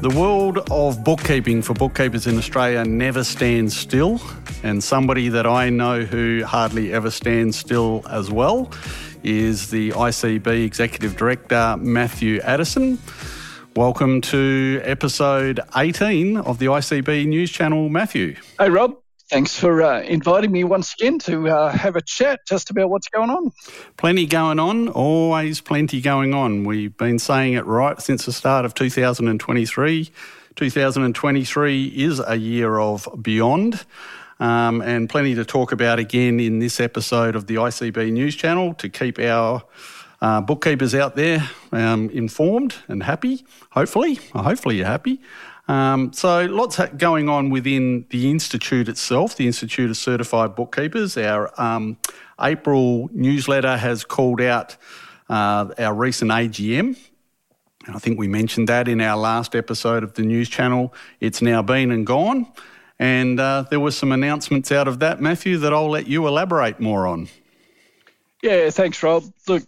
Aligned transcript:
The 0.00 0.10
world 0.10 0.60
of 0.70 1.02
bookkeeping 1.02 1.60
for 1.60 1.74
bookkeepers 1.74 2.28
in 2.28 2.38
Australia 2.38 2.84
never 2.84 3.24
stands 3.24 3.76
still, 3.76 4.20
and 4.62 4.82
somebody 4.82 5.28
that 5.28 5.44
I 5.44 5.70
know 5.70 6.02
who 6.02 6.44
hardly 6.46 6.92
ever 6.92 7.10
stands 7.10 7.58
still 7.58 8.04
as 8.08 8.30
well 8.30 8.70
is 9.24 9.70
the 9.70 9.90
ICB 9.90 10.64
Executive 10.64 11.16
Director, 11.16 11.76
Matthew 11.78 12.38
Addison. 12.42 13.00
Welcome 13.74 14.20
to 14.20 14.80
episode 14.84 15.58
18 15.74 16.36
of 16.36 16.60
the 16.60 16.66
ICB 16.66 17.26
News 17.26 17.50
Channel, 17.50 17.88
Matthew. 17.88 18.36
Hey, 18.56 18.70
Rob. 18.70 18.98
Thanks 19.30 19.54
for 19.54 19.82
uh, 19.82 20.00
inviting 20.00 20.50
me 20.50 20.64
once 20.64 20.94
again 20.94 21.18
to 21.20 21.50
uh, 21.50 21.70
have 21.70 21.96
a 21.96 22.00
chat 22.00 22.40
just 22.46 22.70
about 22.70 22.88
what's 22.88 23.08
going 23.08 23.28
on. 23.28 23.52
Plenty 23.98 24.24
going 24.24 24.58
on, 24.58 24.88
always 24.88 25.60
plenty 25.60 26.00
going 26.00 26.32
on. 26.32 26.64
We've 26.64 26.96
been 26.96 27.18
saying 27.18 27.52
it 27.52 27.66
right 27.66 28.00
since 28.00 28.24
the 28.24 28.32
start 28.32 28.64
of 28.64 28.72
2023. 28.72 30.10
2023 30.56 31.86
is 31.88 32.20
a 32.26 32.36
year 32.36 32.78
of 32.78 33.06
beyond. 33.20 33.84
Um, 34.40 34.80
and 34.80 35.10
plenty 35.10 35.34
to 35.34 35.44
talk 35.44 35.72
about 35.72 35.98
again 35.98 36.40
in 36.40 36.58
this 36.58 36.80
episode 36.80 37.36
of 37.36 37.48
the 37.48 37.56
ICB 37.56 38.10
News 38.12 38.34
Channel 38.34 38.72
to 38.74 38.88
keep 38.88 39.18
our 39.18 39.62
uh, 40.22 40.40
bookkeepers 40.40 40.94
out 40.94 41.16
there 41.16 41.50
um, 41.72 42.08
informed 42.10 42.76
and 42.88 43.02
happy. 43.02 43.44
Hopefully, 43.72 44.14
hopefully 44.34 44.76
you're 44.78 44.86
happy. 44.86 45.20
Um, 45.68 46.12
so 46.14 46.46
lots 46.46 46.80
going 46.96 47.28
on 47.28 47.50
within 47.50 48.06
the 48.08 48.30
institute 48.30 48.88
itself, 48.88 49.36
the 49.36 49.46
Institute 49.46 49.90
of 49.90 49.96
Certified 49.96 50.54
Bookkeepers. 50.54 51.16
Our 51.18 51.52
um, 51.60 51.98
April 52.40 53.10
newsletter 53.12 53.76
has 53.76 54.02
called 54.02 54.40
out 54.40 54.76
uh, 55.28 55.68
our 55.78 55.94
recent 55.94 56.30
AGM. 56.30 56.98
I 57.86 57.98
think 57.98 58.18
we 58.18 58.28
mentioned 58.28 58.68
that 58.68 58.88
in 58.88 59.00
our 59.00 59.16
last 59.16 59.54
episode 59.54 60.02
of 60.02 60.14
the 60.14 60.22
news 60.22 60.48
channel. 60.48 60.94
It's 61.20 61.40
now 61.40 61.62
been 61.62 61.90
and 61.90 62.06
gone. 62.06 62.46
And 62.98 63.38
uh, 63.38 63.64
there 63.70 63.80
were 63.80 63.92
some 63.92 64.10
announcements 64.10 64.72
out 64.72 64.88
of 64.88 64.98
that, 65.00 65.20
Matthew, 65.20 65.58
that 65.58 65.72
I'll 65.72 65.90
let 65.90 66.06
you 66.06 66.26
elaborate 66.26 66.80
more 66.80 67.06
on. 67.06 67.28
Yeah, 68.42 68.70
thanks, 68.70 69.02
Rob. 69.02 69.24
Look, 69.46 69.64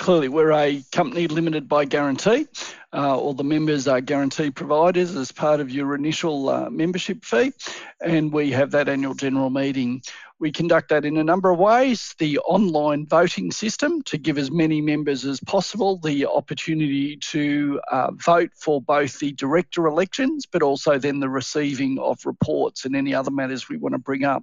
clearly 0.00 0.28
we're 0.28 0.50
a 0.50 0.82
company 0.92 1.28
limited 1.28 1.68
by 1.68 1.84
guarantee. 1.84 2.48
Uh, 2.92 3.16
all 3.16 3.34
the 3.34 3.44
members 3.44 3.86
are 3.86 4.00
guarantee 4.00 4.50
providers 4.50 5.14
as 5.14 5.30
part 5.30 5.60
of 5.60 5.70
your 5.70 5.94
initial 5.94 6.48
uh, 6.48 6.70
membership 6.70 7.22
fee, 7.22 7.52
and 8.00 8.32
we 8.32 8.50
have 8.50 8.70
that 8.70 8.88
annual 8.88 9.14
general 9.14 9.50
meeting 9.50 10.02
we 10.40 10.50
conduct 10.50 10.88
that 10.88 11.04
in 11.04 11.18
a 11.18 11.22
number 11.22 11.50
of 11.50 11.58
ways. 11.58 12.14
The 12.18 12.38
online 12.38 13.06
voting 13.06 13.52
system 13.52 14.02
to 14.04 14.16
give 14.16 14.38
as 14.38 14.50
many 14.50 14.80
members 14.80 15.26
as 15.26 15.38
possible 15.38 15.98
the 15.98 16.26
opportunity 16.26 17.16
to 17.16 17.78
uh, 17.92 18.10
vote 18.12 18.50
for 18.56 18.80
both 18.80 19.18
the 19.18 19.32
director 19.32 19.86
elections, 19.86 20.46
but 20.46 20.62
also 20.62 20.98
then 20.98 21.20
the 21.20 21.28
receiving 21.28 21.98
of 21.98 22.24
reports 22.24 22.86
and 22.86 22.96
any 22.96 23.14
other 23.14 23.30
matters 23.30 23.68
we 23.68 23.76
want 23.76 23.92
to 23.92 23.98
bring 23.98 24.24
up. 24.24 24.42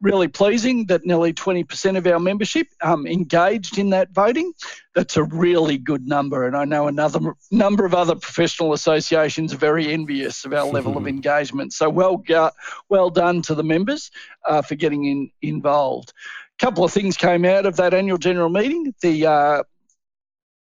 Really 0.00 0.28
pleasing 0.28 0.86
that 0.86 1.06
nearly 1.06 1.32
20% 1.32 1.96
of 1.96 2.06
our 2.08 2.18
membership 2.18 2.66
um, 2.82 3.06
engaged 3.06 3.78
in 3.78 3.90
that 3.90 4.10
voting. 4.10 4.52
That's 4.98 5.16
a 5.16 5.22
really 5.22 5.78
good 5.78 6.08
number, 6.08 6.48
and 6.48 6.56
I 6.56 6.64
know 6.64 6.88
another 6.88 7.20
number 7.52 7.84
of 7.84 7.94
other 7.94 8.16
professional 8.16 8.72
associations 8.72 9.54
are 9.54 9.56
very 9.56 9.92
envious 9.92 10.44
of 10.44 10.52
our 10.52 10.66
level 10.66 10.98
of 10.98 11.06
engagement. 11.14 11.72
So 11.72 11.88
well, 11.88 12.20
well 12.88 13.08
done 13.08 13.40
to 13.42 13.54
the 13.54 13.62
members 13.62 14.10
uh, 14.44 14.60
for 14.60 14.74
getting 14.74 15.04
in 15.04 15.30
involved. 15.40 16.12
A 16.60 16.64
couple 16.64 16.82
of 16.82 16.92
things 16.92 17.16
came 17.16 17.44
out 17.44 17.64
of 17.64 17.76
that 17.76 17.94
annual 17.94 18.18
general 18.18 18.48
meeting. 18.48 18.92
The 19.00 19.24
uh, 19.24 19.62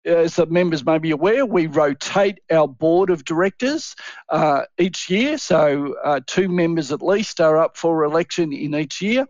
as 0.05 0.37
the 0.37 0.47
members 0.47 0.85
may 0.85 0.99
be 0.99 1.11
aware, 1.11 1.47
we 1.47 1.67
rotate 1.67 2.41
our 2.51 2.67
board 2.67 3.11
of 3.11 3.25
directors 3.25 3.95
uh, 4.29 4.63
each 4.79 5.09
year. 5.09 5.39
So, 5.39 5.95
uh, 6.03 6.21
two 6.27 6.49
members 6.49 6.93
at 6.93 7.03
least 7.03 7.41
are 7.41 7.59
up 7.59 7.77
for 7.77 8.05
election 8.05 8.53
in 8.53 8.75
each 8.75 9.01
year. 9.01 9.27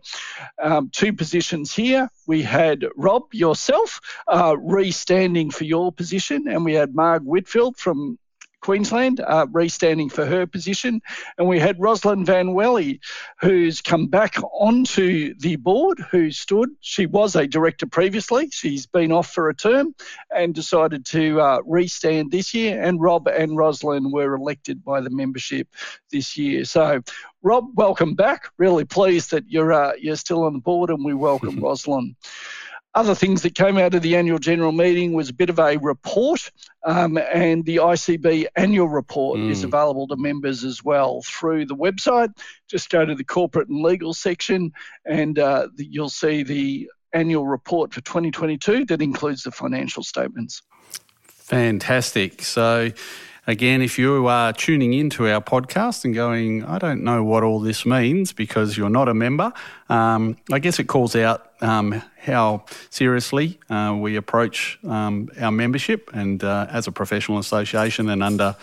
Um, 0.61 0.89
two 0.91 1.13
positions 1.13 1.73
here. 1.73 2.09
We 2.27 2.41
had 2.41 2.85
Rob, 2.95 3.33
yourself, 3.33 3.99
uh, 4.27 4.55
re 4.57 4.91
standing 4.91 5.51
for 5.51 5.63
your 5.65 5.91
position, 5.91 6.47
and 6.47 6.65
we 6.65 6.73
had 6.73 6.95
Marg 6.95 7.23
Whitfield 7.23 7.77
from 7.77 8.17
Queensland, 8.63 9.19
uh, 9.19 9.45
re-standing 9.51 10.09
for 10.09 10.25
her 10.25 10.47
position. 10.47 11.01
And 11.37 11.47
we 11.47 11.59
had 11.59 11.79
Rosalind 11.79 12.25
Van 12.25 12.53
Welly, 12.53 13.01
who's 13.41 13.81
come 13.81 14.07
back 14.07 14.37
onto 14.53 15.35
the 15.39 15.57
board, 15.57 15.99
who 16.09 16.31
stood. 16.31 16.69
She 16.79 17.05
was 17.05 17.35
a 17.35 17.45
director 17.45 17.85
previously. 17.85 18.49
She's 18.51 18.85
been 18.85 19.11
off 19.11 19.29
for 19.29 19.49
a 19.49 19.55
term 19.55 19.93
and 20.33 20.55
decided 20.55 21.05
to 21.07 21.41
uh, 21.41 21.59
re-stand 21.65 22.31
this 22.31 22.53
year. 22.53 22.81
And 22.81 23.01
Rob 23.01 23.27
and 23.27 23.57
Rosalind 23.57 24.13
were 24.13 24.33
elected 24.33 24.81
by 24.81 25.01
the 25.01 25.09
membership 25.09 25.67
this 26.09 26.37
year. 26.37 26.63
So 26.63 27.01
Rob, 27.41 27.65
welcome 27.75 28.15
back. 28.15 28.45
Really 28.57 28.85
pleased 28.85 29.31
that 29.31 29.43
you're 29.49 29.73
uh, 29.73 29.91
you're 29.99 30.15
still 30.15 30.45
on 30.45 30.53
the 30.53 30.59
board, 30.59 30.89
and 30.89 31.03
we 31.03 31.13
welcome 31.13 31.59
Rosalind. 31.61 32.15
Other 32.95 33.15
things 33.15 33.41
that 33.41 33.55
came 33.55 33.79
out 33.79 33.95
of 33.95 34.03
the 34.03 34.15
annual 34.15 34.37
general 34.37 34.71
meeting 34.71 35.13
was 35.13 35.29
a 35.29 35.33
bit 35.33 35.49
of 35.49 35.57
a 35.57 35.77
report, 35.77 36.51
um, 36.85 37.17
and 37.17 37.65
the 37.65 37.77
ICB 37.77 38.45
annual 38.55 38.87
report 38.87 39.39
mm. 39.39 39.49
is 39.49 39.63
available 39.63 40.07
to 40.07 40.15
members 40.15 40.63
as 40.63 40.83
well 40.83 41.23
through 41.25 41.65
the 41.65 41.75
website. 41.75 42.29
Just 42.67 42.91
go 42.91 43.03
to 43.03 43.15
the 43.15 43.23
corporate 43.23 43.67
and 43.67 43.81
legal 43.81 44.13
section, 44.13 44.73
and 45.05 45.39
uh, 45.39 45.69
you'll 45.77 46.09
see 46.09 46.43
the 46.43 46.87
annual 47.13 47.47
report 47.47 47.93
for 47.93 48.01
2022 48.01 48.85
that 48.85 49.01
includes 49.01 49.43
the 49.43 49.51
financial 49.51 50.03
statements. 50.03 50.61
Fantastic. 51.27 52.43
So, 52.43 52.91
Again, 53.45 53.81
if 53.81 53.99
you 53.99 54.27
are 54.27 54.53
tuning 54.53 54.93
into 54.93 55.29
our 55.29 55.41
podcast 55.41 56.05
and 56.05 56.15
going, 56.15 56.63
I 56.63 56.77
don't 56.77 57.03
know 57.03 57.25
what 57.25 57.43
all 57.43 57.59
this 57.59 57.85
means 57.85 58.31
because 58.31 58.77
you're 58.77 58.89
not 58.89 59.09
a 59.09 59.13
member, 59.13 59.51
um, 59.89 60.37
I 60.49 60.59
guess 60.59 60.79
it 60.79 60.85
calls 60.85 61.13
out 61.13 61.51
um, 61.59 62.01
how 62.17 62.63
seriously 62.89 63.59
uh, 63.69 63.97
we 63.99 64.15
approach 64.15 64.79
um, 64.87 65.29
our 65.41 65.51
membership 65.51 66.09
and 66.13 66.41
uh, 66.41 66.67
as 66.69 66.87
a 66.87 66.93
professional 66.93 67.37
association 67.37 68.07
and 68.07 68.23
under 68.23 68.55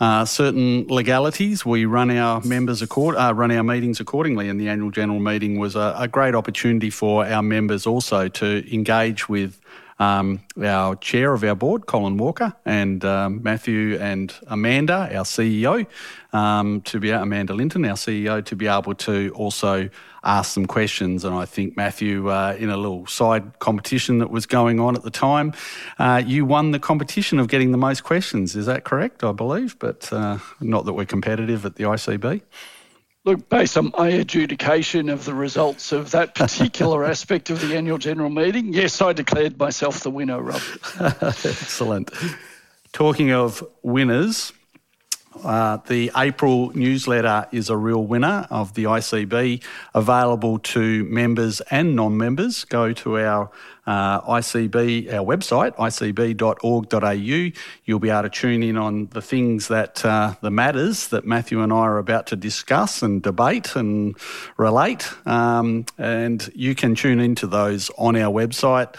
uh, 0.00 0.24
certain 0.24 0.88
legalities. 0.88 1.64
We 1.64 1.84
run 1.84 2.10
our 2.10 2.40
members 2.40 2.82
accord, 2.82 3.14
uh, 3.14 3.32
run 3.34 3.52
our 3.52 3.62
meetings 3.62 4.00
accordingly, 4.00 4.48
and 4.48 4.60
the 4.60 4.68
annual 4.68 4.90
general 4.90 5.20
meeting 5.20 5.60
was 5.60 5.76
a, 5.76 5.94
a 5.96 6.08
great 6.08 6.34
opportunity 6.34 6.90
for 6.90 7.24
our 7.24 7.42
members 7.42 7.86
also 7.86 8.26
to 8.26 8.74
engage 8.74 9.28
with 9.28 9.60
um, 9.98 10.40
our 10.62 10.96
chair 10.96 11.32
of 11.32 11.42
our 11.44 11.54
board, 11.54 11.86
Colin 11.86 12.16
Walker, 12.16 12.54
and 12.64 13.04
um, 13.04 13.42
Matthew 13.42 13.98
and 13.98 14.32
Amanda, 14.46 15.08
our 15.12 15.24
CEO, 15.24 15.86
um, 16.32 16.80
to 16.82 17.00
be 17.00 17.10
Amanda 17.10 17.54
Linton, 17.54 17.84
our 17.84 17.96
CEO, 17.96 18.44
to 18.44 18.56
be 18.56 18.66
able 18.66 18.94
to 18.94 19.32
also 19.34 19.88
ask 20.22 20.52
some 20.52 20.66
questions. 20.66 21.24
And 21.24 21.34
I 21.34 21.44
think 21.44 21.76
Matthew, 21.76 22.28
uh, 22.30 22.56
in 22.58 22.70
a 22.70 22.76
little 22.76 23.06
side 23.06 23.58
competition 23.58 24.18
that 24.18 24.30
was 24.30 24.46
going 24.46 24.78
on 24.78 24.94
at 24.94 25.02
the 25.02 25.10
time, 25.10 25.52
uh, 25.98 26.22
you 26.24 26.44
won 26.44 26.70
the 26.70 26.78
competition 26.78 27.38
of 27.38 27.48
getting 27.48 27.72
the 27.72 27.78
most 27.78 28.04
questions. 28.04 28.54
Is 28.54 28.66
that 28.66 28.84
correct? 28.84 29.24
I 29.24 29.32
believe, 29.32 29.78
but 29.78 30.12
uh, 30.12 30.38
not 30.60 30.84
that 30.84 30.92
we're 30.92 31.06
competitive 31.06 31.64
at 31.64 31.76
the 31.76 31.84
ICB. 31.84 32.42
Look, 33.24 33.48
based 33.48 33.76
on 33.76 33.92
my 33.98 34.08
adjudication 34.08 35.08
of 35.08 35.24
the 35.24 35.34
results 35.34 35.92
of 35.92 36.12
that 36.12 36.34
particular 36.34 37.04
aspect 37.10 37.50
of 37.50 37.60
the 37.60 37.76
annual 37.76 37.98
general 37.98 38.30
meeting, 38.30 38.72
yes, 38.72 39.02
I 39.02 39.12
declared 39.12 39.58
myself 39.58 40.00
the 40.00 40.10
winner, 40.10 40.40
Rob. 40.40 40.62
Excellent. 41.00 42.10
Talking 42.92 43.32
of 43.32 43.62
winners, 43.82 44.52
uh, 45.44 45.78
the 45.86 46.10
April 46.16 46.70
newsletter 46.74 47.46
is 47.52 47.70
a 47.70 47.76
real 47.76 48.04
winner 48.04 48.46
of 48.50 48.74
the 48.74 48.84
ICB, 48.84 49.62
available 49.94 50.58
to 50.58 51.04
members 51.04 51.60
and 51.70 51.96
non 51.96 52.16
members. 52.16 52.64
Go 52.64 52.92
to 52.92 53.18
our 53.18 53.50
uh, 53.86 54.20
ICB, 54.20 55.12
our 55.12 55.24
website, 55.24 55.74
icb.org.au. 55.76 57.60
You'll 57.84 57.98
be 57.98 58.10
able 58.10 58.22
to 58.22 58.28
tune 58.28 58.62
in 58.62 58.76
on 58.76 59.06
the 59.06 59.22
things 59.22 59.68
that, 59.68 60.04
uh, 60.04 60.34
the 60.42 60.50
matters 60.50 61.08
that 61.08 61.24
Matthew 61.24 61.62
and 61.62 61.72
I 61.72 61.76
are 61.76 61.98
about 61.98 62.26
to 62.28 62.36
discuss 62.36 63.02
and 63.02 63.22
debate 63.22 63.76
and 63.76 64.14
relate. 64.58 65.10
Um, 65.26 65.86
and 65.96 66.50
you 66.54 66.74
can 66.74 66.94
tune 66.94 67.18
into 67.18 67.46
those 67.46 67.90
on 67.96 68.14
our 68.14 68.30
website 68.30 68.94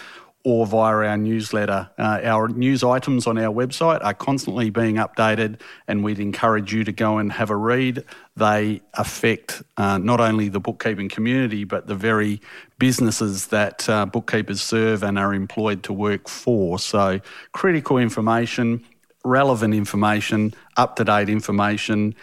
or 0.46 0.66
via 0.66 0.96
our 0.96 1.18
newsletter. 1.18 1.90
Uh, 1.98 2.22
our 2.24 2.48
news 2.48 2.84
items 2.84 3.28
on 3.28 3.38
our 3.38 3.54
website 3.54 4.04
are 4.04 4.14
constantly 4.14 4.70
being 4.70 4.96
updated, 4.96 5.60
and 5.88 6.04
we'd 6.04 6.20
encourage 6.20 6.74
you 6.74 6.84
to 6.86 6.92
go 6.94 7.18
and 7.18 7.32
have 7.34 7.50
a 7.50 7.56
read. 7.56 8.06
They 8.38 8.82
affect 8.94 9.62
uh, 9.76 9.98
not 9.98 10.22
only 10.22 10.48
the 10.48 10.62
bookkeeping 10.62 11.10
community, 11.10 11.66
but 11.66 11.88
the 11.88 11.96
very 11.96 12.42
businesses 12.78 13.48
that 13.48 13.90
uh, 13.90 14.06
bookkeepers 14.06 14.62
serve 14.62 15.04
and 15.04 15.20
are 15.20 15.34
employed 15.34 15.84
to 15.84 15.94
work 15.94 16.30
for. 16.30 16.80
So, 16.80 17.20
critical 17.52 17.98
information, 17.98 18.86
relevant 19.26 19.74
information, 19.74 20.54
up 20.78 20.96
to 20.96 21.04
date 21.04 21.28
information. 21.28 22.16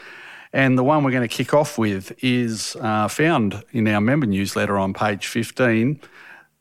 And 0.55 0.79
the 0.79 0.85
one 0.85 1.05
we're 1.05 1.11
going 1.11 1.29
to 1.29 1.29
kick 1.29 1.53
off 1.53 1.77
with 1.77 2.13
is 2.25 2.77
uh, 2.81 3.09
found 3.09 3.63
in 3.73 3.87
our 3.89 4.01
member 4.01 4.25
newsletter 4.25 4.79
on 4.79 4.95
page 4.95 5.27
15 5.27 6.01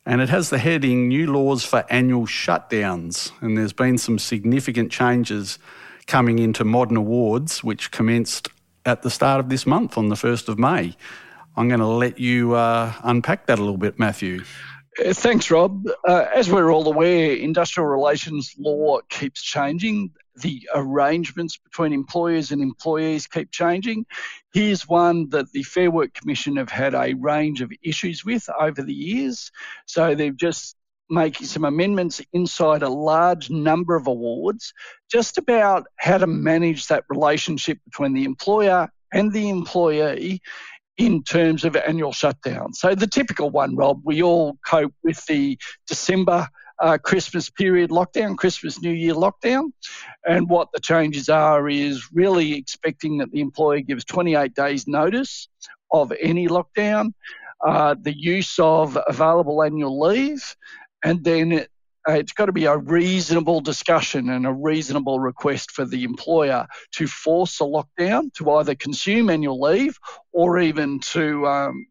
and 0.05 0.21
it 0.21 0.29
has 0.29 0.49
the 0.49 0.57
heading 0.57 1.07
New 1.07 1.31
Laws 1.31 1.65
for 1.65 1.83
Annual 1.89 2.27
Shutdowns. 2.27 3.31
And 3.41 3.57
there's 3.57 3.73
been 3.73 3.97
some 3.97 4.19
significant 4.19 4.91
changes 4.91 5.57
coming 6.05 6.39
into 6.39 6.63
Modern 6.63 6.97
Awards, 6.97 7.63
which 7.63 7.91
commenced 7.91 8.49
at 8.85 9.01
the 9.01 9.09
start 9.09 9.39
of 9.39 9.49
this 9.49 9.65
month 9.65 9.97
on 9.97 10.09
the 10.09 10.15
1st 10.15 10.49
of 10.49 10.59
May. 10.59 10.95
I'm 11.57 11.67
going 11.67 11.79
to 11.79 11.87
let 11.87 12.19
you 12.19 12.53
uh, 12.53 12.93
unpack 13.03 13.47
that 13.47 13.57
a 13.57 13.61
little 13.61 13.77
bit, 13.77 13.97
Matthew. 13.97 14.43
Uh, 15.03 15.13
thanks, 15.13 15.49
Rob. 15.49 15.87
Uh, 16.07 16.25
as 16.35 16.51
we're 16.51 16.71
all 16.71 16.87
aware, 16.87 17.35
industrial 17.35 17.87
relations 17.87 18.53
law 18.59 18.99
keeps 19.09 19.41
changing. 19.41 20.11
The 20.41 20.67
arrangements 20.73 21.57
between 21.57 21.93
employers 21.93 22.51
and 22.51 22.61
employees 22.61 23.27
keep 23.27 23.51
changing. 23.51 24.05
Here's 24.53 24.87
one 24.87 25.29
that 25.29 25.51
the 25.51 25.63
Fair 25.63 25.91
Work 25.91 26.13
Commission 26.13 26.57
have 26.57 26.69
had 26.69 26.93
a 26.93 27.13
range 27.13 27.61
of 27.61 27.71
issues 27.83 28.25
with 28.25 28.47
over 28.59 28.81
the 28.81 28.93
years. 28.93 29.51
So 29.85 30.15
they've 30.15 30.35
just 30.35 30.75
making 31.09 31.47
some 31.47 31.65
amendments 31.65 32.21
inside 32.33 32.81
a 32.81 32.89
large 32.89 33.49
number 33.49 33.95
of 33.95 34.07
awards 34.07 34.73
just 35.11 35.37
about 35.37 35.85
how 35.97 36.17
to 36.17 36.27
manage 36.27 36.87
that 36.87 37.03
relationship 37.09 37.77
between 37.85 38.13
the 38.13 38.23
employer 38.23 38.89
and 39.13 39.31
the 39.31 39.49
employee 39.49 40.41
in 40.97 41.23
terms 41.23 41.65
of 41.65 41.75
annual 41.75 42.13
shutdown. 42.13 42.73
So 42.73 42.95
the 42.95 43.07
typical 43.07 43.49
one, 43.49 43.75
Rob, 43.75 44.01
we 44.03 44.23
all 44.23 44.57
cope 44.65 44.93
with 45.03 45.23
the 45.25 45.57
December 45.87 46.47
uh, 46.79 46.97
Christmas 46.97 47.49
period 47.49 47.89
lockdown, 47.89 48.37
Christmas 48.37 48.81
New 48.81 48.91
Year 48.91 49.13
lockdown. 49.13 49.71
And 50.25 50.49
what 50.49 50.69
the 50.73 50.79
changes 50.79 51.29
are 51.29 51.67
is 51.69 52.09
really 52.13 52.53
expecting 52.53 53.17
that 53.19 53.31
the 53.31 53.41
employer 53.41 53.81
gives 53.81 54.05
28 54.05 54.53
days 54.53 54.87
notice 54.87 55.47
of 55.91 56.11
any 56.19 56.47
lockdown, 56.47 57.13
uh, 57.65 57.95
the 57.99 58.15
use 58.15 58.59
of 58.59 58.97
available 59.07 59.63
annual 59.63 59.99
leave, 59.99 60.55
and 61.03 61.23
then 61.23 61.51
it, 61.51 61.69
it's 62.07 62.33
got 62.33 62.45
to 62.45 62.51
be 62.51 62.65
a 62.65 62.77
reasonable 62.77 63.61
discussion 63.61 64.29
and 64.29 64.45
a 64.45 64.53
reasonable 64.53 65.19
request 65.19 65.71
for 65.71 65.85
the 65.85 66.03
employer 66.03 66.67
to 66.91 67.07
force 67.07 67.59
a 67.61 67.63
lockdown 67.63 68.31
to 68.33 68.51
either 68.51 68.75
consume 68.75 69.29
annual 69.29 69.59
leave 69.59 69.97
or 70.31 70.59
even 70.59 70.99
to 70.99 71.47
um, 71.47 71.87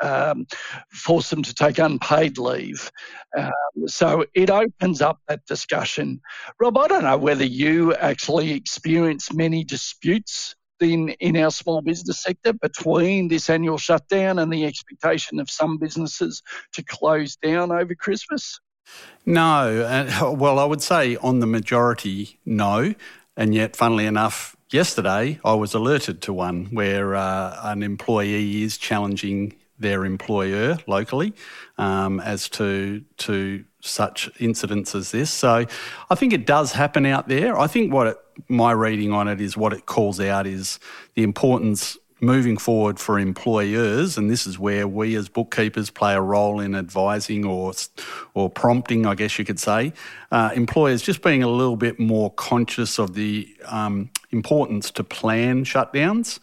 um, 0.00 0.46
force 0.90 1.30
them 1.30 1.42
to 1.42 1.54
take 1.54 1.78
unpaid 1.78 2.38
leave. 2.38 2.90
Um, 3.36 3.52
so 3.86 4.24
it 4.34 4.50
opens 4.50 5.00
up 5.00 5.18
that 5.28 5.44
discussion. 5.46 6.20
Rob, 6.58 6.78
I 6.78 6.88
don't 6.88 7.04
know 7.04 7.18
whether 7.18 7.44
you 7.44 7.94
actually 7.94 8.52
experience 8.52 9.32
many 9.32 9.64
disputes 9.64 10.54
in, 10.80 11.10
in 11.20 11.36
our 11.36 11.50
small 11.50 11.82
business 11.82 12.22
sector 12.22 12.52
between 12.52 13.28
this 13.28 13.50
annual 13.50 13.78
shutdown 13.78 14.38
and 14.38 14.52
the 14.52 14.64
expectation 14.64 15.38
of 15.38 15.50
some 15.50 15.78
businesses 15.78 16.42
to 16.72 16.82
close 16.82 17.36
down 17.36 17.70
over 17.70 17.94
Christmas? 17.94 18.60
No. 19.26 20.06
Well, 20.36 20.58
I 20.58 20.64
would 20.64 20.82
say 20.82 21.16
on 21.16 21.40
the 21.40 21.46
majority, 21.46 22.38
no. 22.44 22.94
And 23.36 23.54
yet, 23.54 23.76
funnily 23.76 24.06
enough, 24.06 24.56
yesterday 24.70 25.38
I 25.44 25.54
was 25.54 25.74
alerted 25.74 26.20
to 26.22 26.32
one 26.32 26.66
where 26.66 27.14
uh, 27.14 27.58
an 27.62 27.82
employee 27.82 28.62
is 28.62 28.76
challenging 28.76 29.54
their 29.80 30.04
employer 30.04 30.78
locally 30.86 31.34
um, 31.78 32.20
as 32.20 32.48
to 32.50 33.02
to 33.16 33.64
such 33.80 34.30
incidents 34.38 34.94
as 34.94 35.10
this. 35.10 35.30
So 35.30 35.64
I 36.10 36.14
think 36.14 36.32
it 36.32 36.46
does 36.46 36.72
happen 36.72 37.06
out 37.06 37.28
there. 37.28 37.58
I 37.58 37.66
think 37.66 37.92
what 37.92 38.06
it, 38.08 38.16
my 38.48 38.72
reading 38.72 39.12
on 39.12 39.26
it 39.26 39.40
is 39.40 39.56
what 39.56 39.72
it 39.72 39.86
calls 39.86 40.20
out 40.20 40.46
is 40.46 40.78
the 41.14 41.22
importance 41.22 41.96
moving 42.20 42.58
forward 42.58 43.00
for 43.00 43.18
employers, 43.18 44.18
and 44.18 44.30
this 44.30 44.46
is 44.46 44.58
where 44.58 44.86
we 44.86 45.16
as 45.16 45.28
bookkeepers 45.28 45.90
play 45.90 46.14
a 46.14 46.20
role 46.20 46.60
in 46.60 46.74
advising 46.74 47.44
or 47.44 47.72
or 48.34 48.50
prompting, 48.50 49.06
I 49.06 49.14
guess 49.14 49.38
you 49.38 49.44
could 49.44 49.58
say, 49.58 49.92
uh, 50.30 50.50
employers 50.54 51.02
just 51.02 51.22
being 51.22 51.42
a 51.42 51.48
little 51.48 51.76
bit 51.76 51.98
more 51.98 52.30
conscious 52.32 52.98
of 52.98 53.14
the 53.14 53.48
um, 53.66 54.10
importance 54.30 54.90
to 54.92 55.04
plan 55.04 55.64
shutdowns. 55.64 56.38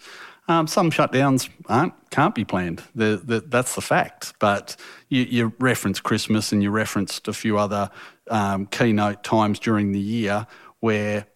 Um, 0.47 0.67
some 0.67 0.91
shutdowns 0.91 1.49
aren't 1.67 1.93
can't 2.09 2.33
be 2.33 2.45
planned. 2.45 2.83
The, 2.95 3.21
the, 3.23 3.41
that's 3.41 3.75
the 3.75 3.81
fact. 3.81 4.33
But 4.39 4.75
you, 5.09 5.23
you 5.23 5.53
referenced 5.59 6.03
Christmas 6.03 6.51
and 6.51 6.63
you 6.63 6.71
referenced 6.71 7.27
a 7.27 7.33
few 7.33 7.57
other 7.57 7.89
um, 8.29 8.65
keynote 8.67 9.23
times 9.23 9.59
during 9.59 9.91
the 9.91 9.99
year 9.99 10.47
where 10.79 11.27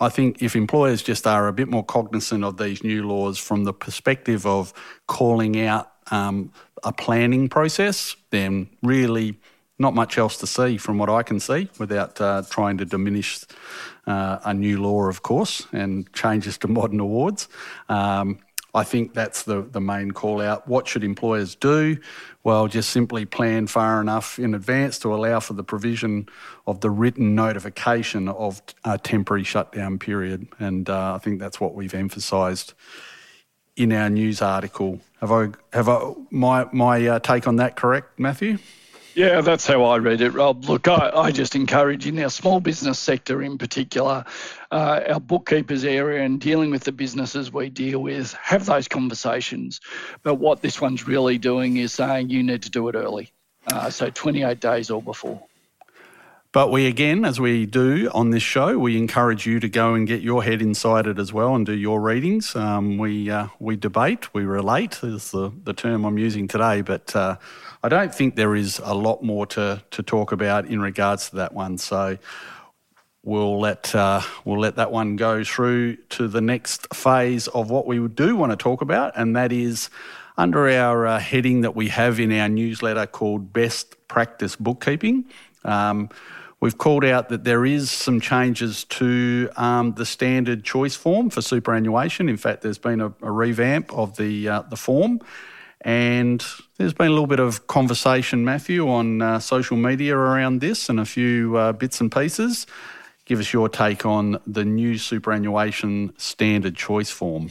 I 0.00 0.08
think 0.08 0.42
if 0.42 0.56
employers 0.56 1.02
just 1.02 1.26
are 1.26 1.48
a 1.48 1.52
bit 1.52 1.68
more 1.68 1.84
cognizant 1.84 2.44
of 2.44 2.56
these 2.56 2.82
new 2.82 3.06
laws 3.06 3.38
from 3.38 3.64
the 3.64 3.72
perspective 3.72 4.46
of 4.46 4.72
calling 5.06 5.60
out 5.60 5.92
um, 6.10 6.52
a 6.82 6.92
planning 6.92 7.48
process, 7.48 8.16
then 8.30 8.68
really 8.82 9.38
not 9.78 9.94
much 9.94 10.18
else 10.18 10.36
to 10.38 10.46
see 10.46 10.76
from 10.76 10.98
what 10.98 11.08
I 11.08 11.22
can 11.22 11.40
see 11.40 11.68
without 11.78 12.20
uh, 12.20 12.42
trying 12.48 12.78
to 12.78 12.84
diminish 12.84 13.44
uh, 14.06 14.38
a 14.44 14.54
new 14.54 14.80
law, 14.80 15.08
of 15.08 15.22
course, 15.22 15.66
and 15.72 16.12
changes 16.12 16.58
to 16.58 16.68
modern 16.68 17.00
awards. 17.00 17.48
Um, 17.88 18.38
I 18.74 18.84
think 18.84 19.12
that's 19.12 19.42
the, 19.42 19.62
the 19.62 19.80
main 19.80 20.12
call 20.12 20.40
out. 20.40 20.66
What 20.66 20.88
should 20.88 21.04
employers 21.04 21.54
do? 21.54 21.98
Well, 22.42 22.68
just 22.68 22.88
simply 22.90 23.26
plan 23.26 23.66
far 23.66 24.00
enough 24.00 24.38
in 24.38 24.54
advance 24.54 24.98
to 25.00 25.14
allow 25.14 25.40
for 25.40 25.52
the 25.52 25.62
provision 25.62 26.28
of 26.66 26.80
the 26.80 26.90
written 26.90 27.34
notification 27.34 28.28
of 28.28 28.62
a 28.84 28.96
temporary 28.96 29.44
shutdown 29.44 29.98
period. 29.98 30.48
And 30.58 30.88
uh, 30.88 31.14
I 31.14 31.18
think 31.18 31.38
that's 31.38 31.60
what 31.60 31.74
we've 31.74 31.94
emphasised 31.94 32.72
in 33.76 33.92
our 33.92 34.08
news 34.08 34.40
article. 34.40 35.00
Have 35.20 35.32
I 35.32 35.48
have 35.72 35.88
I 35.88 36.14
my 36.30 36.66
my 36.72 37.06
uh, 37.06 37.18
take 37.18 37.46
on 37.46 37.56
that 37.56 37.76
correct, 37.76 38.18
Matthew? 38.18 38.58
Yeah, 39.14 39.42
that's 39.42 39.66
how 39.66 39.84
I 39.84 39.98
read 39.98 40.22
it, 40.22 40.30
Rob. 40.30 40.64
Look, 40.64 40.88
I, 40.88 41.10
I 41.14 41.30
just 41.32 41.54
encourage 41.54 42.06
in 42.06 42.18
our 42.18 42.30
small 42.30 42.60
business 42.60 42.98
sector 42.98 43.42
in 43.42 43.58
particular, 43.58 44.24
uh, 44.70 45.00
our 45.06 45.20
bookkeepers 45.20 45.84
area 45.84 46.24
and 46.24 46.40
dealing 46.40 46.70
with 46.70 46.84
the 46.84 46.92
businesses 46.92 47.52
we 47.52 47.68
deal 47.68 48.00
with, 48.00 48.32
have 48.34 48.64
those 48.64 48.88
conversations. 48.88 49.80
But 50.22 50.36
what 50.36 50.62
this 50.62 50.80
one's 50.80 51.06
really 51.06 51.36
doing 51.36 51.76
is 51.76 51.92
saying 51.92 52.30
you 52.30 52.42
need 52.42 52.62
to 52.62 52.70
do 52.70 52.88
it 52.88 52.94
early. 52.94 53.30
Uh, 53.70 53.90
so 53.90 54.08
28 54.08 54.60
days 54.60 54.90
or 54.90 55.02
before. 55.02 55.42
But 56.52 56.70
we 56.70 56.86
again, 56.86 57.24
as 57.24 57.40
we 57.40 57.64
do 57.64 58.10
on 58.12 58.28
this 58.28 58.42
show, 58.42 58.78
we 58.78 58.98
encourage 58.98 59.46
you 59.46 59.58
to 59.60 59.70
go 59.70 59.94
and 59.94 60.06
get 60.06 60.20
your 60.20 60.44
head 60.44 60.60
inside 60.60 61.06
it 61.06 61.18
as 61.18 61.32
well 61.32 61.54
and 61.54 61.64
do 61.64 61.72
your 61.72 61.98
readings. 61.98 62.54
Um, 62.54 62.98
we 62.98 63.30
uh, 63.30 63.46
we 63.58 63.74
debate, 63.74 64.34
we 64.34 64.44
relate 64.44 65.02
is 65.02 65.30
the, 65.30 65.50
the 65.64 65.72
term 65.72 66.04
I'm 66.04 66.18
using 66.18 66.46
today, 66.48 66.82
but 66.82 67.16
uh, 67.16 67.36
I 67.82 67.88
don't 67.88 68.14
think 68.14 68.36
there 68.36 68.54
is 68.54 68.82
a 68.84 68.92
lot 68.92 69.22
more 69.22 69.46
to, 69.46 69.82
to 69.92 70.02
talk 70.02 70.30
about 70.30 70.66
in 70.66 70.82
regards 70.82 71.30
to 71.30 71.36
that 71.36 71.54
one. 71.54 71.78
So 71.78 72.18
we'll 73.22 73.58
let 73.58 73.94
uh, 73.94 74.20
we'll 74.44 74.60
let 74.60 74.76
that 74.76 74.92
one 74.92 75.16
go 75.16 75.42
through 75.44 75.96
to 76.10 76.28
the 76.28 76.42
next 76.42 76.94
phase 76.94 77.48
of 77.48 77.70
what 77.70 77.86
we 77.86 78.06
do 78.08 78.36
want 78.36 78.52
to 78.52 78.56
talk 78.56 78.82
about, 78.82 79.14
and 79.16 79.34
that 79.36 79.52
is 79.52 79.88
under 80.36 80.68
our 80.68 81.06
uh, 81.06 81.18
heading 81.18 81.62
that 81.62 81.74
we 81.74 81.88
have 81.88 82.20
in 82.20 82.30
our 82.30 82.50
newsletter 82.50 83.06
called 83.06 83.54
Best 83.54 84.06
Practice 84.06 84.54
Bookkeeping. 84.54 85.24
Um, 85.64 86.10
we've 86.62 86.78
called 86.78 87.04
out 87.04 87.28
that 87.28 87.42
there 87.42 87.66
is 87.66 87.90
some 87.90 88.20
changes 88.20 88.84
to 88.84 89.50
um, 89.56 89.92
the 89.94 90.06
standard 90.06 90.62
choice 90.62 90.94
form 90.94 91.28
for 91.28 91.42
superannuation. 91.42 92.28
In 92.28 92.36
fact, 92.36 92.62
there's 92.62 92.78
been 92.78 93.00
a, 93.00 93.12
a 93.20 93.30
revamp 93.30 93.92
of 93.92 94.16
the 94.16 94.48
uh, 94.48 94.62
the 94.62 94.76
form, 94.76 95.20
and 95.82 96.42
there's 96.78 96.94
been 96.94 97.08
a 97.08 97.10
little 97.10 97.26
bit 97.26 97.40
of 97.40 97.66
conversation, 97.66 98.44
Matthew, 98.44 98.88
on 98.88 99.20
uh, 99.20 99.40
social 99.40 99.76
media 99.76 100.16
around 100.16 100.60
this 100.60 100.88
and 100.88 101.00
a 101.00 101.04
few 101.04 101.56
uh, 101.56 101.72
bits 101.72 102.00
and 102.00 102.10
pieces. 102.10 102.66
Give 103.24 103.40
us 103.40 103.52
your 103.52 103.68
take 103.68 104.06
on 104.06 104.38
the 104.46 104.64
new 104.64 104.98
superannuation 104.98 106.14
standard 106.16 106.76
choice 106.76 107.10
form. 107.10 107.50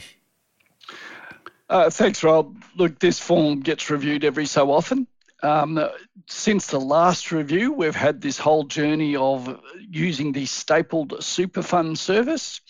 Uh, 1.68 1.88
thanks, 1.90 2.22
Rob. 2.22 2.62
Look, 2.76 2.98
this 2.98 3.18
form 3.18 3.60
gets 3.60 3.88
reviewed 3.90 4.24
every 4.24 4.46
so 4.46 4.70
often. 4.70 5.06
Um, 5.42 5.88
since 6.28 6.68
the 6.68 6.80
last 6.80 7.32
review, 7.32 7.72
we've 7.72 7.96
had 7.96 8.20
this 8.20 8.38
whole 8.38 8.64
journey 8.64 9.16
of 9.16 9.60
using 9.90 10.32
the 10.32 10.46
stapled 10.46 11.22
super 11.22 11.62
fund 11.62 11.98
service. 11.98 12.60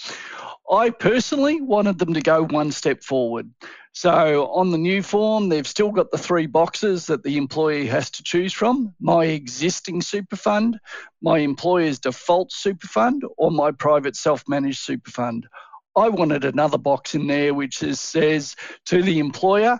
I 0.70 0.90
personally 0.90 1.60
wanted 1.60 1.98
them 1.98 2.14
to 2.14 2.22
go 2.22 2.44
one 2.44 2.72
step 2.72 3.02
forward. 3.02 3.50
So 3.92 4.46
on 4.46 4.70
the 4.70 4.78
new 4.78 5.02
form, 5.02 5.50
they've 5.50 5.66
still 5.66 5.90
got 5.90 6.10
the 6.10 6.16
three 6.16 6.46
boxes 6.46 7.06
that 7.06 7.22
the 7.22 7.36
employee 7.36 7.86
has 7.88 8.10
to 8.12 8.22
choose 8.22 8.54
from 8.54 8.94
my 8.98 9.26
existing 9.26 10.00
super 10.00 10.36
fund, 10.36 10.80
my 11.20 11.38
employer's 11.38 11.98
default 11.98 12.52
super 12.52 12.86
fund, 12.86 13.22
or 13.36 13.50
my 13.50 13.70
private 13.70 14.16
self 14.16 14.44
managed 14.48 14.78
super 14.78 15.10
fund. 15.10 15.46
I 15.94 16.08
wanted 16.08 16.46
another 16.46 16.78
box 16.78 17.14
in 17.14 17.26
there 17.26 17.52
which 17.52 17.82
is, 17.82 18.00
says 18.00 18.56
to 18.86 19.02
the 19.02 19.18
employer, 19.18 19.78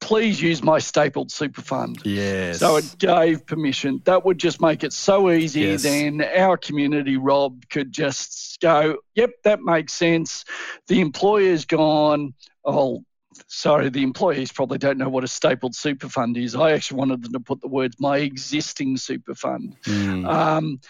please 0.00 0.40
use 0.40 0.62
my 0.62 0.78
stapled 0.78 1.30
super 1.32 1.62
fund. 1.62 1.98
Yes. 2.04 2.58
So 2.58 2.76
it 2.76 2.96
gave 2.98 3.46
permission. 3.46 4.02
That 4.04 4.24
would 4.24 4.38
just 4.38 4.60
make 4.60 4.84
it 4.84 4.92
so 4.92 5.30
easy. 5.30 5.62
Yes. 5.62 5.82
Then 5.82 6.22
our 6.22 6.56
community, 6.56 7.16
Rob, 7.16 7.62
could 7.70 7.90
just 7.90 8.60
go, 8.60 8.98
yep, 9.14 9.30
that 9.44 9.60
makes 9.62 9.94
sense. 9.94 10.44
The 10.88 11.00
employer's 11.00 11.64
gone, 11.64 12.34
oh, 12.64 13.02
sorry, 13.48 13.88
the 13.88 14.02
employees 14.02 14.52
probably 14.52 14.78
don't 14.78 14.98
know 14.98 15.08
what 15.08 15.24
a 15.24 15.28
stapled 15.28 15.74
super 15.74 16.08
fund 16.08 16.36
is. 16.36 16.54
I 16.54 16.72
actually 16.72 16.98
wanted 16.98 17.22
them 17.22 17.32
to 17.32 17.40
put 17.40 17.60
the 17.60 17.68
words 17.68 17.96
my 17.98 18.18
existing 18.18 18.96
super 18.96 19.34
fund. 19.34 19.76
Mm. 19.84 20.28
Um, 20.28 20.80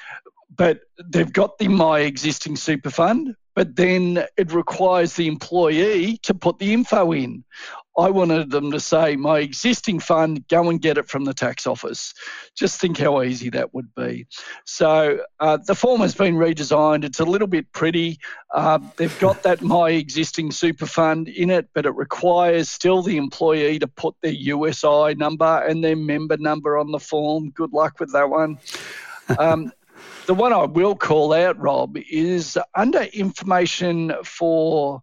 but 0.54 0.80
they've 1.08 1.32
got 1.32 1.58
the 1.58 1.68
my 1.68 2.00
existing 2.00 2.56
super 2.56 2.90
fund, 2.90 3.34
but 3.54 3.76
then 3.76 4.24
it 4.36 4.52
requires 4.52 5.14
the 5.14 5.28
employee 5.28 6.18
to 6.22 6.34
put 6.34 6.58
the 6.58 6.72
info 6.72 7.12
in. 7.12 7.44
I 7.96 8.10
wanted 8.10 8.50
them 8.50 8.72
to 8.72 8.80
say, 8.80 9.14
my 9.14 9.38
existing 9.38 10.00
fund, 10.00 10.48
go 10.48 10.68
and 10.68 10.80
get 10.80 10.98
it 10.98 11.08
from 11.08 11.24
the 11.24 11.34
tax 11.34 11.64
office. 11.64 12.12
Just 12.56 12.80
think 12.80 12.98
how 12.98 13.22
easy 13.22 13.50
that 13.50 13.72
would 13.72 13.94
be. 13.94 14.26
So 14.64 15.20
uh, 15.38 15.58
the 15.64 15.76
form 15.76 16.00
has 16.00 16.14
been 16.14 16.34
redesigned. 16.34 17.04
It's 17.04 17.20
a 17.20 17.24
little 17.24 17.46
bit 17.46 17.70
pretty. 17.72 18.18
Uh, 18.52 18.80
they've 18.96 19.16
got 19.20 19.44
that 19.44 19.62
my 19.62 19.90
existing 19.90 20.50
super 20.50 20.86
fund 20.86 21.28
in 21.28 21.50
it, 21.50 21.68
but 21.72 21.86
it 21.86 21.94
requires 21.94 22.68
still 22.68 23.00
the 23.00 23.16
employee 23.16 23.78
to 23.78 23.86
put 23.86 24.16
their 24.22 24.32
USI 24.32 25.14
number 25.14 25.64
and 25.64 25.84
their 25.84 25.96
member 25.96 26.36
number 26.36 26.76
on 26.76 26.90
the 26.90 26.98
form. 26.98 27.50
Good 27.50 27.72
luck 27.72 28.00
with 28.00 28.12
that 28.12 28.28
one. 28.28 28.58
Um, 29.38 29.72
the 30.26 30.34
one 30.34 30.52
I 30.52 30.64
will 30.64 30.94
call 30.94 31.32
out, 31.32 31.60
Rob, 31.60 31.96
is 31.96 32.58
under 32.74 33.02
information 33.02 34.12
for 34.24 35.02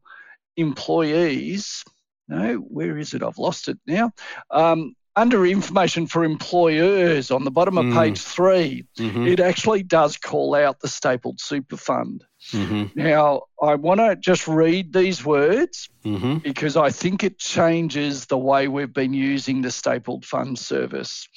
employees. 0.58 1.84
No, 2.28 2.56
where 2.56 2.98
is 2.98 3.14
it? 3.14 3.24
I've 3.24 3.38
lost 3.38 3.68
it 3.68 3.78
now. 3.86 4.12
Um, 4.50 4.96
under 5.16 5.46
information 5.46 6.08
for 6.08 6.24
employers 6.24 7.32
on 7.32 7.44
the 7.44 7.52
bottom 7.52 7.78
of 7.78 7.86
mm. 7.86 7.94
page 7.94 8.22
3 8.22 8.86
mm-hmm. 8.98 9.28
it 9.28 9.42
actually 9.42 9.84
does 9.84 10.16
call 10.16 10.56
out 10.56 10.80
the 10.80 10.88
stapled 10.88 11.40
super 11.42 11.76
fund. 11.76 12.24
Mm-hmm. 12.54 12.98
Now, 12.98 13.44
I 13.62 13.76
want 13.76 14.00
to 14.00 14.16
just 14.16 14.48
read 14.48 14.94
these 14.94 15.24
words 15.24 15.90
mm-hmm. 16.06 16.38
because 16.38 16.78
I 16.78 16.92
think 16.92 17.24
it 17.24 17.38
changes 17.38 18.26
the 18.26 18.38
way 18.38 18.68
we've 18.68 18.94
been 18.94 19.14
using 19.14 19.62
the 19.62 19.72
stapled 19.72 20.26
fund 20.26 20.58
service. 20.58 21.28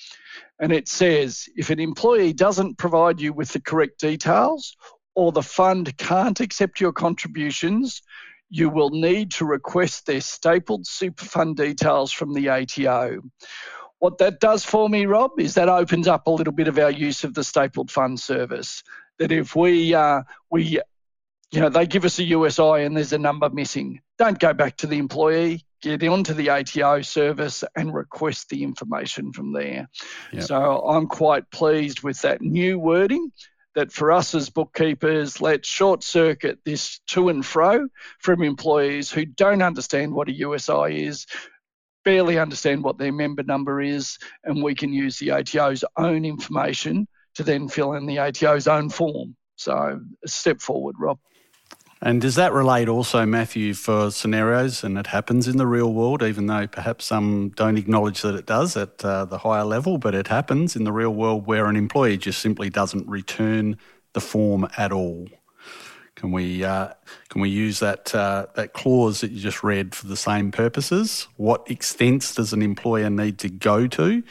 And 0.61 0.73
it 0.73 0.89
says 0.89 1.49
if 1.57 1.71
an 1.71 1.81
employee 1.81 2.33
doesn't 2.33 2.79
provide 2.79 3.21
you 3.21 3.33
with 3.33 3.53
the 3.53 3.61
correct 3.61 4.01
details 4.01 4.77
or 5.15 5.33
the 5.33 5.43
fund 5.43 5.97
can't 5.97 6.41
accept 6.41 6.81
your 6.81 6.93
contributions, 6.93 8.03
you 8.51 8.69
will 8.69 8.91
need 8.91 9.33
to 9.33 9.45
request 9.45 10.07
their 10.07 10.21
stapled 10.21 10.87
super 10.87 11.25
fund 11.25 11.57
details 11.57 12.13
from 12.13 12.35
the 12.35 12.49
ATO. 12.49 13.21
What 13.99 14.19
that 14.19 14.39
does 14.39 14.65
for 14.65 14.89
me, 14.89 15.07
Rob, 15.07 15.33
is 15.39 15.55
that 15.55 15.69
opens 15.69 16.07
up 16.07 16.27
a 16.27 16.31
little 16.31 16.53
bit 16.53 16.69
of 16.69 16.79
our 16.79 16.91
use 16.91 17.25
of 17.25 17.35
the 17.35 17.43
stapled 17.43 17.91
fund 17.91 18.21
service. 18.21 18.83
That 19.19 19.33
if 19.33 19.57
we 19.57 19.95
uh, 19.95 20.23
we 20.51 20.81
you 21.55 21.61
know 21.61 21.69
they 21.69 21.87
give 21.87 22.05
us 22.05 22.19
a 22.19 22.25
USI 22.25 22.85
and 22.85 22.97
there's 22.97 23.13
a 23.13 23.19
number 23.19 23.49
missing, 23.51 24.01
don't 24.19 24.39
go 24.39 24.53
back 24.53 24.77
to 24.79 24.87
the 24.87 24.99
employee 24.99 25.65
get 25.85 26.03
onto 26.09 26.35
the 26.35 26.51
ATO 26.51 27.03
service 27.03 27.63
and 27.77 27.95
request 27.95 28.49
the 28.49 28.63
information 28.63 29.33
from 29.33 29.53
there. 29.53 29.89
Yep. 30.33 30.43
So 30.45 30.81
I'm 30.81 31.07
quite 31.07 31.51
pleased 31.51 32.03
with 32.03 32.21
that 32.23 32.41
new 32.41 32.79
wording 32.79 33.33
that 33.75 33.93
for 33.93 34.13
us 34.13 34.35
as 34.35 34.51
bookkeepers, 34.51 35.41
let's 35.41 35.69
short 35.69 36.03
circuit 36.03 36.61
this 36.65 37.01
to 37.09 37.29
and 37.29 37.45
fro 37.45 37.89
from 38.21 38.43
employees 38.43 39.11
who 39.11 39.25
don't 39.25 39.63
understand 39.63 40.15
what 40.15 40.29
a 40.29 40.33
USI 40.33 41.07
is, 41.07 41.27
barely 42.05 42.39
understand 42.39 42.85
what 42.85 42.99
their 42.99 43.13
member 43.13 43.43
number 43.43 43.83
is, 43.83 44.19
and 44.45 44.63
we 44.63 44.75
can 44.75 44.93
use 44.93 45.19
the 45.19 45.33
ATO's 45.33 45.85
own 45.97 46.25
information 46.25 47.09
to 47.35 47.43
then 47.43 47.69
fill 47.69 47.95
in 47.95 48.07
the 48.07 48.21
ATO's 48.21 48.69
own 48.69 48.89
form. 48.91 49.37
So, 49.57 50.01
a 50.25 50.29
step 50.29 50.61
forward, 50.61 50.97
Rob. 50.99 51.19
And 52.05 52.21
does 52.21 52.35
that 52.35 52.53
relate 52.53 52.87
also, 52.87 53.25
Matthew, 53.25 53.73
for 53.73 54.11
scenarios, 54.11 54.85
and 54.85 54.99
it 54.99 55.07
happens 55.07 55.49
in 55.49 55.57
the 55.57 55.67
real 55.67 55.91
world, 55.95 56.23
even 56.23 56.49
though 56.49 56.67
perhaps 56.67 57.07
some 57.07 57.49
don't 57.57 57.79
acknowledge 57.79 58.21
that 58.21 58.35
it 58.35 58.45
does 58.45 58.77
at 58.77 59.03
uh, 59.03 59.25
the 59.25 59.39
higher 59.39 59.65
level, 59.65 59.97
but 59.97 60.15
it 60.15 60.29
happens 60.29 60.77
in 60.77 60.85
the 60.85 60.93
real 60.93 61.15
world 61.15 61.47
where 61.47 61.65
an 61.65 61.77
employee 61.77 62.19
just 62.19 62.43
simply 62.43 62.69
doesn't 62.69 63.09
return 63.09 63.79
the 64.13 64.21
form 64.21 64.69
at 64.77 64.93
all? 64.93 65.29
Can 66.15 66.31
we 66.31 66.63
uh, 66.63 66.91
can 67.31 67.41
we 67.41 67.49
use 67.49 67.79
that 67.79 68.15
uh, 68.15 68.49
that 68.55 68.75
clause 68.75 69.23
that 69.23 69.31
you 69.31 69.41
just 69.41 69.65
read 69.65 69.95
for 69.95 70.07
the 70.07 70.17
same 70.17 70.53
purposes? 70.53 71.27
What 71.39 71.71
extents 71.71 72.35
does 72.35 72.53
an 72.53 72.61
employer 72.61 73.09
need 73.09 73.39
to 73.39 73.49
go 73.49 73.87
to, 73.87 74.23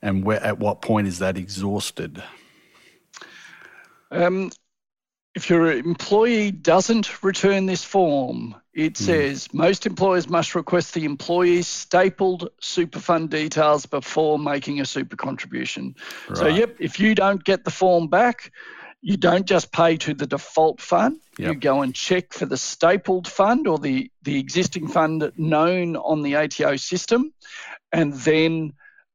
and 0.00 0.24
where, 0.24 0.42
at 0.42 0.58
what 0.60 0.80
point 0.80 1.06
is 1.06 1.18
that 1.18 1.36
exhausted? 1.36 2.22
Um, 4.10 4.50
if 5.34 5.50
your 5.50 5.70
employee 5.70 6.50
doesn't 6.50 7.22
return 7.22 7.66
this 7.66 7.84
form, 7.84 8.56
it 8.74 8.94
mm. 8.94 8.96
says 8.96 9.52
most 9.52 9.86
employers 9.86 10.28
must 10.28 10.54
request 10.54 10.94
the 10.94 11.04
employee's 11.04 11.66
stapled 11.66 12.48
super 12.60 12.98
fund 12.98 13.30
details 13.30 13.86
before 13.86 14.38
making 14.38 14.80
a 14.80 14.84
super 14.84 15.16
contribution. 15.16 15.94
Right. 16.28 16.38
So, 16.38 16.46
yep, 16.48 16.76
if 16.80 16.98
you 16.98 17.14
don't 17.14 17.42
get 17.44 17.64
the 17.64 17.70
form 17.70 18.08
back, 18.08 18.52
you 19.00 19.16
don't 19.16 19.46
just 19.46 19.70
pay 19.70 19.96
to 19.98 20.14
the 20.14 20.26
default 20.26 20.80
fund. 20.80 21.20
Yep. 21.38 21.48
You 21.48 21.60
go 21.60 21.82
and 21.82 21.94
check 21.94 22.32
for 22.32 22.46
the 22.46 22.56
stapled 22.56 23.28
fund 23.28 23.68
or 23.68 23.78
the, 23.78 24.10
the 24.22 24.38
existing 24.38 24.88
fund 24.88 25.30
known 25.36 25.96
on 25.96 26.22
the 26.22 26.36
ATO 26.36 26.76
system. 26.76 27.32
And 27.92 28.12
then 28.12 28.72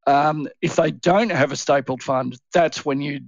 um, 0.08 0.48
if 0.62 0.75
they 0.77 0.91
don't 0.91 1.32
have 1.32 1.51
a 1.51 1.58
stapled 1.58 2.01
fund, 2.01 2.38
that's 2.53 2.86
when 2.86 3.01
you 3.01 3.22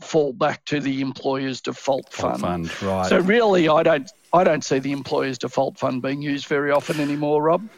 fall 0.00 0.32
back 0.32 0.64
to 0.66 0.80
the 0.80 1.00
employer's 1.00 1.60
default 1.60 2.12
fund. 2.12 2.40
fund. 2.40 2.82
Right. 2.82 3.08
So 3.08 3.18
really, 3.20 3.68
I 3.68 3.82
don't 3.82 4.10
I 4.32 4.44
don't 4.44 4.64
see 4.64 4.78
the 4.78 4.92
employer's 4.92 5.38
default 5.38 5.78
fund 5.78 6.02
being 6.02 6.22
used 6.22 6.46
very 6.46 6.70
often 6.70 7.00
anymore, 7.00 7.42
Rob. 7.42 7.68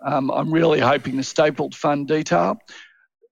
Um, 0.00 0.30
I'm 0.30 0.52
really 0.52 0.80
hoping 0.80 1.16
the 1.16 1.22
stapled 1.22 1.74
fund 1.74 2.08
detail. 2.08 2.58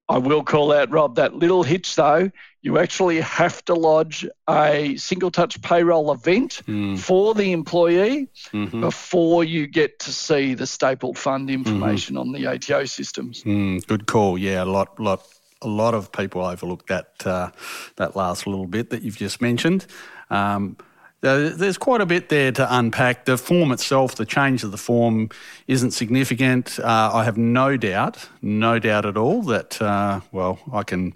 I 0.08 0.18
will 0.18 0.42
call 0.42 0.72
out, 0.72 0.90
Rob, 0.90 1.16
that 1.16 1.34
little 1.34 1.62
hitch 1.62 1.94
though. 1.94 2.30
You 2.62 2.78
actually 2.78 3.20
have 3.20 3.64
to 3.66 3.74
lodge 3.74 4.26
a 4.48 4.96
single 4.96 5.30
touch 5.30 5.62
payroll 5.62 6.12
event 6.12 6.62
mm. 6.66 6.98
for 6.98 7.32
the 7.32 7.52
employee 7.52 8.28
mm-hmm. 8.52 8.80
before 8.80 9.44
you 9.44 9.66
get 9.66 10.00
to 10.00 10.12
see 10.12 10.54
the 10.54 10.66
stapled 10.66 11.16
fund 11.16 11.48
information 11.48 12.16
mm-hmm. 12.16 12.28
on 12.28 12.32
the 12.32 12.46
ATO 12.46 12.84
systems. 12.84 13.44
Mm, 13.44 13.86
good 13.86 14.06
call. 14.06 14.36
Yeah, 14.36 14.62
a 14.62 14.66
lot, 14.66 15.00
lot 15.00 15.22
a 15.62 15.68
lot 15.68 15.94
of 15.94 16.12
people 16.12 16.44
overlook 16.44 16.86
that 16.86 17.12
uh, 17.24 17.50
that 17.96 18.16
last 18.16 18.46
little 18.46 18.66
bit 18.66 18.90
that 18.90 19.02
you've 19.02 19.18
just 19.18 19.40
mentioned. 19.40 19.86
Um, 20.30 20.76
there's 21.22 21.76
quite 21.76 22.00
a 22.00 22.06
bit 22.06 22.30
there 22.30 22.50
to 22.52 22.76
unpack. 22.76 23.26
The 23.26 23.36
form 23.36 23.72
itself, 23.72 24.14
the 24.14 24.24
change 24.24 24.64
of 24.64 24.70
the 24.70 24.78
form, 24.78 25.28
isn't 25.66 25.90
significant. 25.90 26.78
Uh, 26.78 27.10
I 27.12 27.24
have 27.24 27.36
no 27.36 27.76
doubt, 27.76 28.28
no 28.40 28.78
doubt 28.78 29.04
at 29.04 29.16
all 29.16 29.42
that 29.42 29.80
uh, 29.82 30.20
well, 30.32 30.58
I 30.72 30.82
can, 30.82 31.14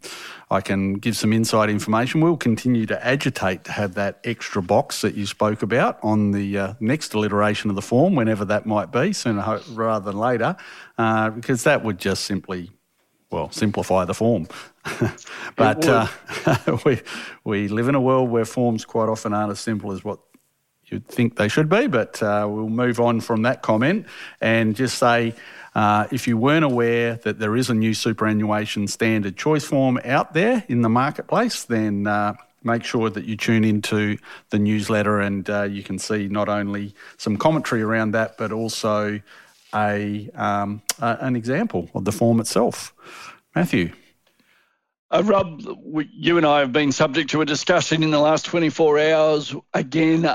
I 0.50 0.60
can 0.60 0.94
give 0.94 1.16
some 1.16 1.32
inside 1.32 1.70
information. 1.70 2.20
We'll 2.20 2.36
continue 2.36 2.84
to 2.86 3.06
agitate 3.06 3.64
to 3.64 3.72
have 3.72 3.94
that 3.94 4.20
extra 4.24 4.60
box 4.62 5.00
that 5.00 5.14
you 5.14 5.24
spoke 5.24 5.62
about 5.62 5.98
on 6.02 6.32
the 6.32 6.58
uh, 6.58 6.74
next 6.80 7.14
alliteration 7.14 7.70
of 7.70 7.76
the 7.76 7.82
form, 7.82 8.14
whenever 8.14 8.44
that 8.44 8.66
might 8.66 8.92
be, 8.92 9.14
sooner 9.14 9.60
rather 9.70 10.04
than 10.04 10.18
later, 10.18 10.56
uh, 10.98 11.30
because 11.30 11.64
that 11.64 11.82
would 11.82 11.98
just 11.98 12.26
simply 12.26 12.70
well, 13.34 13.50
simplify 13.50 14.04
the 14.04 14.14
form. 14.14 14.46
but 15.56 15.86
uh, 15.88 16.06
we, 16.86 17.00
we 17.42 17.66
live 17.66 17.88
in 17.88 17.96
a 17.96 18.00
world 18.00 18.30
where 18.30 18.44
forms 18.44 18.84
quite 18.84 19.08
often 19.08 19.34
aren't 19.34 19.50
as 19.50 19.58
simple 19.58 19.90
as 19.90 20.04
what 20.04 20.20
you'd 20.86 21.08
think 21.08 21.36
they 21.36 21.48
should 21.48 21.68
be. 21.68 21.88
But 21.88 22.22
uh, 22.22 22.46
we'll 22.48 22.68
move 22.68 23.00
on 23.00 23.20
from 23.20 23.42
that 23.42 23.62
comment 23.62 24.06
and 24.40 24.76
just 24.76 24.98
say 24.98 25.34
uh, 25.74 26.06
if 26.12 26.28
you 26.28 26.36
weren't 26.36 26.64
aware 26.64 27.16
that 27.24 27.40
there 27.40 27.56
is 27.56 27.70
a 27.70 27.74
new 27.74 27.92
superannuation 27.92 28.86
standard 28.86 29.36
choice 29.36 29.64
form 29.64 29.98
out 30.04 30.32
there 30.32 30.64
in 30.68 30.82
the 30.82 30.88
marketplace, 30.88 31.64
then 31.64 32.06
uh, 32.06 32.34
make 32.62 32.84
sure 32.84 33.10
that 33.10 33.24
you 33.24 33.36
tune 33.36 33.64
into 33.64 34.16
the 34.50 34.60
newsletter 34.60 35.18
and 35.18 35.50
uh, 35.50 35.64
you 35.64 35.82
can 35.82 35.98
see 35.98 36.28
not 36.28 36.48
only 36.48 36.94
some 37.16 37.36
commentary 37.36 37.82
around 37.82 38.12
that, 38.12 38.38
but 38.38 38.52
also 38.52 39.20
a, 39.74 40.30
um, 40.34 40.82
an 41.00 41.36
example 41.36 41.88
of 41.94 42.04
the 42.04 42.12
form 42.12 42.40
itself. 42.40 42.94
Matthew. 43.54 43.92
Uh, 45.10 45.22
Rob, 45.24 45.62
we, 45.82 46.08
you 46.12 46.38
and 46.38 46.46
I 46.46 46.60
have 46.60 46.72
been 46.72 46.90
subject 46.90 47.30
to 47.30 47.40
a 47.40 47.46
discussion 47.46 48.02
in 48.02 48.10
the 48.10 48.18
last 48.18 48.46
24 48.46 48.98
hours 48.98 49.54
again 49.72 50.34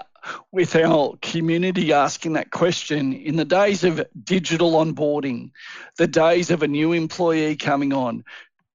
with 0.52 0.76
our 0.76 1.18
community 1.22 1.92
asking 1.92 2.34
that 2.34 2.52
question. 2.52 3.14
In 3.14 3.36
the 3.36 3.46
days 3.46 3.84
of 3.84 4.06
digital 4.24 4.74
onboarding, 4.74 5.52
the 5.98 6.08
days 6.08 6.52
of 6.52 6.64
a 6.64 6.68
new 6.68 6.94
employee 6.94 7.56
coming 7.56 7.94
on, 7.94 8.24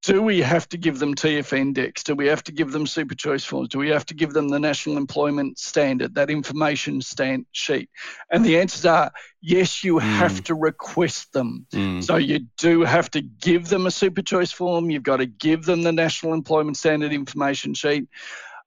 do 0.05 0.21
we 0.21 0.43
have 0.43 0.69
to 0.69 0.77
give 0.77 0.99
them 0.99 1.15
TFN 1.15 1.75
TFNDEX? 1.75 2.05
Do 2.05 2.15
we 2.15 2.27
have 2.27 2.45
to 2.45 2.53
give 2.53 2.73
them 2.73 2.87
super 2.87 3.15
choice 3.15 3.43
forms? 3.43 3.71
Do 3.71 3.79
we 3.79 3.89
have 3.89 4.05
to 4.07 4.15
give 4.15 4.35
them 4.35 4.49
the 4.49 4.61
National 4.61 4.99
Employment 4.99 5.59
Standard, 5.59 6.15
that 6.15 6.29
information 6.29 7.01
stand 7.01 7.47
sheet? 7.53 7.89
And 8.31 8.45
the 8.45 8.59
answers 8.59 8.85
are 8.85 9.11
yes, 9.41 9.83
you 9.83 9.95
mm. 9.95 10.01
have 10.01 10.45
to 10.45 10.55
request 10.55 11.33
them. 11.33 11.67
Mm. 11.73 12.05
So 12.05 12.17
you 12.17 12.41
do 12.59 12.83
have 12.83 13.11
to 13.13 13.23
give 13.23 13.69
them 13.69 13.87
a 13.87 13.91
super 13.91 14.21
choice 14.21 14.53
form. 14.53 14.91
You've 14.91 15.03
got 15.03 15.19
to 15.19 15.27
give 15.27 15.65
them 15.65 15.83
the 15.83 15.93
National 15.93 16.35
Employment 16.35 16.77
Standard 16.77 17.13
information 17.15 17.73
sheet. 17.73 18.07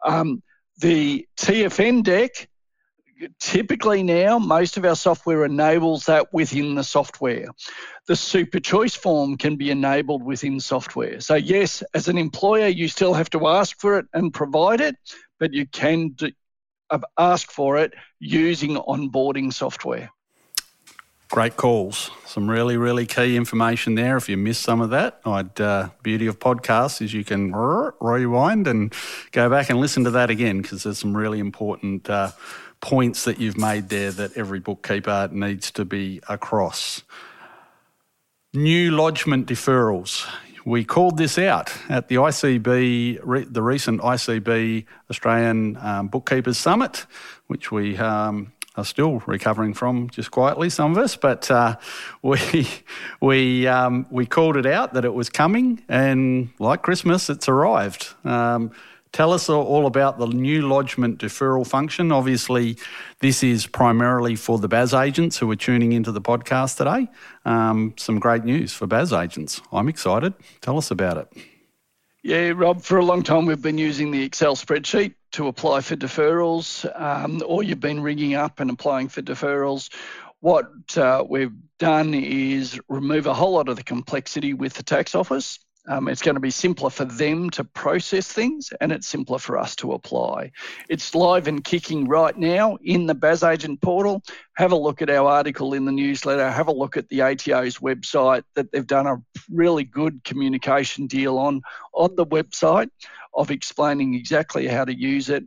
Um, 0.03 0.41
the 0.79 1.27
TFN 1.37 2.03
decs 2.03 2.47
typically 3.39 4.03
now, 4.03 4.39
most 4.39 4.77
of 4.77 4.85
our 4.85 4.95
software 4.95 5.45
enables 5.45 6.05
that 6.05 6.33
within 6.33 6.75
the 6.75 6.83
software. 6.83 7.47
The 8.07 8.15
super 8.15 8.59
choice 8.59 8.95
form 8.95 9.37
can 9.37 9.55
be 9.55 9.69
enabled 9.69 10.23
within 10.23 10.59
software. 10.59 11.19
So, 11.19 11.35
yes, 11.35 11.83
as 11.93 12.07
an 12.07 12.17
employer, 12.17 12.67
you 12.67 12.87
still 12.87 13.13
have 13.13 13.29
to 13.31 13.47
ask 13.47 13.79
for 13.79 13.99
it 13.99 14.05
and 14.13 14.33
provide 14.33 14.81
it, 14.81 14.95
but 15.39 15.53
you 15.53 15.65
can 15.67 16.09
do, 16.09 16.31
uh, 16.89 16.99
ask 17.17 17.51
for 17.51 17.77
it 17.77 17.93
using 18.19 18.75
onboarding 18.75 19.51
software. 19.51 20.11
Great 21.29 21.57
calls. 21.57 22.09
Some 22.25 22.49
really, 22.49 22.77
really 22.77 23.05
key 23.05 23.35
information 23.35 23.95
there. 23.95 24.15
If 24.15 24.29
you 24.29 24.37
missed 24.37 24.61
some 24.61 24.79
of 24.79 24.91
that, 24.91 25.19
I'd 25.25 25.59
uh, 25.59 25.89
beauty 26.01 26.25
of 26.27 26.39
podcasts 26.39 27.01
is 27.01 27.13
you 27.13 27.25
can 27.25 27.51
rewind 27.53 28.65
and 28.65 28.93
go 29.33 29.49
back 29.49 29.69
and 29.69 29.77
listen 29.77 30.05
to 30.05 30.11
that 30.11 30.29
again 30.29 30.61
because 30.61 30.83
there's 30.83 30.99
some 30.99 31.17
really 31.17 31.39
important 31.39 32.09
uh, 32.09 32.31
points 32.81 33.23
that 33.25 33.39
you've 33.39 33.57
made 33.57 33.89
there 33.89 34.11
that 34.11 34.37
every 34.37 34.59
bookkeeper 34.59 35.29
needs 35.31 35.71
to 35.71 35.85
be 35.85 36.21
across. 36.29 37.03
New 38.53 38.91
lodgement 38.91 39.47
deferrals. 39.47 40.27
We 40.65 40.83
called 40.83 41.17
this 41.17 41.37
out 41.37 41.71
at 41.89 42.09
the 42.09 42.15
ICB, 42.15 43.53
the 43.53 43.61
recent 43.61 44.01
ICB 44.01 44.85
Australian 45.09 45.77
um, 45.77 46.07
Bookkeepers 46.09 46.57
Summit, 46.57 47.05
which 47.47 47.71
we 47.71 47.97
um, 47.97 48.51
are 48.75 48.85
still 48.85 49.19
recovering 49.25 49.73
from 49.73 50.09
just 50.09 50.31
quietly, 50.31 50.69
some 50.69 50.91
of 50.91 50.97
us. 50.97 51.15
But 51.15 51.49
uh, 51.49 51.77
we 52.21 52.67
we 53.21 53.67
um, 53.67 54.05
we 54.09 54.25
called 54.25 54.57
it 54.57 54.65
out 54.65 54.93
that 54.93 55.03
it 55.03 55.13
was 55.13 55.29
coming, 55.29 55.83
and 55.89 56.49
like 56.59 56.83
Christmas, 56.83 57.29
it's 57.29 57.49
arrived. 57.49 58.09
Um, 58.23 58.71
tell 59.11 59.33
us 59.33 59.49
all 59.49 59.85
about 59.85 60.19
the 60.19 60.27
new 60.27 60.67
lodgement 60.67 61.19
deferral 61.19 61.65
function. 61.65 62.11
Obviously, 62.11 62.77
this 63.19 63.43
is 63.43 63.67
primarily 63.67 64.35
for 64.35 64.57
the 64.57 64.67
BAS 64.67 64.93
agents 64.93 65.37
who 65.37 65.49
are 65.51 65.55
tuning 65.55 65.91
into 65.91 66.11
the 66.11 66.21
podcast 66.21 66.77
today. 66.77 67.09
Um, 67.45 67.93
some 67.97 68.19
great 68.19 68.43
news 68.43 68.73
for 68.73 68.87
BAS 68.87 69.13
agents. 69.13 69.61
I'm 69.71 69.89
excited. 69.89 70.33
Tell 70.61 70.77
us 70.77 70.91
about 70.91 71.17
it. 71.17 71.27
Yeah, 72.23 72.51
Rob, 72.55 72.81
for 72.81 72.97
a 72.97 73.05
long 73.05 73.23
time 73.23 73.45
we've 73.45 73.61
been 73.61 73.77
using 73.77 74.11
the 74.11 74.23
Excel 74.23 74.55
spreadsheet 74.55 75.13
to 75.31 75.47
apply 75.47 75.81
for 75.81 75.95
deferrals, 75.95 76.85
um, 76.99 77.41
or 77.45 77.63
you've 77.63 77.79
been 77.79 78.01
ringing 78.01 78.33
up 78.33 78.59
and 78.59 78.69
applying 78.69 79.07
for 79.07 79.21
deferrals. 79.21 79.93
What 80.39 80.97
uh, 80.97 81.23
we've 81.27 81.53
done 81.79 82.13
is 82.13 82.79
remove 82.89 83.27
a 83.27 83.33
whole 83.33 83.53
lot 83.53 83.69
of 83.69 83.77
the 83.77 83.83
complexity 83.83 84.53
with 84.53 84.73
the 84.73 84.83
tax 84.83 85.15
office 85.15 85.59
um, 85.87 86.07
it's 86.07 86.21
going 86.21 86.35
to 86.35 86.41
be 86.41 86.49
simpler 86.49 86.89
for 86.89 87.05
them 87.05 87.49
to 87.51 87.63
process 87.63 88.31
things 88.31 88.73
and 88.81 88.91
it's 88.91 89.07
simpler 89.07 89.39
for 89.39 89.57
us 89.57 89.75
to 89.77 89.93
apply. 89.93 90.51
It's 90.89 91.15
live 91.15 91.47
and 91.47 91.63
kicking 91.63 92.07
right 92.07 92.37
now 92.37 92.77
in 92.83 93.05
the 93.05 93.15
BAS 93.15 93.43
Agent 93.43 93.81
portal. 93.81 94.21
Have 94.57 94.73
a 94.73 94.77
look 94.77 95.01
at 95.01 95.09
our 95.09 95.29
article 95.29 95.73
in 95.73 95.85
the 95.85 95.91
newsletter. 95.91 96.51
Have 96.51 96.67
a 96.67 96.73
look 96.73 96.97
at 96.97 97.07
the 97.09 97.21
ATO's 97.21 97.77
website 97.77 98.43
that 98.55 98.71
they've 98.71 98.85
done 98.85 99.07
a 99.07 99.21
really 99.49 99.85
good 99.85 100.23
communication 100.23 101.07
deal 101.07 101.37
on 101.37 101.61
on 101.93 102.15
the 102.15 102.25
website 102.25 102.89
of 103.33 103.51
explaining 103.51 104.13
exactly 104.13 104.67
how 104.67 104.83
to 104.83 104.97
use 104.97 105.29
it. 105.29 105.45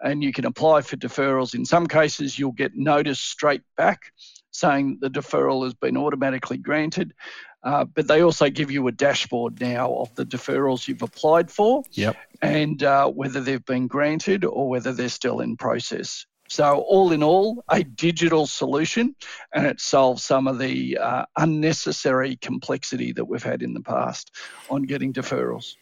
And 0.00 0.22
you 0.22 0.32
can 0.32 0.46
apply 0.46 0.82
for 0.82 0.96
deferrals. 0.96 1.54
In 1.54 1.64
some 1.64 1.86
cases, 1.86 2.38
you'll 2.38 2.52
get 2.52 2.74
notice 2.74 3.20
straight 3.20 3.62
back 3.76 4.12
saying 4.56 4.98
the 5.00 5.10
deferral 5.10 5.64
has 5.64 5.74
been 5.74 5.96
automatically 5.96 6.56
granted. 6.56 7.14
Uh, 7.66 7.84
but 7.84 8.06
they 8.06 8.22
also 8.22 8.48
give 8.48 8.70
you 8.70 8.86
a 8.86 8.92
dashboard 8.92 9.60
now 9.60 9.92
of 9.94 10.14
the 10.14 10.24
deferrals 10.24 10.86
you've 10.86 11.02
applied 11.02 11.50
for 11.50 11.82
yep. 11.90 12.16
and 12.40 12.84
uh, 12.84 13.08
whether 13.08 13.40
they've 13.40 13.64
been 13.64 13.88
granted 13.88 14.44
or 14.44 14.68
whether 14.68 14.92
they're 14.92 15.08
still 15.08 15.40
in 15.40 15.56
process. 15.56 16.26
So, 16.48 16.84
all 16.88 17.10
in 17.10 17.24
all, 17.24 17.64
a 17.68 17.82
digital 17.82 18.46
solution, 18.46 19.16
and 19.52 19.66
it 19.66 19.80
solves 19.80 20.22
some 20.22 20.46
of 20.46 20.60
the 20.60 20.96
uh, 20.96 21.24
unnecessary 21.36 22.36
complexity 22.36 23.10
that 23.14 23.24
we've 23.24 23.42
had 23.42 23.62
in 23.62 23.74
the 23.74 23.80
past 23.80 24.30
on 24.70 24.82
getting 24.84 25.12
deferrals. 25.12 25.74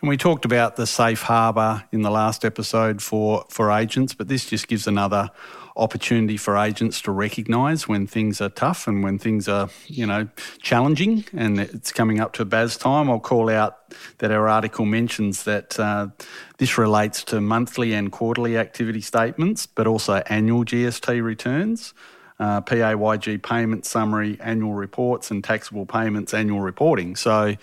And 0.00 0.08
we 0.08 0.16
talked 0.16 0.44
about 0.44 0.76
the 0.76 0.86
safe 0.86 1.22
harbour 1.22 1.82
in 1.90 2.02
the 2.02 2.10
last 2.10 2.44
episode 2.44 3.02
for, 3.02 3.46
for 3.48 3.72
agents, 3.72 4.14
but 4.14 4.28
this 4.28 4.48
just 4.48 4.68
gives 4.68 4.86
another 4.86 5.30
opportunity 5.76 6.36
for 6.36 6.56
agents 6.56 7.00
to 7.02 7.12
recognise 7.12 7.88
when 7.88 8.06
things 8.06 8.40
are 8.40 8.48
tough 8.48 8.86
and 8.86 9.02
when 9.02 9.18
things 9.18 9.48
are, 9.48 9.68
you 9.86 10.06
know, 10.06 10.28
challenging 10.60 11.24
and 11.32 11.60
it's 11.60 11.92
coming 11.92 12.20
up 12.20 12.32
to 12.34 12.44
BAS 12.44 12.76
time. 12.76 13.08
I'll 13.08 13.20
call 13.20 13.48
out 13.48 13.78
that 14.18 14.30
our 14.30 14.48
article 14.48 14.84
mentions 14.84 15.44
that 15.44 15.78
uh, 15.78 16.08
this 16.58 16.76
relates 16.76 17.24
to 17.24 17.40
monthly 17.40 17.92
and 17.92 18.10
quarterly 18.10 18.56
activity 18.56 19.00
statements, 19.00 19.66
but 19.66 19.86
also 19.86 20.22
annual 20.26 20.64
GST 20.64 21.22
returns. 21.22 21.94
Uh, 22.38 22.62
PAYG 22.62 23.42
payment 23.42 23.84
summary, 23.84 24.38
annual 24.40 24.72
reports, 24.72 25.30
and 25.30 25.44
taxable 25.44 25.84
payments 25.84 26.32
annual 26.32 26.62
reporting. 26.62 27.14
So, 27.14 27.54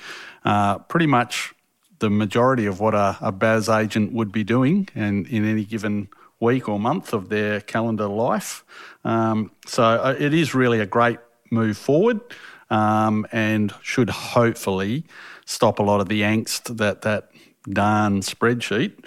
uh, 0.46 0.78
pretty 0.78 1.08
much 1.08 1.56
the 2.00 2.12
majority 2.12 2.68
of 2.68 2.80
what 2.80 2.94
a, 2.94 3.18
a 3.22 3.32
BAS 3.32 3.70
agent 3.70 4.14
would 4.14 4.32
be 4.32 4.44
doing 4.44 4.88
and 4.94 5.26
in 5.28 5.46
any 5.46 5.66
given 5.66 6.10
week 6.40 6.70
or 6.70 6.80
month 6.80 7.14
of 7.14 7.30
their 7.30 7.62
calendar 7.62 8.08
life. 8.08 8.64
Um, 9.04 9.52
so 9.66 9.84
uh, 9.84 10.16
it 10.20 10.34
is 10.34 10.54
really 10.54 10.80
a 10.80 10.86
great 10.86 11.20
move 11.50 11.78
forward 11.78 12.22
um, 12.70 13.26
and 13.32 13.74
should 13.82 14.10
hopefully 14.10 15.06
stop 15.46 15.80
a 15.80 15.84
lot 15.84 16.02
of 16.02 16.10
the 16.10 16.22
angst 16.22 16.78
that 16.78 17.02
that 17.04 17.30
darn 17.70 18.22
spreadsheet. 18.22 19.06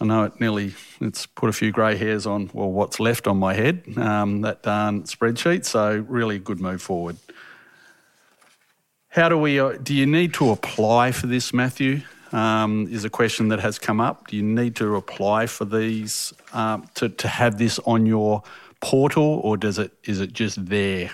I 0.00 0.04
know 0.04 0.24
it 0.24 0.38
nearly 0.40 0.74
it's 1.00 1.26
put 1.26 1.48
a 1.48 1.52
few 1.52 1.72
grey 1.72 1.96
hairs 1.96 2.26
on 2.26 2.50
well 2.52 2.70
what's 2.70 3.00
left 3.00 3.26
on 3.26 3.38
my 3.38 3.54
head 3.54 3.82
um, 3.96 4.42
that 4.42 4.62
darn 4.62 5.02
spreadsheet. 5.02 5.64
So 5.64 6.04
really 6.08 6.38
good 6.38 6.60
move 6.60 6.82
forward. 6.82 7.16
How 9.08 9.28
do 9.28 9.38
we? 9.38 9.58
Uh, 9.58 9.72
do 9.82 9.94
you 9.94 10.06
need 10.06 10.34
to 10.34 10.50
apply 10.50 11.12
for 11.12 11.26
this, 11.26 11.52
Matthew? 11.52 12.02
Um, 12.32 12.86
is 12.90 13.04
a 13.04 13.10
question 13.10 13.48
that 13.48 13.60
has 13.60 13.78
come 13.78 14.00
up. 14.00 14.28
Do 14.28 14.36
you 14.36 14.42
need 14.42 14.76
to 14.76 14.96
apply 14.96 15.46
for 15.46 15.64
these 15.64 16.32
um, 16.52 16.88
to, 16.94 17.08
to 17.08 17.28
have 17.28 17.58
this 17.58 17.78
on 17.80 18.06
your 18.06 18.42
portal, 18.80 19.40
or 19.42 19.56
does 19.56 19.78
it 19.78 19.92
is 20.04 20.20
it 20.20 20.32
just 20.32 20.64
there? 20.66 21.10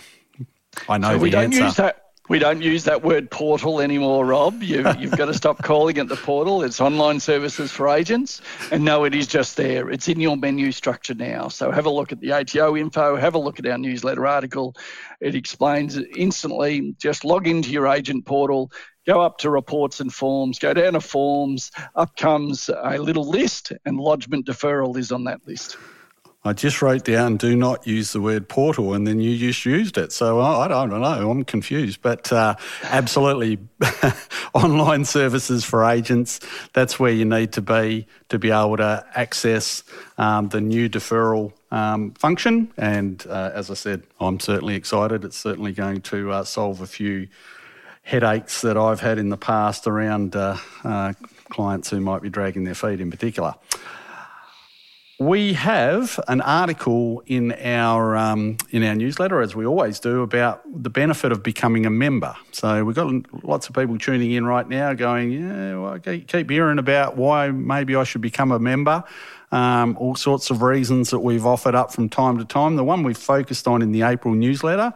I 0.88 0.98
know 0.98 1.12
so 1.12 1.18
we 1.18 1.30
don't 1.30 1.44
answer. 1.44 1.64
Use 1.64 1.76
that. 1.76 2.00
We 2.30 2.38
don't 2.38 2.62
use 2.62 2.84
that 2.84 3.02
word 3.02 3.30
portal 3.30 3.82
anymore, 3.82 4.24
Rob. 4.24 4.62
You, 4.62 4.90
you've 4.98 5.16
got 5.16 5.26
to 5.26 5.34
stop 5.34 5.62
calling 5.62 5.98
it 5.98 6.08
the 6.08 6.16
portal. 6.16 6.62
It's 6.62 6.80
online 6.80 7.20
services 7.20 7.70
for 7.70 7.86
agents. 7.86 8.40
And 8.70 8.82
no, 8.82 9.04
it 9.04 9.14
is 9.14 9.26
just 9.26 9.58
there. 9.58 9.90
It's 9.90 10.08
in 10.08 10.18
your 10.20 10.34
menu 10.38 10.72
structure 10.72 11.12
now. 11.12 11.48
So 11.48 11.70
have 11.70 11.84
a 11.84 11.90
look 11.90 12.12
at 12.12 12.20
the 12.20 12.32
ATO 12.32 12.78
info, 12.78 13.16
have 13.16 13.34
a 13.34 13.38
look 13.38 13.58
at 13.58 13.66
our 13.66 13.76
newsletter 13.76 14.26
article. 14.26 14.74
It 15.20 15.34
explains 15.34 15.98
instantly. 15.98 16.94
Just 16.98 17.26
log 17.26 17.46
into 17.46 17.70
your 17.70 17.88
agent 17.88 18.24
portal, 18.24 18.72
go 19.06 19.20
up 19.20 19.38
to 19.38 19.50
reports 19.50 20.00
and 20.00 20.12
forms, 20.12 20.58
go 20.58 20.74
down 20.74 20.94
to 20.94 21.00
forms, 21.00 21.70
up 21.94 22.16
comes 22.16 22.70
a 22.82 22.98
little 22.98 23.28
list, 23.28 23.72
and 23.84 23.98
lodgement 23.98 24.46
deferral 24.46 24.96
is 24.96 25.12
on 25.12 25.24
that 25.24 25.46
list. 25.46 25.76
I 26.46 26.52
just 26.52 26.82
wrote 26.82 27.04
down 27.04 27.38
do 27.38 27.56
not 27.56 27.86
use 27.86 28.12
the 28.12 28.20
word 28.20 28.50
portal 28.50 28.92
and 28.92 29.06
then 29.06 29.18
you 29.18 29.38
just 29.38 29.64
used 29.64 29.96
it. 29.96 30.12
So 30.12 30.40
I, 30.40 30.66
I 30.66 30.68
don't 30.68 30.90
know, 30.90 31.30
I'm 31.30 31.42
confused. 31.42 32.02
But 32.02 32.30
uh, 32.30 32.56
absolutely, 32.82 33.58
online 34.54 35.06
services 35.06 35.64
for 35.64 35.86
agents, 35.86 36.40
that's 36.74 37.00
where 37.00 37.12
you 37.12 37.24
need 37.24 37.52
to 37.52 37.62
be 37.62 38.06
to 38.28 38.38
be 38.38 38.50
able 38.50 38.76
to 38.76 39.06
access 39.14 39.84
um, 40.18 40.50
the 40.50 40.60
new 40.60 40.90
deferral 40.90 41.52
um, 41.70 42.12
function. 42.12 42.70
And 42.76 43.24
uh, 43.26 43.52
as 43.54 43.70
I 43.70 43.74
said, 43.74 44.02
I'm 44.20 44.38
certainly 44.38 44.74
excited. 44.74 45.24
It's 45.24 45.38
certainly 45.38 45.72
going 45.72 46.02
to 46.02 46.30
uh, 46.30 46.44
solve 46.44 46.82
a 46.82 46.86
few 46.86 47.28
headaches 48.04 48.60
that 48.60 48.76
I've 48.76 49.00
had 49.00 49.18
in 49.18 49.30
the 49.30 49.36
past 49.36 49.86
around 49.86 50.36
uh, 50.36 50.58
uh, 50.84 51.14
clients 51.48 51.90
who 51.90 52.00
might 52.00 52.22
be 52.22 52.28
dragging 52.28 52.64
their 52.64 52.74
feet 52.74 53.00
in 53.00 53.10
particular. 53.10 53.54
We 55.18 55.54
have 55.54 56.20
an 56.28 56.40
article 56.40 57.22
in 57.26 57.52
our 57.52 58.16
um, 58.16 58.58
in 58.70 58.82
our 58.82 58.96
newsletter, 58.96 59.40
as 59.40 59.54
we 59.54 59.64
always 59.64 60.00
do, 60.00 60.22
about 60.22 60.62
the 60.66 60.90
benefit 60.90 61.30
of 61.30 61.42
becoming 61.42 61.86
a 61.86 61.90
member. 61.90 62.34
So 62.50 62.84
we've 62.84 62.96
got 62.96 63.12
lots 63.44 63.68
of 63.68 63.74
people 63.74 63.96
tuning 63.96 64.32
in 64.32 64.44
right 64.44 64.68
now, 64.68 64.92
going, 64.92 65.30
"Yeah, 65.30 65.78
well, 65.78 66.00
I 66.04 66.18
keep 66.18 66.50
hearing 66.50 66.78
about 66.78 67.16
why 67.16 67.52
maybe 67.52 67.94
I 67.94 68.02
should 68.02 68.22
become 68.22 68.50
a 68.50 68.58
member." 68.58 69.04
Um, 69.52 69.96
all 70.00 70.16
sorts 70.16 70.50
of 70.50 70.62
reasons 70.62 71.10
that 71.10 71.20
we've 71.20 71.46
offered 71.46 71.76
up 71.76 71.92
from 71.92 72.08
time 72.08 72.38
to 72.38 72.44
time. 72.44 72.74
The 72.74 72.84
one 72.84 73.04
we've 73.04 73.16
focused 73.16 73.68
on 73.68 73.82
in 73.82 73.92
the 73.92 74.02
April 74.02 74.34
newsletter 74.34 74.92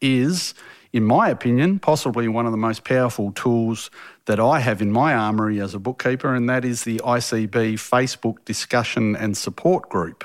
is 0.00 0.54
in 0.98 1.04
my 1.04 1.28
opinion, 1.28 1.78
possibly 1.78 2.26
one 2.26 2.44
of 2.44 2.50
the 2.50 2.58
most 2.58 2.82
powerful 2.82 3.30
tools 3.30 3.88
that 4.26 4.40
I 4.40 4.58
have 4.58 4.82
in 4.82 4.90
my 4.90 5.14
armoury 5.14 5.60
as 5.60 5.72
a 5.72 5.78
bookkeeper, 5.78 6.34
and 6.34 6.50
that 6.50 6.64
is 6.64 6.82
the 6.82 6.98
ICB 6.98 7.74
Facebook 7.74 8.44
discussion 8.44 9.14
and 9.14 9.36
support 9.36 9.88
group. 9.88 10.24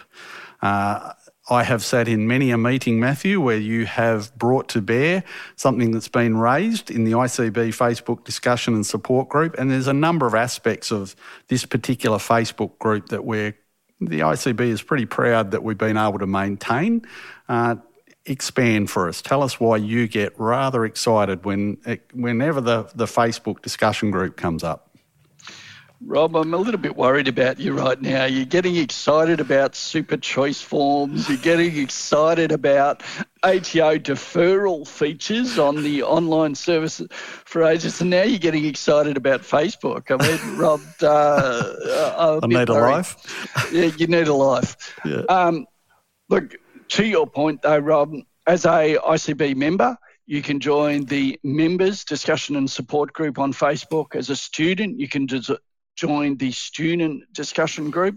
Uh, 0.63 1.13
I 1.47 1.61
have 1.61 1.83
sat 1.83 2.07
in 2.07 2.27
many 2.27 2.49
a 2.49 2.57
meeting, 2.57 2.99
Matthew, 2.99 3.39
where 3.39 3.57
you 3.57 3.85
have 3.85 4.35
brought 4.35 4.67
to 4.69 4.81
bear 4.81 5.23
something 5.57 5.91
that's 5.91 6.07
been 6.07 6.37
raised 6.37 6.89
in 6.89 7.03
the 7.03 7.11
ICB 7.11 7.69
Facebook 7.69 8.23
discussion 8.23 8.73
and 8.73 8.83
support 8.83 9.29
group. 9.29 9.55
And 9.59 9.69
there's 9.69 9.87
a 9.87 9.93
number 9.93 10.25
of 10.25 10.33
aspects 10.33 10.89
of 10.91 11.15
this 11.49 11.65
particular 11.65 12.17
Facebook 12.17 12.79
group 12.79 13.09
that 13.09 13.25
we're 13.25 13.55
the 14.01 14.19
ICB 14.19 14.59
is 14.59 14.81
pretty 14.81 15.05
proud 15.05 15.51
that 15.51 15.63
we've 15.63 15.77
been 15.77 15.97
able 15.97 16.19
to 16.19 16.27
maintain. 16.27 17.03
Uh, 17.47 17.75
expand 18.25 18.89
for 18.89 19.07
us. 19.09 19.21
Tell 19.21 19.43
us 19.43 19.59
why 19.59 19.77
you 19.77 20.07
get 20.07 20.37
rather 20.39 20.85
excited 20.85 21.43
when 21.45 21.77
whenever 22.13 22.61
the, 22.61 22.83
the 22.95 23.05
Facebook 23.05 23.61
discussion 23.61 24.11
group 24.11 24.37
comes 24.37 24.63
up. 24.63 24.89
Rob, 26.05 26.35
I'm 26.35 26.53
a 26.53 26.57
little 26.57 26.79
bit 26.79 26.97
worried 26.97 27.29
about 27.29 27.59
you 27.59 27.73
right 27.73 28.01
now. 28.01 28.25
You're 28.25 28.45
getting 28.45 28.75
excited 28.75 29.39
about 29.39 29.73
super 29.73 30.17
choice 30.17 30.61
forms. 30.61 31.29
You're 31.29 31.37
getting 31.37 31.77
excited 31.77 32.51
about 32.51 33.01
ATO 33.43 33.99
deferral 33.99 34.85
features 34.85 35.57
on 35.57 35.81
the 35.81 36.03
online 36.03 36.55
service 36.55 37.01
for 37.09 37.63
agents, 37.63 38.01
and 38.01 38.09
now 38.09 38.23
you're 38.23 38.39
getting 38.39 38.65
excited 38.65 39.15
about 39.15 39.41
Facebook. 39.41 40.11
I 40.11 40.27
mean, 40.27 40.57
Rob, 40.57 40.81
uh, 41.01 42.39
I 42.43 42.47
need 42.47 42.67
a 42.67 42.73
life. 42.73 43.15
yeah, 43.71 43.91
you 43.97 44.07
need 44.07 44.27
a 44.27 44.33
life. 44.33 44.99
Yeah. 45.05 45.21
Um, 45.29 45.65
look, 46.27 46.53
to 46.89 47.05
your 47.05 47.27
point 47.27 47.61
though, 47.61 47.79
Rob, 47.79 48.13
as 48.47 48.65
a 48.65 48.97
ICB 48.97 49.55
member, 49.55 49.97
you 50.25 50.41
can 50.41 50.59
join 50.59 51.05
the 51.05 51.39
members 51.43 52.05
discussion 52.05 52.55
and 52.55 52.69
support 52.69 53.13
group 53.13 53.39
on 53.39 53.53
Facebook. 53.53 54.15
As 54.15 54.29
a 54.29 54.35
student, 54.35 54.99
you 54.99 55.07
can 55.07 55.25
des- 55.25 55.57
join 55.95 56.37
the 56.37 56.51
student 56.51 57.23
discussion 57.33 57.89
group. 57.91 58.15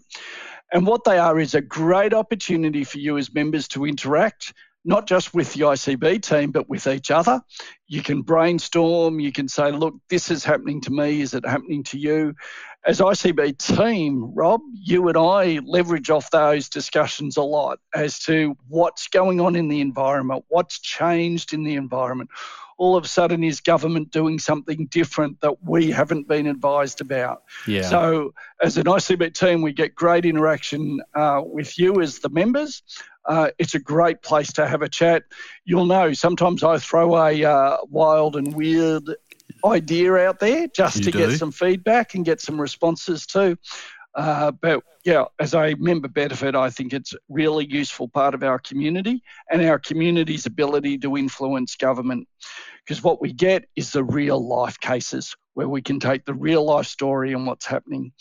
And 0.72 0.86
what 0.86 1.04
they 1.04 1.18
are 1.18 1.38
is 1.38 1.54
a 1.54 1.60
great 1.60 2.14
opportunity 2.14 2.84
for 2.84 2.98
you 2.98 3.18
as 3.18 3.32
members 3.32 3.68
to 3.68 3.86
interact, 3.86 4.52
not 4.84 5.06
just 5.06 5.34
with 5.34 5.52
the 5.52 5.62
ICB 5.62 6.22
team, 6.22 6.50
but 6.50 6.68
with 6.68 6.86
each 6.86 7.10
other. 7.10 7.40
You 7.88 8.02
can 8.02 8.22
brainstorm, 8.22 9.20
you 9.20 9.32
can 9.32 9.48
say, 9.48 9.70
look, 9.72 9.94
this 10.08 10.30
is 10.30 10.44
happening 10.44 10.80
to 10.82 10.90
me, 10.90 11.20
is 11.20 11.34
it 11.34 11.46
happening 11.46 11.82
to 11.84 11.98
you? 11.98 12.34
As 12.86 13.00
ICB 13.00 13.58
team, 13.58 14.32
Rob, 14.34 14.60
you 14.72 15.08
and 15.08 15.16
I 15.16 15.58
leverage 15.64 16.08
off 16.08 16.30
those 16.30 16.68
discussions 16.68 17.36
a 17.36 17.42
lot 17.42 17.80
as 17.94 18.20
to 18.20 18.56
what's 18.68 19.08
going 19.08 19.40
on 19.40 19.56
in 19.56 19.68
the 19.68 19.80
environment, 19.80 20.44
what's 20.48 20.78
changed 20.78 21.52
in 21.52 21.64
the 21.64 21.74
environment 21.74 22.30
all 22.78 22.96
of 22.96 23.04
a 23.04 23.08
sudden 23.08 23.42
is 23.42 23.60
government 23.60 24.10
doing 24.10 24.38
something 24.38 24.86
different 24.86 25.40
that 25.40 25.62
we 25.64 25.90
haven't 25.90 26.28
been 26.28 26.46
advised 26.46 27.00
about. 27.00 27.42
Yeah. 27.66 27.82
So 27.82 28.34
as 28.60 28.76
an 28.76 28.84
ICB 28.84 29.34
team, 29.34 29.62
we 29.62 29.72
get 29.72 29.94
great 29.94 30.24
interaction 30.24 31.00
uh, 31.14 31.42
with 31.44 31.78
you 31.78 32.00
as 32.00 32.18
the 32.18 32.28
members. 32.28 32.82
Uh, 33.24 33.50
it's 33.58 33.74
a 33.74 33.80
great 33.80 34.22
place 34.22 34.52
to 34.52 34.68
have 34.68 34.82
a 34.82 34.88
chat. 34.88 35.24
You'll 35.64 35.86
know 35.86 36.12
sometimes 36.12 36.62
I 36.62 36.78
throw 36.78 37.16
a 37.16 37.44
uh, 37.44 37.78
wild 37.88 38.36
and 38.36 38.54
weird 38.54 39.04
idea 39.64 40.14
out 40.16 40.38
there 40.40 40.66
just 40.68 40.98
you 40.98 41.04
to 41.04 41.10
do. 41.10 41.18
get 41.18 41.38
some 41.38 41.52
feedback 41.52 42.14
and 42.14 42.24
get 42.24 42.40
some 42.40 42.60
responses 42.60 43.26
too. 43.26 43.56
Uh, 44.14 44.50
but 44.50 44.82
yeah, 45.04 45.24
as 45.38 45.54
a 45.54 45.74
member 45.78 46.08
benefit, 46.08 46.56
I 46.56 46.70
think 46.70 46.92
it's 46.92 47.14
really 47.28 47.66
useful 47.70 48.08
part 48.08 48.34
of 48.34 48.42
our 48.42 48.58
community 48.58 49.22
and 49.50 49.62
our 49.62 49.78
community's 49.78 50.46
ability 50.46 50.98
to 50.98 51.16
influence 51.16 51.76
government. 51.76 52.26
Because 52.84 53.02
what 53.02 53.20
we 53.20 53.32
get 53.32 53.66
is 53.76 53.92
the 53.92 54.02
real 54.02 54.44
life 54.44 54.80
cases 54.80 55.36
where 55.54 55.68
we 55.68 55.82
can 55.82 56.00
take 56.00 56.24
the 56.24 56.34
real 56.34 56.64
life 56.64 56.86
story 56.86 57.34
and 57.34 57.46
what's 57.46 57.66
happening. 57.66 58.12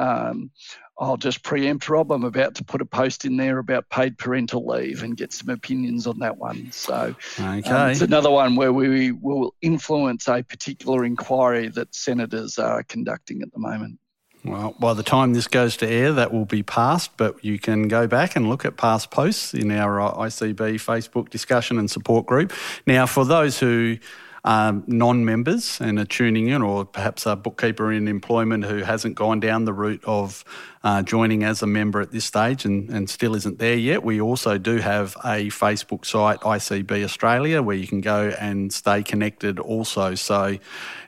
Um, 0.00 0.50
I'll 0.98 1.16
just 1.16 1.42
preempt 1.42 1.88
Rob. 1.88 2.12
I'm 2.12 2.24
about 2.24 2.54
to 2.56 2.64
put 2.64 2.82
a 2.82 2.84
post 2.84 3.24
in 3.24 3.36
there 3.36 3.58
about 3.58 3.88
paid 3.88 4.18
parental 4.18 4.66
leave 4.66 5.02
and 5.02 5.16
get 5.16 5.32
some 5.32 5.48
opinions 5.48 6.06
on 6.06 6.18
that 6.18 6.36
one. 6.36 6.70
So 6.72 7.14
um, 7.38 7.58
okay. 7.58 7.70
um, 7.70 7.90
it's 7.90 8.02
another 8.02 8.30
one 8.30 8.54
where 8.54 8.72
we 8.72 9.12
will 9.12 9.54
influence 9.62 10.28
a 10.28 10.42
particular 10.42 11.04
inquiry 11.04 11.68
that 11.68 11.94
senators 11.94 12.58
are 12.58 12.82
conducting 12.82 13.40
at 13.42 13.52
the 13.52 13.58
moment. 13.58 13.98
Well, 14.44 14.74
by 14.78 14.94
the 14.94 15.02
time 15.02 15.34
this 15.34 15.46
goes 15.46 15.76
to 15.78 15.88
air, 15.88 16.12
that 16.14 16.32
will 16.32 16.46
be 16.46 16.62
past, 16.62 17.14
but 17.18 17.42
you 17.44 17.58
can 17.58 17.88
go 17.88 18.06
back 18.06 18.36
and 18.36 18.48
look 18.48 18.64
at 18.64 18.78
past 18.78 19.10
posts 19.10 19.52
in 19.52 19.70
our 19.70 20.00
uh, 20.00 20.12
ICB 20.14 20.56
Facebook 20.76 21.28
discussion 21.28 21.78
and 21.78 21.90
support 21.90 22.24
group. 22.26 22.52
Now, 22.86 23.04
for 23.04 23.26
those 23.26 23.58
who 23.58 23.98
um, 24.44 24.84
non-members 24.86 25.80
and 25.80 25.98
are 25.98 26.04
tuning 26.04 26.48
in, 26.48 26.62
or 26.62 26.84
perhaps 26.84 27.26
a 27.26 27.36
bookkeeper 27.36 27.92
in 27.92 28.08
employment 28.08 28.64
who 28.64 28.78
hasn't 28.78 29.14
gone 29.14 29.40
down 29.40 29.64
the 29.64 29.72
route 29.72 30.02
of 30.04 30.44
uh, 30.82 31.02
joining 31.02 31.44
as 31.44 31.62
a 31.62 31.66
member 31.66 32.00
at 32.00 32.10
this 32.10 32.24
stage 32.24 32.64
and, 32.64 32.88
and 32.88 33.10
still 33.10 33.34
isn't 33.34 33.58
there 33.58 33.76
yet, 33.76 34.02
we 34.02 34.20
also 34.20 34.56
do 34.56 34.78
have 34.78 35.14
a 35.24 35.48
Facebook 35.48 36.06
site, 36.06 36.40
ICB 36.40 37.04
Australia, 37.04 37.62
where 37.62 37.76
you 37.76 37.86
can 37.86 38.00
go 38.00 38.32
and 38.40 38.72
stay 38.72 39.02
connected 39.02 39.58
also. 39.58 40.14
So 40.14 40.56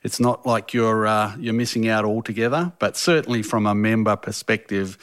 it's 0.03 0.21
not 0.21 0.45
like 0.45 0.75
you're 0.75 1.07
uh, 1.07 1.35
you're 1.39 1.55
missing 1.55 1.89
out 1.89 2.05
altogether, 2.05 2.73
but 2.79 2.97
certainly 2.97 3.43
from 3.43 3.67
a 3.67 3.75
member 3.75 4.17
perspective. 4.17 4.99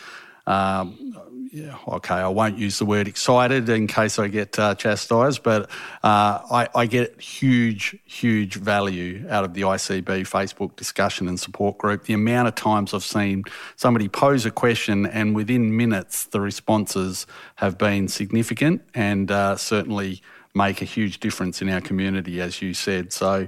Um, 0.45 1.15
yeah, 1.51 1.75
okay, 1.87 2.15
I 2.15 2.27
won't 2.27 2.59
use 2.59 2.77
the 2.77 2.85
word 2.85 3.07
excited 3.07 3.69
in 3.69 3.87
case 3.87 4.19
I 4.19 4.27
get 4.27 4.59
uh, 4.59 4.75
chastised, 4.75 5.41
but 5.41 5.63
uh, 6.03 6.41
I, 6.51 6.69
I, 6.75 6.85
get 6.85 7.19
huge, 7.19 7.97
huge 8.05 8.55
value 8.55 9.25
out 9.29 9.43
of 9.43 9.55
the 9.55 9.61
ICB 9.61 10.03
Facebook 10.03 10.75
discussion 10.75 11.27
and 11.27 11.39
support 11.39 11.79
group. 11.79 12.03
The 12.03 12.13
amount 12.13 12.49
of 12.49 12.55
times 12.55 12.93
I've 12.93 13.03
seen 13.03 13.45
somebody 13.77 14.07
pose 14.07 14.45
a 14.45 14.51
question 14.51 15.07
and 15.07 15.35
within 15.35 15.75
minutes 15.75 16.25
the 16.25 16.39
responses 16.39 17.25
have 17.55 17.79
been 17.79 18.07
significant 18.07 18.83
and 18.93 19.31
uh, 19.31 19.55
certainly 19.55 20.21
make 20.53 20.83
a 20.83 20.85
huge 20.85 21.19
difference 21.19 21.63
in 21.63 21.69
our 21.69 21.81
community, 21.81 22.41
as 22.41 22.61
you 22.61 22.75
said. 22.75 23.11
So 23.11 23.47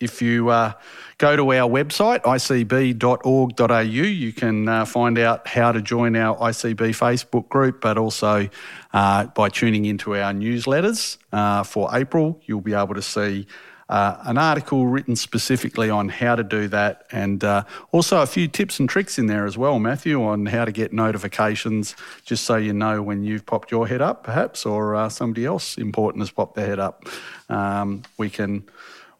if 0.00 0.22
you 0.22 0.48
uh, 0.48 0.72
go 1.18 1.36
to 1.36 1.52
our 1.52 1.68
website, 1.68 2.22
icb.org.au, 2.22 3.82
you 3.82 4.32
can 4.32 4.68
uh, 4.68 4.84
find 4.84 5.18
out 5.18 5.46
how 5.46 5.72
to 5.72 5.82
join 5.82 6.14
our 6.14 6.36
ICB 6.36 6.76
Facebook 6.76 7.48
group, 7.48 7.80
but 7.80 7.98
also 7.98 8.48
uh, 8.92 9.26
by 9.26 9.48
tuning 9.48 9.86
into 9.86 10.14
our 10.14 10.32
newsletters 10.32 11.18
uh, 11.32 11.64
for 11.64 11.94
April, 11.96 12.40
you'll 12.46 12.60
be 12.60 12.74
able 12.74 12.94
to 12.94 13.02
see 13.02 13.46
uh, 13.88 14.18
an 14.24 14.36
article 14.36 14.86
written 14.86 15.16
specifically 15.16 15.88
on 15.88 16.10
how 16.10 16.36
to 16.36 16.44
do 16.44 16.68
that, 16.68 17.06
and 17.10 17.42
uh, 17.42 17.64
also 17.90 18.20
a 18.20 18.26
few 18.26 18.46
tips 18.46 18.78
and 18.78 18.88
tricks 18.88 19.18
in 19.18 19.26
there 19.26 19.46
as 19.46 19.56
well, 19.56 19.78
Matthew, 19.78 20.22
on 20.22 20.44
how 20.44 20.66
to 20.66 20.70
get 20.70 20.92
notifications, 20.92 21.96
just 22.22 22.44
so 22.44 22.56
you 22.56 22.74
know 22.74 23.02
when 23.02 23.24
you've 23.24 23.46
popped 23.46 23.70
your 23.70 23.88
head 23.88 24.02
up, 24.02 24.24
perhaps, 24.24 24.66
or 24.66 25.08
somebody 25.08 25.46
else 25.46 25.78
important 25.78 26.20
has 26.20 26.30
popped 26.30 26.54
their 26.54 26.66
head 26.66 26.78
up. 26.78 27.06
Um, 27.48 28.02
we 28.18 28.28
can 28.28 28.68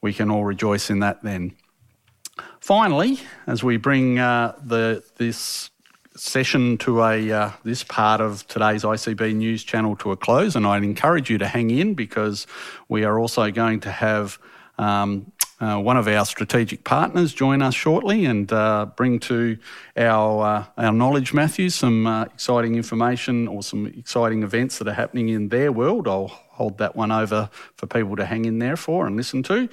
we 0.00 0.12
can 0.12 0.30
all 0.30 0.44
rejoice 0.44 0.90
in 0.90 1.00
that 1.00 1.22
then. 1.22 1.54
Finally, 2.60 3.20
as 3.46 3.64
we 3.64 3.76
bring 3.76 4.18
uh, 4.18 4.54
the 4.64 5.02
this 5.16 5.70
session 6.16 6.76
to 6.78 7.02
a 7.02 7.30
uh, 7.30 7.50
this 7.64 7.84
part 7.84 8.20
of 8.20 8.46
today's 8.48 8.82
ICB 8.82 9.34
news 9.34 9.64
channel 9.64 9.96
to 9.96 10.12
a 10.12 10.16
close, 10.16 10.56
and 10.56 10.66
I'd 10.66 10.84
encourage 10.84 11.30
you 11.30 11.38
to 11.38 11.46
hang 11.46 11.70
in 11.70 11.94
because 11.94 12.46
we 12.88 13.04
are 13.04 13.18
also 13.18 13.50
going 13.50 13.80
to 13.80 13.90
have 13.90 14.38
um, 14.78 15.32
uh, 15.60 15.76
one 15.76 15.96
of 15.96 16.06
our 16.06 16.24
strategic 16.24 16.84
partners 16.84 17.34
join 17.34 17.62
us 17.62 17.74
shortly 17.74 18.24
and 18.26 18.52
uh, 18.52 18.86
bring 18.96 19.18
to 19.18 19.58
our 19.96 20.44
uh, 20.44 20.64
our 20.76 20.92
knowledge, 20.92 21.32
Matthew, 21.32 21.70
some 21.70 22.06
uh, 22.06 22.24
exciting 22.24 22.76
information 22.76 23.48
or 23.48 23.62
some 23.62 23.86
exciting 23.86 24.42
events 24.42 24.78
that 24.78 24.88
are 24.88 24.94
happening 24.94 25.28
in 25.28 25.48
their 25.48 25.72
world. 25.72 26.06
I'll 26.06 26.30
hold 26.58 26.78
that 26.78 26.96
one 26.96 27.12
over 27.12 27.48
for 27.76 27.86
people 27.86 28.16
to 28.16 28.26
hang 28.26 28.44
in 28.44 28.58
there 28.58 28.76
for 28.76 29.06
and 29.06 29.16
listen 29.16 29.42
to. 29.44 29.68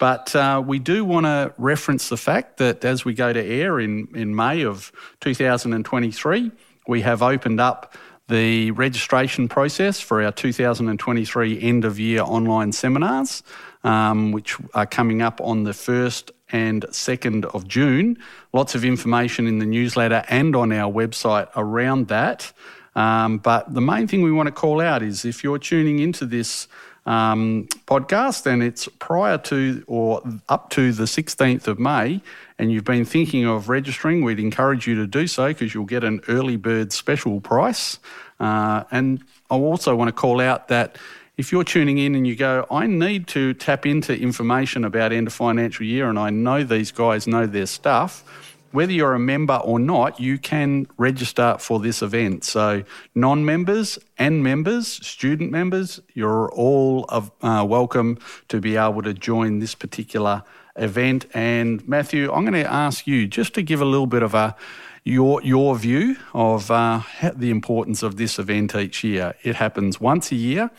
But 0.00 0.34
uh, 0.34 0.62
we 0.66 0.78
do 0.78 1.04
want 1.04 1.26
to 1.26 1.54
reference 1.58 2.08
the 2.08 2.16
fact 2.16 2.56
that 2.56 2.84
as 2.84 3.04
we 3.04 3.14
go 3.14 3.32
to 3.32 3.44
air 3.44 3.78
in, 3.78 4.08
in 4.14 4.34
May 4.34 4.64
of 4.64 4.90
2023, 5.20 6.50
we 6.88 7.02
have 7.02 7.22
opened 7.22 7.60
up 7.60 7.94
the 8.28 8.70
registration 8.72 9.46
process 9.46 10.00
for 10.00 10.22
our 10.22 10.32
2023 10.32 11.60
end 11.60 11.84
of 11.84 11.98
year 12.00 12.22
online 12.22 12.72
seminars, 12.72 13.42
um, 13.84 14.32
which 14.32 14.56
are 14.74 14.86
coming 14.86 15.22
up 15.22 15.40
on 15.40 15.64
the 15.64 15.72
1st 15.72 16.30
and 16.50 16.82
2nd 16.84 17.44
of 17.54 17.68
June. 17.68 18.18
Lots 18.52 18.74
of 18.74 18.84
information 18.84 19.46
in 19.46 19.58
the 19.58 19.66
newsletter 19.66 20.24
and 20.28 20.56
on 20.56 20.72
our 20.72 20.92
website 20.92 21.48
around 21.56 22.08
that. 22.08 22.52
Um, 22.94 23.38
but 23.38 23.72
the 23.72 23.80
main 23.80 24.06
thing 24.06 24.22
we 24.22 24.32
want 24.32 24.48
to 24.48 24.52
call 24.52 24.80
out 24.80 25.02
is 25.02 25.24
if 25.24 25.42
you're 25.42 25.58
tuning 25.58 25.98
into 25.98 26.26
this 26.26 26.68
um, 27.06 27.66
podcast 27.86 28.46
and 28.46 28.62
it's 28.62 28.88
prior 28.98 29.38
to 29.38 29.82
or 29.86 30.22
up 30.48 30.70
to 30.70 30.92
the 30.92 31.04
16th 31.04 31.66
of 31.66 31.78
May 31.78 32.20
and 32.58 32.70
you've 32.70 32.84
been 32.84 33.04
thinking 33.04 33.46
of 33.46 33.68
registering, 33.68 34.22
we'd 34.22 34.38
encourage 34.38 34.86
you 34.86 34.94
to 34.96 35.06
do 35.06 35.26
so 35.26 35.48
because 35.48 35.74
you'll 35.74 35.84
get 35.84 36.04
an 36.04 36.20
early 36.28 36.56
bird 36.56 36.92
special 36.92 37.40
price. 37.40 37.98
Uh, 38.38 38.84
and 38.90 39.24
I 39.50 39.54
also 39.54 39.96
want 39.96 40.08
to 40.08 40.12
call 40.12 40.40
out 40.40 40.68
that 40.68 40.96
if 41.36 41.50
you're 41.50 41.64
tuning 41.64 41.98
in 41.98 42.14
and 42.14 42.26
you 42.26 42.36
go, 42.36 42.66
I 42.70 42.86
need 42.86 43.26
to 43.28 43.54
tap 43.54 43.86
into 43.86 44.16
information 44.16 44.84
about 44.84 45.12
end 45.12 45.26
of 45.26 45.32
financial 45.32 45.86
year 45.86 46.08
and 46.08 46.18
I 46.18 46.30
know 46.30 46.62
these 46.62 46.92
guys 46.92 47.26
know 47.26 47.46
their 47.46 47.66
stuff 47.66 48.51
whether 48.72 48.92
you're 48.92 49.14
a 49.14 49.18
member 49.18 49.56
or 49.56 49.78
not, 49.78 50.18
you 50.18 50.38
can 50.38 50.86
register 50.96 51.56
for 51.58 51.78
this 51.78 52.02
event. 52.02 52.44
So, 52.44 52.84
non 53.14 53.44
members 53.44 53.98
and 54.18 54.42
members, 54.42 54.86
student 54.88 55.50
members, 55.50 56.00
you're 56.14 56.50
all 56.52 57.04
of, 57.08 57.30
uh, 57.42 57.64
welcome 57.68 58.18
to 58.48 58.60
be 58.60 58.76
able 58.76 59.02
to 59.02 59.14
join 59.14 59.58
this 59.58 59.74
particular 59.74 60.42
event. 60.76 61.26
And, 61.34 61.86
Matthew, 61.86 62.32
I'm 62.32 62.44
going 62.44 62.62
to 62.64 62.70
ask 62.70 63.06
you 63.06 63.26
just 63.26 63.54
to 63.54 63.62
give 63.62 63.80
a 63.80 63.86
little 63.86 64.06
bit 64.06 64.22
of 64.22 64.34
a 64.34 64.56
your 65.04 65.42
your 65.42 65.76
view 65.76 66.16
of 66.32 66.70
uh, 66.70 67.00
the 67.34 67.50
importance 67.50 68.02
of 68.02 68.16
this 68.16 68.38
event 68.38 68.74
each 68.74 69.02
year. 69.02 69.34
It 69.42 69.56
happens 69.56 70.00
once 70.00 70.30
a 70.30 70.36
year, 70.36 70.70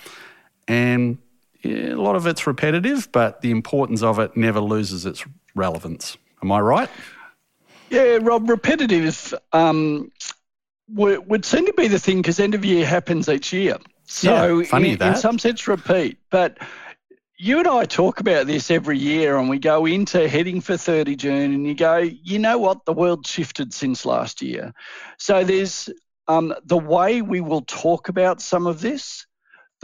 and 0.67 1.17
a 1.63 1.95
lot 1.95 2.15
of 2.15 2.27
it's 2.27 2.45
repetitive, 2.47 3.11
but 3.11 3.41
the 3.41 3.51
importance 3.51 4.01
of 4.01 4.19
it 4.19 4.35
never 4.35 4.59
loses 4.59 5.05
its 5.05 5.25
relevance. 5.55 6.17
Am 6.41 6.51
I 6.51 6.59
right? 6.59 6.89
Yeah, 7.93 8.17
Rob, 8.23 8.49
repetitive 8.49 9.35
um, 9.51 10.11
would, 10.89 11.29
would 11.29 11.45
seem 11.45 11.67
to 11.67 11.73
be 11.73 11.87
the 11.87 11.99
thing 11.99 12.23
because 12.23 12.39
end 12.39 12.55
of 12.55 12.65
year 12.65 12.87
happens 12.87 13.29
each 13.29 13.53
year. 13.53 13.77
So, 14.05 14.59
yeah, 14.59 14.65
funny 14.65 14.93
in, 14.93 14.97
that. 14.97 15.09
in 15.09 15.15
some 15.15 15.37
sense, 15.37 15.67
repeat. 15.67 16.17
But 16.31 16.57
you 17.37 17.59
and 17.59 17.67
I 17.67 17.85
talk 17.85 18.19
about 18.19 18.47
this 18.47 18.71
every 18.71 18.97
year, 18.97 19.37
and 19.37 19.47
we 19.47 19.59
go 19.59 19.85
into 19.85 20.27
heading 20.27 20.59
for 20.59 20.75
30 20.75 21.15
June, 21.17 21.53
and 21.53 21.67
you 21.67 21.75
go, 21.75 21.97
you 21.97 22.39
know 22.39 22.57
what? 22.57 22.83
The 22.85 22.93
world 22.93 23.27
shifted 23.27 23.75
since 23.75 24.07
last 24.07 24.41
year. 24.41 24.73
So 25.19 25.43
there's 25.43 25.87
um, 26.27 26.55
the 26.65 26.79
way 26.79 27.21
we 27.21 27.41
will 27.41 27.61
talk 27.61 28.09
about 28.09 28.41
some 28.41 28.65
of 28.65 28.81
this 28.81 29.27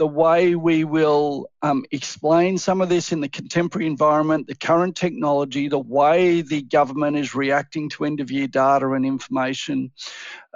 the 0.00 0.06
way 0.06 0.54
we 0.54 0.82
will 0.82 1.50
um, 1.60 1.84
explain 1.90 2.56
some 2.56 2.80
of 2.80 2.88
this 2.88 3.12
in 3.12 3.20
the 3.20 3.28
contemporary 3.28 3.86
environment, 3.86 4.46
the 4.46 4.54
current 4.54 4.96
technology, 4.96 5.68
the 5.68 5.78
way 5.78 6.40
the 6.40 6.62
government 6.62 7.18
is 7.18 7.34
reacting 7.34 7.86
to 7.90 8.06
end 8.06 8.18
of 8.18 8.30
year 8.30 8.46
data 8.46 8.90
and 8.92 9.04
information. 9.04 9.90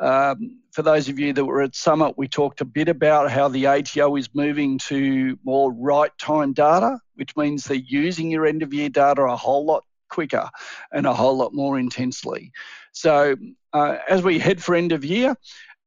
Um, 0.01 0.61
for 0.73 0.81
those 0.81 1.11
of 1.11 1.19
you 1.19 1.35
that 1.35 1.45
were 1.45 1.61
at 1.61 1.75
Summit, 1.75 2.15
we 2.17 2.27
talked 2.27 2.63
a 2.63 2.65
bit 2.65 2.89
about 2.89 3.31
how 3.31 3.49
the 3.49 3.67
ATO 3.67 4.17
is 4.17 4.31
moving 4.33 4.79
to 4.79 5.39
more 5.45 5.71
right 5.75 6.17
time 6.17 6.55
data, 6.55 6.99
which 7.17 7.37
means 7.37 7.65
they're 7.65 7.77
using 7.77 8.31
your 8.31 8.47
end 8.47 8.63
of 8.63 8.73
year 8.73 8.89
data 8.89 9.25
a 9.25 9.37
whole 9.37 9.67
lot 9.67 9.85
quicker 10.09 10.49
and 10.91 11.05
a 11.05 11.13
whole 11.13 11.37
lot 11.37 11.53
more 11.53 11.79
intensely. 11.79 12.51
So, 12.93 13.37
uh, 13.75 13.99
as 14.09 14.23
we 14.23 14.39
head 14.39 14.63
for 14.63 14.75
end 14.75 14.93
of 14.93 15.05
year, 15.05 15.37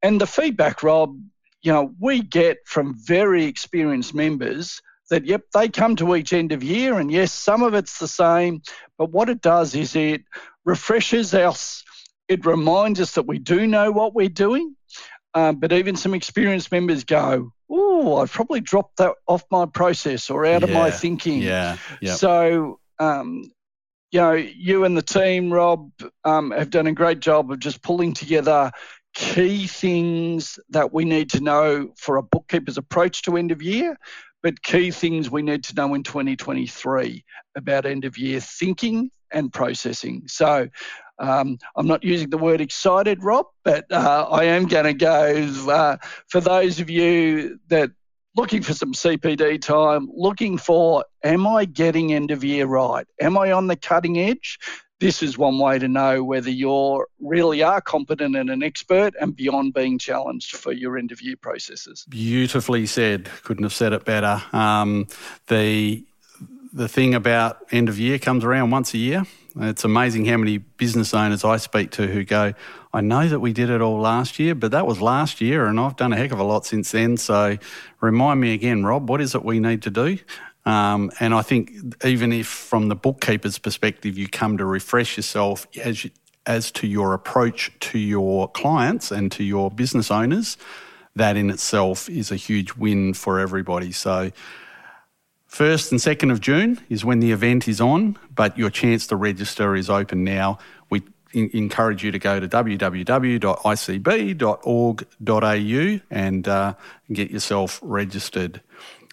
and 0.00 0.20
the 0.20 0.28
feedback, 0.28 0.84
Rob, 0.84 1.18
you 1.68 1.74
know, 1.74 1.94
we 2.00 2.22
get 2.22 2.60
from 2.64 2.94
very 2.96 3.44
experienced 3.44 4.14
members 4.14 4.80
that, 5.10 5.26
yep, 5.26 5.42
they 5.52 5.68
come 5.68 5.96
to 5.96 6.16
each 6.16 6.32
end 6.32 6.50
of 6.52 6.62
year, 6.62 6.98
and 6.98 7.12
yes, 7.12 7.30
some 7.30 7.62
of 7.62 7.74
it's 7.74 7.98
the 7.98 8.08
same, 8.08 8.62
but 8.96 9.10
what 9.10 9.28
it 9.28 9.42
does 9.42 9.74
is 9.74 9.94
it 9.94 10.22
refreshes 10.64 11.34
us, 11.34 11.84
it 12.26 12.46
reminds 12.46 13.02
us 13.02 13.12
that 13.16 13.26
we 13.26 13.38
do 13.38 13.66
know 13.66 13.92
what 13.92 14.14
we're 14.14 14.30
doing. 14.30 14.76
Um, 15.34 15.56
but 15.56 15.74
even 15.74 15.94
some 15.94 16.14
experienced 16.14 16.72
members 16.72 17.04
go, 17.04 17.52
oh, 17.70 18.16
I've 18.16 18.32
probably 18.32 18.62
dropped 18.62 18.96
that 18.96 19.16
off 19.26 19.44
my 19.50 19.66
process 19.66 20.30
or 20.30 20.46
out 20.46 20.62
yeah, 20.62 20.68
of 20.68 20.72
my 20.72 20.90
thinking. 20.90 21.42
Yeah. 21.42 21.76
Yep. 22.00 22.16
So, 22.16 22.80
um, 22.98 23.52
you 24.10 24.20
know, 24.20 24.32
you 24.32 24.84
and 24.84 24.96
the 24.96 25.02
team, 25.02 25.52
Rob, 25.52 25.90
um, 26.24 26.50
have 26.50 26.70
done 26.70 26.86
a 26.86 26.92
great 26.92 27.20
job 27.20 27.50
of 27.50 27.58
just 27.58 27.82
pulling 27.82 28.14
together 28.14 28.72
key 29.14 29.66
things 29.66 30.58
that 30.70 30.92
we 30.92 31.04
need 31.04 31.30
to 31.30 31.40
know 31.40 31.92
for 31.96 32.16
a 32.16 32.22
bookkeeper's 32.22 32.78
approach 32.78 33.22
to 33.22 33.36
end 33.36 33.52
of 33.52 33.62
year, 33.62 33.98
but 34.42 34.62
key 34.62 34.90
things 34.90 35.30
we 35.30 35.42
need 35.42 35.64
to 35.64 35.74
know 35.74 35.94
in 35.94 36.02
2023 36.02 37.24
about 37.56 37.86
end 37.86 38.04
of 38.04 38.18
year 38.18 38.40
thinking 38.40 39.10
and 39.32 39.52
processing. 39.52 40.22
So 40.26 40.68
um, 41.18 41.58
I'm 41.76 41.86
not 41.86 42.04
using 42.04 42.30
the 42.30 42.38
word 42.38 42.60
excited, 42.60 43.22
Rob, 43.22 43.46
but 43.64 43.84
uh, 43.90 44.26
I 44.30 44.44
am 44.44 44.66
going 44.66 44.84
to 44.84 44.94
go 44.94 45.70
uh, 45.70 45.96
for 46.28 46.40
those 46.40 46.80
of 46.80 46.88
you 46.88 47.58
that 47.68 47.90
looking 48.36 48.62
for 48.62 48.72
some 48.72 48.92
CPD 48.92 49.60
time, 49.60 50.08
looking 50.14 50.58
for 50.58 51.04
am 51.24 51.46
I 51.46 51.64
getting 51.64 52.12
end 52.12 52.30
of 52.30 52.44
year 52.44 52.66
right? 52.66 53.06
Am 53.20 53.36
I 53.36 53.50
on 53.52 53.66
the 53.66 53.76
cutting 53.76 54.18
edge? 54.18 54.58
This 55.00 55.22
is 55.22 55.38
one 55.38 55.58
way 55.58 55.78
to 55.78 55.88
know 55.88 56.24
whether 56.24 56.50
you 56.50 57.04
really 57.20 57.62
are 57.62 57.80
competent 57.80 58.36
and 58.36 58.50
an 58.50 58.62
expert 58.62 59.14
and 59.20 59.36
beyond 59.36 59.74
being 59.74 59.98
challenged 59.98 60.56
for 60.56 60.72
your 60.72 60.98
interview 60.98 61.36
processes. 61.36 62.04
Beautifully 62.08 62.86
said. 62.86 63.30
Couldn't 63.44 63.64
have 63.64 63.72
said 63.72 63.92
it 63.92 64.04
better. 64.04 64.42
Um, 64.52 65.06
the 65.46 66.04
the 66.72 66.88
thing 66.88 67.14
about 67.14 67.58
end 67.70 67.88
of 67.88 67.98
year 67.98 68.18
comes 68.18 68.44
around 68.44 68.70
once 68.70 68.92
a 68.92 68.98
year. 68.98 69.24
It's 69.60 69.84
amazing 69.84 70.26
how 70.26 70.36
many 70.36 70.58
business 70.58 71.14
owners 71.14 71.44
I 71.44 71.56
speak 71.56 71.90
to 71.92 72.06
who 72.06 72.24
go, 72.24 72.52
I 72.92 73.00
know 73.00 73.28
that 73.28 73.40
we 73.40 73.52
did 73.52 73.70
it 73.70 73.80
all 73.80 74.00
last 74.00 74.38
year, 74.38 74.54
but 74.54 74.70
that 74.70 74.86
was 74.86 75.00
last 75.00 75.40
year 75.40 75.66
and 75.66 75.80
I've 75.80 75.96
done 75.96 76.12
a 76.12 76.16
heck 76.16 76.30
of 76.30 76.38
a 76.38 76.44
lot 76.44 76.64
since 76.64 76.92
then. 76.92 77.16
So 77.16 77.58
remind 78.00 78.40
me 78.40 78.54
again, 78.54 78.84
Rob, 78.84 79.08
what 79.08 79.20
is 79.20 79.34
it 79.34 79.44
we 79.44 79.58
need 79.58 79.82
to 79.82 79.90
do? 79.90 80.18
Um, 80.68 81.10
and 81.18 81.32
I 81.32 81.40
think 81.40 81.72
even 82.04 82.30
if 82.30 82.46
from 82.46 82.88
the 82.88 82.94
bookkeeper's 82.94 83.56
perspective 83.58 84.18
you 84.18 84.28
come 84.28 84.58
to 84.58 84.66
refresh 84.66 85.16
yourself 85.16 85.66
as 85.82 86.04
you, 86.04 86.10
as 86.44 86.70
to 86.72 86.86
your 86.86 87.14
approach 87.14 87.72
to 87.80 87.98
your 87.98 88.48
clients 88.48 89.10
and 89.10 89.32
to 89.32 89.42
your 89.44 89.70
business 89.70 90.10
owners, 90.10 90.58
that 91.16 91.38
in 91.38 91.48
itself 91.48 92.10
is 92.10 92.30
a 92.30 92.36
huge 92.36 92.74
win 92.74 93.14
for 93.14 93.40
everybody. 93.40 93.92
So. 93.92 94.30
First 95.46 95.90
and 95.92 95.98
second 95.98 96.30
of 96.30 96.40
June 96.42 96.78
is 96.90 97.06
when 97.06 97.20
the 97.20 97.32
event 97.32 97.68
is 97.68 97.80
on, 97.80 98.18
but 98.34 98.58
your 98.58 98.68
chance 98.68 99.06
to 99.06 99.16
register 99.16 99.74
is 99.74 99.88
open 99.88 100.22
now. 100.22 100.58
We 100.90 101.00
encourage 101.32 102.04
you 102.04 102.12
to 102.12 102.18
go 102.18 102.38
to 102.38 102.46
www.icb.org.au 102.46 103.40
and 106.10 106.48
uh, 106.48 106.74
get 107.10 107.30
yourself 107.30 107.80
registered. 107.82 108.60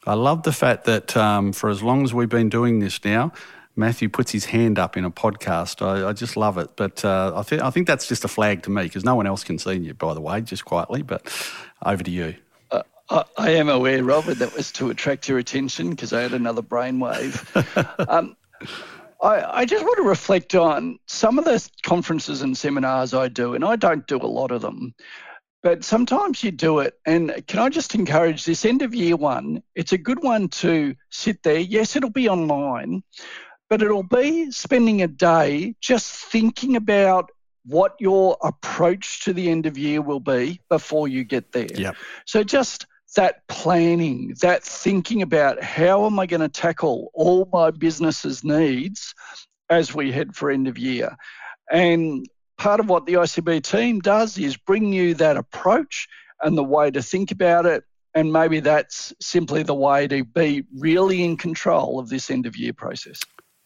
I 0.06 0.14
love 0.14 0.44
the 0.44 0.54
fact 0.54 0.86
that 0.86 1.18
um, 1.18 1.52
for 1.52 1.70
as 1.70 1.82
long 1.82 2.04
as 2.04 2.14
we've 2.14 2.30
been 2.30 2.50
doing 2.50 2.80
this 2.80 3.04
now, 3.04 3.32
Matthew 3.76 4.08
puts 4.08 4.32
his 4.32 4.46
hand 4.46 4.80
up 4.80 4.96
in 4.96 5.04
a 5.04 5.12
podcast. 5.12 5.86
I, 5.86 6.10
I 6.10 6.14
just 6.14 6.38
love 6.38 6.58
it. 6.58 6.70
But 6.76 7.04
uh, 7.04 7.34
I, 7.36 7.44
th- 7.44 7.62
I 7.62 7.70
think 7.72 7.88
that's 7.88 8.08
just 8.08 8.24
a 8.24 8.28
flag 8.28 8.64
to 8.64 8.70
me 8.70 8.84
because 8.84 9.04
no 9.04 9.16
one 9.16 9.28
else 9.28 9.44
can 9.44 9.58
see 9.58 9.74
you, 9.74 9.94
by 9.94 10.14
the 10.14 10.22
way, 10.22 10.42
just 10.42 10.64
quietly. 10.64 11.02
But 11.02 11.28
over 11.86 12.04
to 12.04 12.12
you. 12.12 12.36
Uh, 12.72 13.24
I, 13.38 13.52
am 13.52 13.70
aware, 13.70 14.04
Robert, 14.04 14.36
that 14.36 14.56
was 14.56 14.72
to 14.74 14.90
attract 14.90 15.28
your 15.28 15.38
attention 15.38 15.92
because 15.92 16.14
I 16.14 16.22
had 16.22 16.34
another 16.34 16.62
brainwave. 16.62 18.10
um, 18.10 18.36
I, 19.22 19.60
I, 19.62 19.66
just 19.66 19.84
want 19.84 19.98
to 19.98 20.04
reflect 20.04 20.56
on 20.56 20.98
some 21.06 21.38
of 21.38 21.46
the 21.46 21.68
conferences 21.84 22.42
and 22.42 22.58
seminars 22.58 23.14
I 23.14 23.28
do, 23.28 23.54
and 23.54 23.64
I 23.64 23.76
don't 23.76 24.08
do 24.08 24.18
a 24.18 24.26
lot 24.26 24.52
of 24.52 24.62
them 24.62 24.96
but 25.66 25.84
sometimes 25.84 26.44
you 26.44 26.52
do 26.52 26.78
it. 26.78 26.94
And 27.08 27.44
can 27.48 27.58
I 27.58 27.70
just 27.70 27.96
encourage 27.96 28.46
this 28.46 28.66
end 28.66 28.84
of 28.84 28.94
year 28.94 29.16
one? 29.16 29.64
It's 29.74 29.94
a 29.94 29.98
good 29.98 30.22
one 30.22 30.48
to 30.50 30.94
sit 31.10 31.42
there. 31.42 31.58
Yes, 31.58 31.96
it'll 31.96 32.12
be 32.12 32.30
online, 32.30 33.02
but 33.68 33.82
it'll 33.82 34.04
be 34.04 34.52
spending 34.52 35.02
a 35.02 35.08
day 35.08 35.74
just 35.82 36.12
thinking 36.12 36.76
about 36.76 37.32
what 37.66 37.96
your 38.00 38.38
approach 38.44 39.24
to 39.24 39.34
the 39.34 39.50
end 39.50 39.66
of 39.66 39.76
year 39.76 40.04
will 40.04 40.20
be 40.20 40.62
before 40.70 41.08
you 41.08 41.24
get 41.24 41.52
there. 41.52 41.66
Yep. 41.74 41.96
So 42.28 42.44
just 42.44 42.86
that 43.16 43.48
planning, 43.48 44.36
that 44.42 44.64
thinking 44.64 45.24
about 45.24 45.64
how 45.64 46.06
am 46.06 46.20
I 46.20 46.28
going 46.28 46.42
to 46.42 46.48
tackle 46.48 47.10
all 47.16 47.50
my 47.52 47.72
business's 47.72 48.44
needs 48.44 49.16
as 49.72 49.96
we 49.96 50.12
head 50.12 50.36
for 50.36 50.52
end 50.52 50.68
of 50.68 50.78
year. 50.78 51.18
And 51.72 52.30
part 52.58 52.80
of 52.80 52.90
what 52.90 53.06
the 53.06 53.14
ICB 53.14 53.64
team 53.64 54.00
does 54.00 54.38
is 54.38 54.58
bring 54.58 54.94
you 54.94 55.14
that 55.16 55.38
approach 55.38 56.08
and 56.42 56.58
the 56.58 56.64
way 56.64 56.92
to 56.92 57.02
think 57.02 57.32
about 57.32 57.66
it. 57.66 57.84
And 58.14 58.32
maybe 58.32 58.62
that's 58.62 59.14
simply 59.20 59.64
the 59.64 59.76
way 59.76 60.08
to 60.08 60.24
be 60.24 60.64
really 60.78 61.24
in 61.24 61.36
control 61.36 62.00
of 62.00 62.10
this 62.10 62.32
end 62.32 62.46
of 62.46 62.56
year 62.56 62.72
process. 62.72 63.20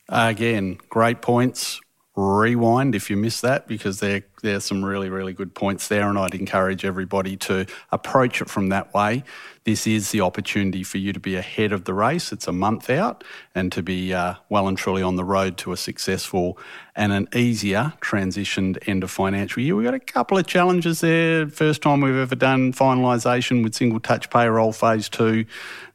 Again, 0.10 0.80
great 0.90 1.22
points. 1.22 1.80
Rewind 2.16 2.96
if 2.96 3.10
you 3.10 3.16
missed 3.16 3.44
that 3.44 3.66
because 3.66 4.02
there 4.02 4.24
there 4.42 4.58
are 4.58 4.60
some 4.60 4.84
really 4.84 5.10
really 5.10 5.32
good 5.32 5.56
points 5.56 5.88
there, 5.88 6.10
and 6.10 6.20
I'd 6.20 6.34
encourage 6.34 6.84
everybody 6.84 7.38
to 7.38 7.66
approach 7.94 8.42
it 8.42 8.50
from 8.50 8.70
that 8.70 8.94
way 8.94 9.24
this 9.64 9.86
is 9.86 10.12
the 10.12 10.22
opportunity 10.22 10.84
for 10.84 10.98
you 10.98 11.14
to 11.14 11.20
be 11.20 11.36
ahead 11.36 11.72
of 11.72 11.86
the 11.86 11.94
race. 11.94 12.32
It's 12.32 12.48
a 12.48 12.52
month 12.52 12.90
out 12.90 13.24
and 13.54 13.72
to 13.72 13.84
be 13.84 14.14
uh, 14.14 14.36
well 14.50 14.68
and 14.68 14.78
truly 14.78 15.02
on 15.02 15.16
the 15.16 15.24
road 15.24 15.58
to 15.60 15.72
a 15.72 15.78
successful 15.78 16.58
and 16.96 17.12
an 17.14 17.28
easier 17.36 17.94
transitioned 18.02 18.78
end 18.88 19.04
of 19.04 19.12
financial 19.12 19.62
year. 19.62 19.76
We've 19.76 19.86
got 19.86 19.94
a 19.94 20.00
couple 20.00 20.38
of 20.38 20.48
challenges 20.48 21.02
there. 21.02 21.48
First 21.48 21.82
time 21.82 22.02
we've 22.02 22.16
ever 22.16 22.36
done 22.36 22.74
finalisation 22.74 23.64
with 23.64 23.76
single 23.76 24.00
touch 24.00 24.30
payroll 24.30 24.74
phase 24.74 25.08
two. 25.10 25.46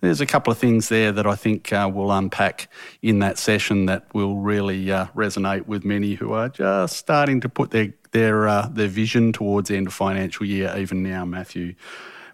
There's 0.01 0.21
a 0.21 0.27
couple 0.27 0.51
of 0.51 0.59
things 0.59 0.89
there 0.89 1.13
that 1.13 1.27
I 1.27 1.35
think 1.35 1.73
uh, 1.73 1.91
we'll 1.93 2.13
unpack 2.13 2.69
in 3.03 3.19
that 3.21 3.39
session 3.39 3.87
that 3.87 4.07
will 4.15 4.37
really 4.37 4.91
uh, 4.91 5.07
resonate 5.15 5.67
with 5.67 5.85
many 5.85 6.15
who 6.15 6.33
are 6.33 6.49
just 6.49 6.97
starting 6.97 7.41
to 7.41 7.49
put 7.49 7.71
their 7.71 7.93
their 8.13 8.49
uh, 8.49 8.69
their 8.69 8.89
vision 8.89 9.33
towards 9.33 9.69
the 9.69 9.77
end 9.77 9.89
of 9.89 9.93
financial 9.93 10.47
year 10.47 10.73
even 10.79 11.03
now, 11.03 11.25
Matthew. 11.25 11.75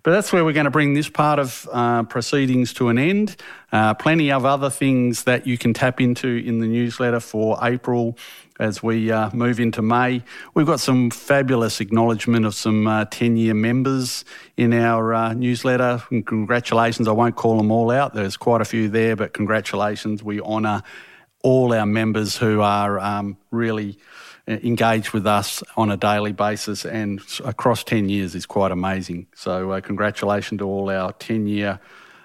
But 0.02 0.12
that's 0.12 0.32
where 0.32 0.44
we're 0.44 0.54
going 0.54 0.64
to 0.64 0.70
bring 0.70 0.94
this 0.94 1.10
part 1.10 1.38
of 1.38 1.68
uh, 1.70 2.04
proceedings 2.04 2.72
to 2.74 2.88
an 2.88 2.98
end. 2.98 3.36
Uh, 3.70 3.92
plenty 3.94 4.32
of 4.32 4.46
other 4.46 4.70
things 4.70 5.24
that 5.24 5.46
you 5.46 5.58
can 5.58 5.74
tap 5.74 6.00
into 6.00 6.28
in 6.28 6.60
the 6.60 6.66
newsletter 6.66 7.20
for 7.20 7.58
April 7.62 8.16
as 8.58 8.82
we 8.82 9.10
uh, 9.10 9.30
move 9.32 9.60
into 9.60 9.82
May. 9.82 10.22
We've 10.54 10.66
got 10.66 10.80
some 10.80 11.10
fabulous 11.10 11.80
acknowledgement 11.80 12.46
of 12.46 12.54
some 12.54 12.84
10 13.10 13.32
uh, 13.32 13.34
year 13.34 13.54
members 13.54 14.24
in 14.56 14.72
our 14.72 15.12
uh, 15.12 15.32
newsletter. 15.34 16.02
And 16.10 16.26
congratulations. 16.26 17.06
I 17.06 17.12
won't 17.12 17.36
call 17.36 17.58
them 17.58 17.70
all 17.70 17.90
out, 17.90 18.14
there's 18.14 18.36
quite 18.36 18.60
a 18.60 18.66
few 18.66 18.88
there, 18.88 19.16
but 19.16 19.34
congratulations. 19.34 20.22
We 20.22 20.40
honour 20.40 20.82
all 21.42 21.72
our 21.72 21.86
members 21.86 22.36
who 22.36 22.60
are 22.60 22.98
um, 22.98 23.36
really 23.50 23.98
engaged 24.50 25.12
with 25.12 25.26
us 25.26 25.62
on 25.76 25.90
a 25.90 25.96
daily 25.96 26.32
basis 26.32 26.84
and 26.84 27.20
across 27.44 27.84
10 27.84 28.08
years 28.08 28.34
is 28.34 28.46
quite 28.46 28.72
amazing. 28.72 29.26
So, 29.34 29.70
uh, 29.72 29.80
congratulations 29.80 30.58
to 30.58 30.66
all 30.66 30.90
our 30.90 31.12
10 31.12 31.46
year 31.46 31.80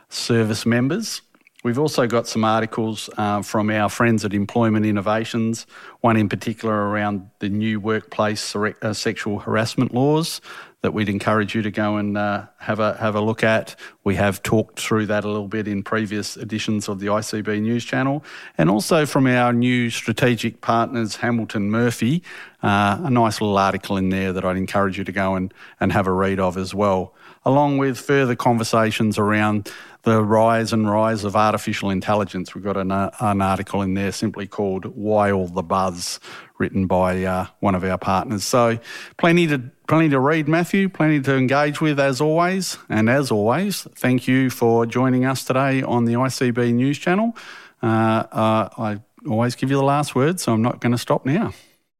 service 0.10 0.66
members. 0.66 1.22
We've 1.64 1.80
also 1.80 2.06
got 2.06 2.28
some 2.28 2.44
articles 2.44 3.10
uh, 3.18 3.42
from 3.42 3.72
our 3.72 3.90
friends 3.90 4.24
at 4.24 4.36
Employment 4.36 4.86
Innovations, 4.86 5.66
one 6.02 6.16
in 6.16 6.30
particular 6.30 6.76
around 6.90 7.28
the 7.40 7.50
new 7.50 7.80
workplace 7.80 8.56
uh, 8.56 8.94
sexual 8.94 9.40
harassment 9.40 9.92
laws 9.92 10.42
that 10.86 10.92
we'd 10.92 11.10
encourage 11.10 11.56
you 11.56 11.64
to 11.64 11.72
go 11.72 11.98
and 11.98 12.16
uh, 12.16 12.46
have 12.60 12.80
a 12.80 12.94
have 12.98 13.16
a 13.16 13.20
look 13.20 13.44
at. 13.44 13.76
We 14.04 14.14
have 14.18 14.44
talked 14.44 14.80
through 14.80 15.08
that 15.08 15.24
a 15.24 15.28
little 15.28 15.48
bit 15.48 15.68
in 15.68 15.82
previous 15.82 16.38
editions 16.38 16.88
of 16.88 17.00
the 17.00 17.08
ICB 17.08 17.60
News 17.60 17.84
Channel, 17.84 18.24
and 18.56 18.70
also 18.70 19.08
from 19.08 19.26
our 19.26 19.52
new 19.52 19.90
strategic 19.90 20.62
partners, 20.62 21.16
Hamilton 21.16 21.72
Murphy, 21.72 22.22
uh, 22.66 23.00
a 23.04 23.10
nice 23.12 23.40
little 23.40 23.60
article 23.60 23.96
in 23.96 24.10
there 24.10 24.34
that 24.34 24.44
I'd 24.44 24.58
encourage 24.58 24.98
you 24.98 25.04
to 25.04 25.12
go 25.12 25.36
and, 25.36 25.54
and 25.80 25.92
have 25.92 26.08
a 26.08 26.12
read 26.12 26.40
of 26.40 26.58
as 26.58 26.74
well, 26.74 27.14
along 27.46 27.78
with 27.78 28.00
further 28.00 28.36
conversations 28.36 29.20
around 29.20 29.72
the 30.02 30.24
rise 30.24 30.74
and 30.74 30.90
rise 30.90 31.24
of 31.24 31.36
artificial 31.36 31.92
intelligence. 31.92 32.56
We've 32.56 32.64
got 32.64 32.76
an, 32.76 32.92
uh, 32.92 33.12
an 33.20 33.42
article 33.42 33.84
in 33.84 33.94
there 33.94 34.12
simply 34.12 34.48
called 34.48 34.86
Why 34.86 35.32
All 35.32 35.48
the 35.48 35.62
Buzz, 35.62 36.20
written 36.58 36.88
by 36.88 37.24
uh, 37.24 37.46
one 37.60 37.76
of 37.76 37.84
our 37.84 38.00
partners. 38.00 38.44
So, 38.44 38.80
plenty 39.18 39.46
to 39.46 39.60
plenty 39.88 40.10
to 40.10 40.20
read, 40.20 40.48
Matthew, 40.48 40.90
plenty 40.90 41.22
to 41.22 41.36
engage 41.36 41.82
with 41.82 42.00
as 42.00 42.20
always. 42.20 42.80
And 42.90 43.12
as 43.12 43.30
always, 43.30 43.84
thank 43.96 44.28
you 44.28 44.50
for 44.50 44.88
joining 44.88 45.24
us 45.26 45.44
today 45.44 45.84
on 45.84 46.06
the 46.06 46.14
ICB 46.14 46.74
News 46.74 46.98
Channel. 46.98 47.38
Uh, 47.84 48.26
uh, 48.32 48.70
I 48.76 49.00
always 49.30 49.54
give 49.54 49.70
you 49.70 49.78
the 49.78 49.84
last 49.84 50.16
word, 50.16 50.40
so 50.40 50.52
I'm 50.52 50.64
not 50.64 50.82
going 50.82 50.94
to 50.94 50.98
stop 50.98 51.28
now. 51.28 51.54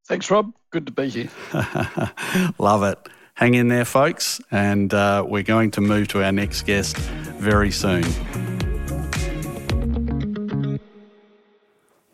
Thanks, 0.06 0.30
Rob. 0.30 0.54
Good 0.70 0.86
to 0.86 0.92
be 0.92 1.10
here. 1.10 1.30
Love 2.60 2.84
it. 2.84 3.00
Hang 3.34 3.56
in 3.56 3.68
there, 3.68 3.86
folks, 3.86 4.40
and 4.50 4.94
uh, 4.94 5.26
we're 5.28 5.44
going 5.44 5.72
to 5.72 5.82
move 5.82 6.08
to 6.10 6.24
our 6.24 6.32
next 6.32 6.66
guest 6.66 6.98
very 6.98 7.72
soon. 7.72 8.04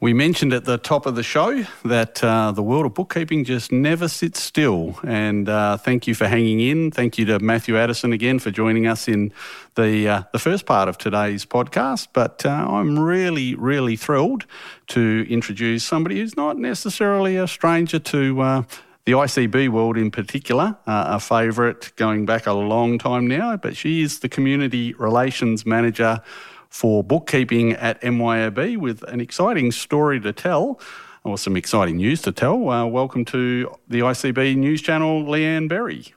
We 0.01 0.13
mentioned 0.13 0.51
at 0.51 0.65
the 0.65 0.79
top 0.79 1.05
of 1.05 1.13
the 1.13 1.21
show 1.21 1.63
that 1.85 2.23
uh, 2.23 2.51
the 2.53 2.63
world 2.63 2.87
of 2.87 2.95
bookkeeping 2.95 3.45
just 3.45 3.71
never 3.71 4.07
sits 4.07 4.41
still. 4.41 4.99
And 5.05 5.47
uh, 5.47 5.77
thank 5.77 6.07
you 6.07 6.15
for 6.15 6.27
hanging 6.27 6.59
in. 6.59 6.89
Thank 6.89 7.19
you 7.19 7.25
to 7.25 7.37
Matthew 7.37 7.77
Addison 7.77 8.11
again 8.11 8.39
for 8.39 8.49
joining 8.49 8.87
us 8.87 9.07
in 9.07 9.31
the 9.75 10.09
uh, 10.09 10.23
the 10.33 10.39
first 10.39 10.65
part 10.65 10.89
of 10.89 10.97
today's 10.97 11.45
podcast. 11.45 12.07
But 12.13 12.43
uh, 12.47 12.49
I'm 12.49 12.97
really, 12.97 13.53
really 13.53 13.95
thrilled 13.95 14.47
to 14.87 15.27
introduce 15.29 15.83
somebody 15.83 16.17
who's 16.17 16.35
not 16.35 16.57
necessarily 16.57 17.35
a 17.35 17.47
stranger 17.47 17.99
to 17.99 18.41
uh, 18.41 18.63
the 19.05 19.11
ICB 19.11 19.69
world 19.69 19.97
in 19.97 20.09
particular, 20.09 20.77
uh, 20.87 21.05
a 21.09 21.19
favourite 21.19 21.95
going 21.95 22.25
back 22.25 22.47
a 22.47 22.53
long 22.53 22.97
time 22.97 23.27
now. 23.27 23.55
But 23.55 23.77
she 23.77 24.01
is 24.01 24.21
the 24.21 24.29
community 24.29 24.93
relations 24.93 25.63
manager 25.63 26.23
for 26.71 27.03
bookkeeping 27.03 27.73
at 27.73 28.01
MYOB 28.01 28.77
with 28.77 29.03
an 29.03 29.19
exciting 29.19 29.71
story 29.71 30.19
to 30.21 30.33
tell 30.33 30.79
or 31.23 31.37
some 31.37 31.55
exciting 31.55 31.97
news 31.97 32.21
to 32.23 32.31
tell. 32.31 32.69
Uh, 32.69 32.85
welcome 32.85 33.25
to 33.25 33.71
the 33.89 33.99
ICB 33.99 34.55
News 34.55 34.81
Channel, 34.81 35.23
Leanne 35.23 35.67
Berry. 35.67 36.13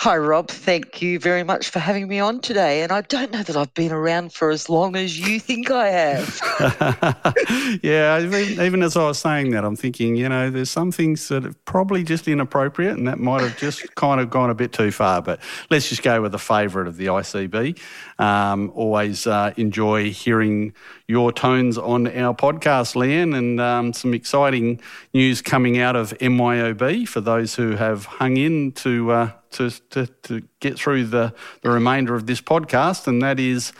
Hi, 0.00 0.16
Rob. 0.16 0.46
Thank 0.46 1.02
you 1.02 1.18
very 1.18 1.42
much 1.42 1.70
for 1.70 1.80
having 1.80 2.06
me 2.06 2.20
on 2.20 2.38
today. 2.38 2.84
And 2.84 2.92
I 2.92 3.00
don't 3.00 3.32
know 3.32 3.42
that 3.42 3.56
I've 3.56 3.74
been 3.74 3.90
around 3.90 4.32
for 4.32 4.50
as 4.50 4.68
long 4.68 4.94
as 4.94 5.18
you 5.18 5.40
think 5.40 5.72
I 5.72 5.88
have. 5.88 7.80
yeah, 7.82 8.20
even, 8.20 8.60
even, 8.64 8.82
as 8.84 8.96
I 8.96 9.06
was 9.06 9.18
saying 9.18 9.50
that, 9.50 9.64
I'm 9.64 9.74
thinking, 9.74 10.14
you 10.14 10.28
know, 10.28 10.50
there's 10.50 10.70
some 10.70 10.92
things 10.92 11.26
that 11.30 11.44
are 11.44 11.54
probably 11.64 12.04
just 12.04 12.28
inappropriate 12.28 12.96
and 12.96 13.08
that 13.08 13.18
might 13.18 13.40
have 13.40 13.58
just 13.58 13.92
kind 13.96 14.20
of 14.20 14.30
gone 14.30 14.50
a 14.50 14.54
bit 14.54 14.72
too 14.72 14.92
far. 14.92 15.20
But 15.20 15.40
let's 15.68 15.88
just 15.88 16.04
go 16.04 16.22
with 16.22 16.32
a 16.32 16.38
favourite 16.38 16.86
of 16.86 16.96
the 16.96 17.06
ICB. 17.06 17.80
Um, 18.20 18.70
always 18.76 19.26
uh, 19.26 19.52
enjoy 19.56 20.12
hearing 20.12 20.74
your 21.08 21.32
tones 21.32 21.76
on 21.76 22.06
our 22.06 22.36
podcast, 22.36 22.94
Leanne, 22.94 23.36
and 23.36 23.60
um, 23.60 23.92
some 23.92 24.14
exciting 24.14 24.80
news 25.12 25.42
coming 25.42 25.78
out 25.80 25.96
of 25.96 26.16
MYOB 26.18 27.08
for 27.08 27.20
those 27.20 27.56
who 27.56 27.72
have 27.72 28.04
hung 28.04 28.36
in 28.36 28.70
to. 28.72 29.10
Uh, 29.10 29.30
to, 29.52 29.70
to, 29.90 30.06
to 30.06 30.42
get 30.60 30.78
through 30.78 31.04
the, 31.06 31.34
the 31.62 31.70
remainder 31.70 32.14
of 32.14 32.26
this 32.26 32.40
podcast, 32.40 33.06
and 33.06 33.22
that 33.22 33.38
is 33.40 33.72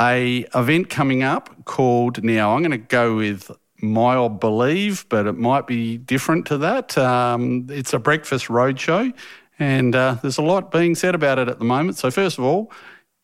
a 0.00 0.46
event 0.54 0.88
coming 0.90 1.22
up 1.22 1.64
called 1.64 2.22
now 2.22 2.54
I'm 2.54 2.62
going 2.62 2.70
to 2.70 2.78
go 2.78 3.16
with 3.16 3.50
my 3.80 4.28
believe, 4.28 5.06
but 5.08 5.26
it 5.26 5.36
might 5.36 5.66
be 5.66 5.98
different 5.98 6.46
to 6.46 6.58
that. 6.58 6.96
Um, 6.98 7.66
it's 7.70 7.92
a 7.92 7.98
breakfast 7.98 8.46
roadshow, 8.46 9.12
and 9.58 9.94
uh, 9.94 10.16
there's 10.22 10.38
a 10.38 10.42
lot 10.42 10.70
being 10.70 10.94
said 10.94 11.14
about 11.14 11.38
it 11.38 11.48
at 11.48 11.58
the 11.58 11.64
moment. 11.64 11.96
So 11.96 12.10
first 12.10 12.38
of 12.38 12.44
all, 12.44 12.72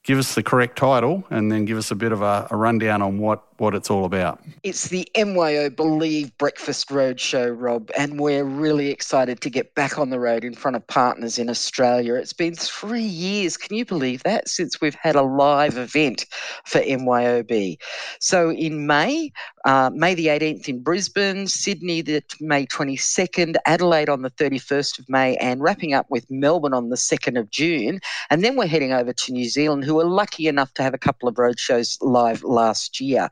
give 0.04 0.18
us 0.18 0.34
the 0.34 0.42
correct 0.42 0.78
title, 0.78 1.24
and 1.30 1.50
then 1.50 1.64
give 1.64 1.78
us 1.78 1.90
a 1.90 1.94
bit 1.94 2.12
of 2.12 2.22
a, 2.22 2.46
a 2.50 2.56
rundown 2.56 3.02
on 3.02 3.18
what 3.18 3.42
what 3.58 3.74
it's 3.74 3.90
all 3.90 4.04
about. 4.04 4.40
It's 4.62 4.88
the 4.88 5.08
MYO 5.16 5.70
Believe 5.70 6.36
Breakfast 6.38 6.88
Roadshow, 6.88 7.54
Rob, 7.56 7.90
and 7.96 8.18
we're 8.18 8.44
really 8.44 8.90
excited 8.90 9.40
to 9.42 9.50
get 9.50 9.74
back 9.74 9.98
on 9.98 10.10
the 10.10 10.18
road 10.18 10.44
in 10.44 10.54
front 10.54 10.76
of 10.76 10.86
partners 10.86 11.38
in 11.38 11.48
Australia. 11.48 12.14
It's 12.14 12.32
been 12.32 12.54
three 12.54 13.02
years, 13.02 13.56
can 13.56 13.76
you 13.76 13.84
believe 13.84 14.22
that, 14.24 14.48
since 14.48 14.80
we've 14.80 14.94
had 14.94 15.16
a 15.16 15.22
live 15.22 15.76
event 15.78 16.26
for 16.64 16.80
MYOB. 16.80 17.76
So 18.20 18.50
in 18.50 18.86
May, 18.86 19.32
uh, 19.64 19.90
May 19.94 20.14
the 20.14 20.26
18th 20.26 20.68
in 20.68 20.82
Brisbane, 20.82 21.46
Sydney 21.46 22.02
the 22.02 22.22
May 22.40 22.66
22nd, 22.66 23.56
Adelaide 23.66 24.08
on 24.08 24.22
the 24.22 24.30
31st 24.30 24.98
of 24.98 25.08
May, 25.08 25.36
and 25.36 25.62
wrapping 25.62 25.94
up 25.94 26.06
with 26.10 26.30
Melbourne 26.30 26.74
on 26.74 26.90
the 26.90 26.96
2nd 26.96 27.38
of 27.38 27.50
June. 27.50 28.00
And 28.30 28.44
then 28.44 28.56
we're 28.56 28.66
heading 28.66 28.92
over 28.92 29.12
to 29.12 29.32
New 29.32 29.48
Zealand, 29.48 29.84
who 29.84 29.94
were 29.94 30.04
lucky 30.04 30.48
enough 30.48 30.74
to 30.74 30.82
have 30.82 30.94
a 30.94 30.98
couple 30.98 31.28
of 31.28 31.36
roadshows 31.36 31.96
live 32.00 32.42
last 32.42 33.00
year. 33.00 33.30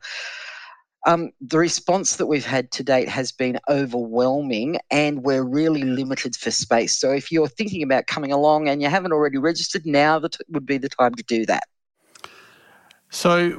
Um, 1.05 1.31
the 1.41 1.57
response 1.57 2.15
that 2.15 2.27
we've 2.27 2.45
had 2.45 2.71
to 2.71 2.83
date 2.83 3.09
has 3.09 3.33
been 3.33 3.59
overwhelming, 3.69 4.77
and 4.89 5.21
we're 5.21 5.43
really 5.43 5.81
limited 5.81 6.35
for 6.35 6.49
space. 6.49 6.97
So, 6.97 7.11
if 7.11 7.29
you're 7.29 7.49
thinking 7.49 7.83
about 7.83 8.07
coming 8.07 8.31
along 8.31 8.69
and 8.69 8.81
you 8.81 8.87
haven't 8.87 9.11
already 9.11 9.37
registered, 9.37 9.85
now 9.85 10.19
that 10.19 10.37
would 10.49 10.65
be 10.65 10.77
the 10.77 10.89
time 10.89 11.13
to 11.15 11.23
do 11.23 11.45
that. 11.47 11.63
So, 13.09 13.49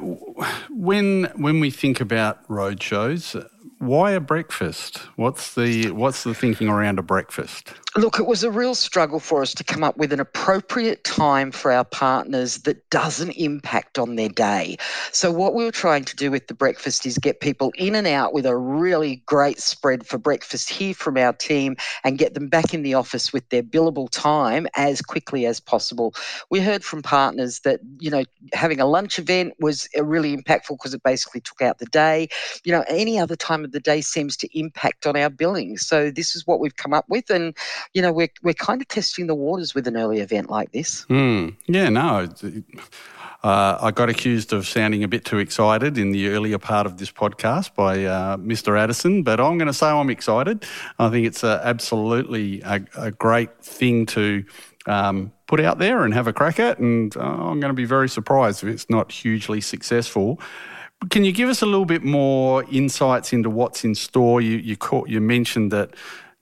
when 0.71 1.25
when 1.37 1.61
we 1.61 1.71
think 1.71 2.01
about 2.01 2.39
road 2.49 2.83
shows, 2.83 3.37
why 3.79 4.13
a 4.13 4.21
breakfast? 4.21 4.99
What's 5.17 5.55
the 5.55 5.91
what's 5.91 6.25
the 6.25 6.35
thinking 6.35 6.69
around 6.69 6.99
a 6.99 7.03
breakfast? 7.03 7.75
Look, 7.97 8.19
it 8.19 8.27
was 8.27 8.43
a 8.43 8.51
real 8.51 8.75
struggle 8.75 9.21
for 9.21 9.41
us 9.41 9.55
to 9.55 9.63
come 9.63 9.85
up 9.85 9.97
with 9.97 10.13
an 10.13 10.19
appropriate 10.19 11.05
time 11.05 11.53
for 11.53 11.71
our 11.71 11.85
partners 11.85 12.59
that 12.63 12.91
doesn't 12.91 13.31
impact 13.33 14.01
on 14.01 14.17
their 14.17 14.29
day. 14.29 14.79
So, 15.13 15.31
what 15.31 15.55
we 15.55 15.65
were 15.65 15.71
trying 15.71 16.05
to 16.07 16.17
do 16.17 16.29
with 16.33 16.49
the 16.49 16.55
breakfast 16.55 17.07
is 17.07 17.19
get 17.19 17.39
people 17.39 17.73
in 17.77 17.95
and 17.95 18.09
out 18.09 18.35
with 18.35 18.47
a 18.47 18.57
really 18.57 19.23
great 19.27 19.61
spread 19.61 20.05
for 20.05 20.19
breakfast 20.19 20.71
here 20.71 20.93
from 20.93 21.17
our 21.17 21.33
team 21.35 21.77
and 22.03 22.19
get 22.19 22.35
them 22.35 22.49
back 22.49 22.75
in 22.75 22.83
the 22.83 22.95
office 22.95 23.33
with 23.33 23.49
their 23.51 23.63
billable 23.63 24.11
time 24.11 24.67
as 24.75 25.01
quickly 25.01 25.47
as 25.47 25.61
possible. 25.61 26.15
We 26.51 26.59
heard 26.59 26.83
from 26.83 27.01
partners 27.01 27.61
that, 27.61 27.79
you 28.01 28.11
know, 28.11 28.25
having 28.55 28.81
a 28.81 28.87
lunch 28.87 29.21
event 29.21 29.55
was 29.61 29.89
really 29.97 30.37
impactful 30.37 30.79
because 30.79 30.95
it 30.95 31.03
basically 31.05 31.43
took 31.43 31.63
out 31.63 31.79
the 31.79 31.87
day. 31.87 32.27
You 32.65 32.73
know, 32.73 32.85
any 32.89 33.21
other 33.21 33.37
time 33.37 33.65
of 33.65 33.71
the 33.71 33.79
day 33.79 34.01
seems 34.01 34.37
to 34.39 34.59
impact 34.59 35.07
on 35.07 35.17
our 35.17 35.31
billing. 35.31 35.79
So, 35.79 36.11
this 36.11 36.35
is 36.35 36.45
what 36.45 36.59
we've 36.59 36.75
come 36.75 36.93
up 36.93 37.05
with. 37.09 37.31
And 37.31 37.57
you 37.93 38.03
know, 38.03 38.13
we're, 38.13 38.29
we're 38.43 38.55
kind 38.55 38.81
of 38.81 38.89
testing 38.89 39.27
the 39.27 39.35
waters 39.35 39.75
with 39.75 39.87
an 39.87 39.97
early 39.97 40.21
event 40.21 40.51
like 40.51 40.73
this. 40.73 41.05
Mm. 41.07 41.57
Yeah, 41.67 41.89
no. 41.89 42.29
Uh, 43.45 43.77
I 43.79 43.91
got 43.91 44.09
accused 44.09 44.55
of 44.55 44.67
sounding 44.67 45.05
a 45.05 45.09
bit 45.09 45.27
too 45.27 45.37
excited 45.37 45.99
in 45.99 46.13
the 46.13 46.29
earlier 46.29 46.59
part 46.59 46.87
of 46.87 46.97
this 46.97 47.13
podcast 47.13 47.75
by 47.75 48.07
uh, 48.07 48.39
Mr. 48.39 48.79
Addison, 48.79 49.23
but 49.23 49.39
I'm 49.39 49.59
going 49.59 49.67
to 49.67 49.75
say 49.75 49.87
I'm 49.87 50.09
excited. 50.09 50.65
I 50.99 51.11
think 51.11 51.27
it's 51.27 51.45
a, 51.45 51.61
absolutely 51.63 52.63
a, 52.63 52.81
a, 52.97 53.11
great 53.11 53.63
thing 53.63 54.07
to 54.07 54.45
um, 54.87 55.31
put 55.47 55.61
out 55.61 55.79
there 55.79 56.05
and 56.05 56.15
have 56.15 56.27
a 56.27 56.33
crack 56.33 56.59
at, 56.59 56.79
and 56.79 57.15
uh, 57.19 57.21
I'm 57.21 57.61
going 57.61 57.69
to 57.69 57.75
be 57.75 57.85
very 57.85 58.09
surprised 58.09 58.65
if 58.65 58.71
it's 58.71 58.89
not 58.89 59.13
hugely 59.13 59.61
successful. 59.61 60.41
Can 61.11 61.23
you 61.23 61.33
give 61.33 61.51
us 61.51 61.61
a 61.61 61.67
little 61.67 61.85
bit 61.85 62.03
more 62.03 62.65
insights 62.73 63.35
into 63.35 63.51
what's 63.51 63.85
in 63.85 63.95
store? 63.95 64.41
You 64.41 64.57
you, 64.57 64.75
caught, 64.75 65.11
you 65.11 65.21
mentioned 65.21 65.71
that 65.71 65.91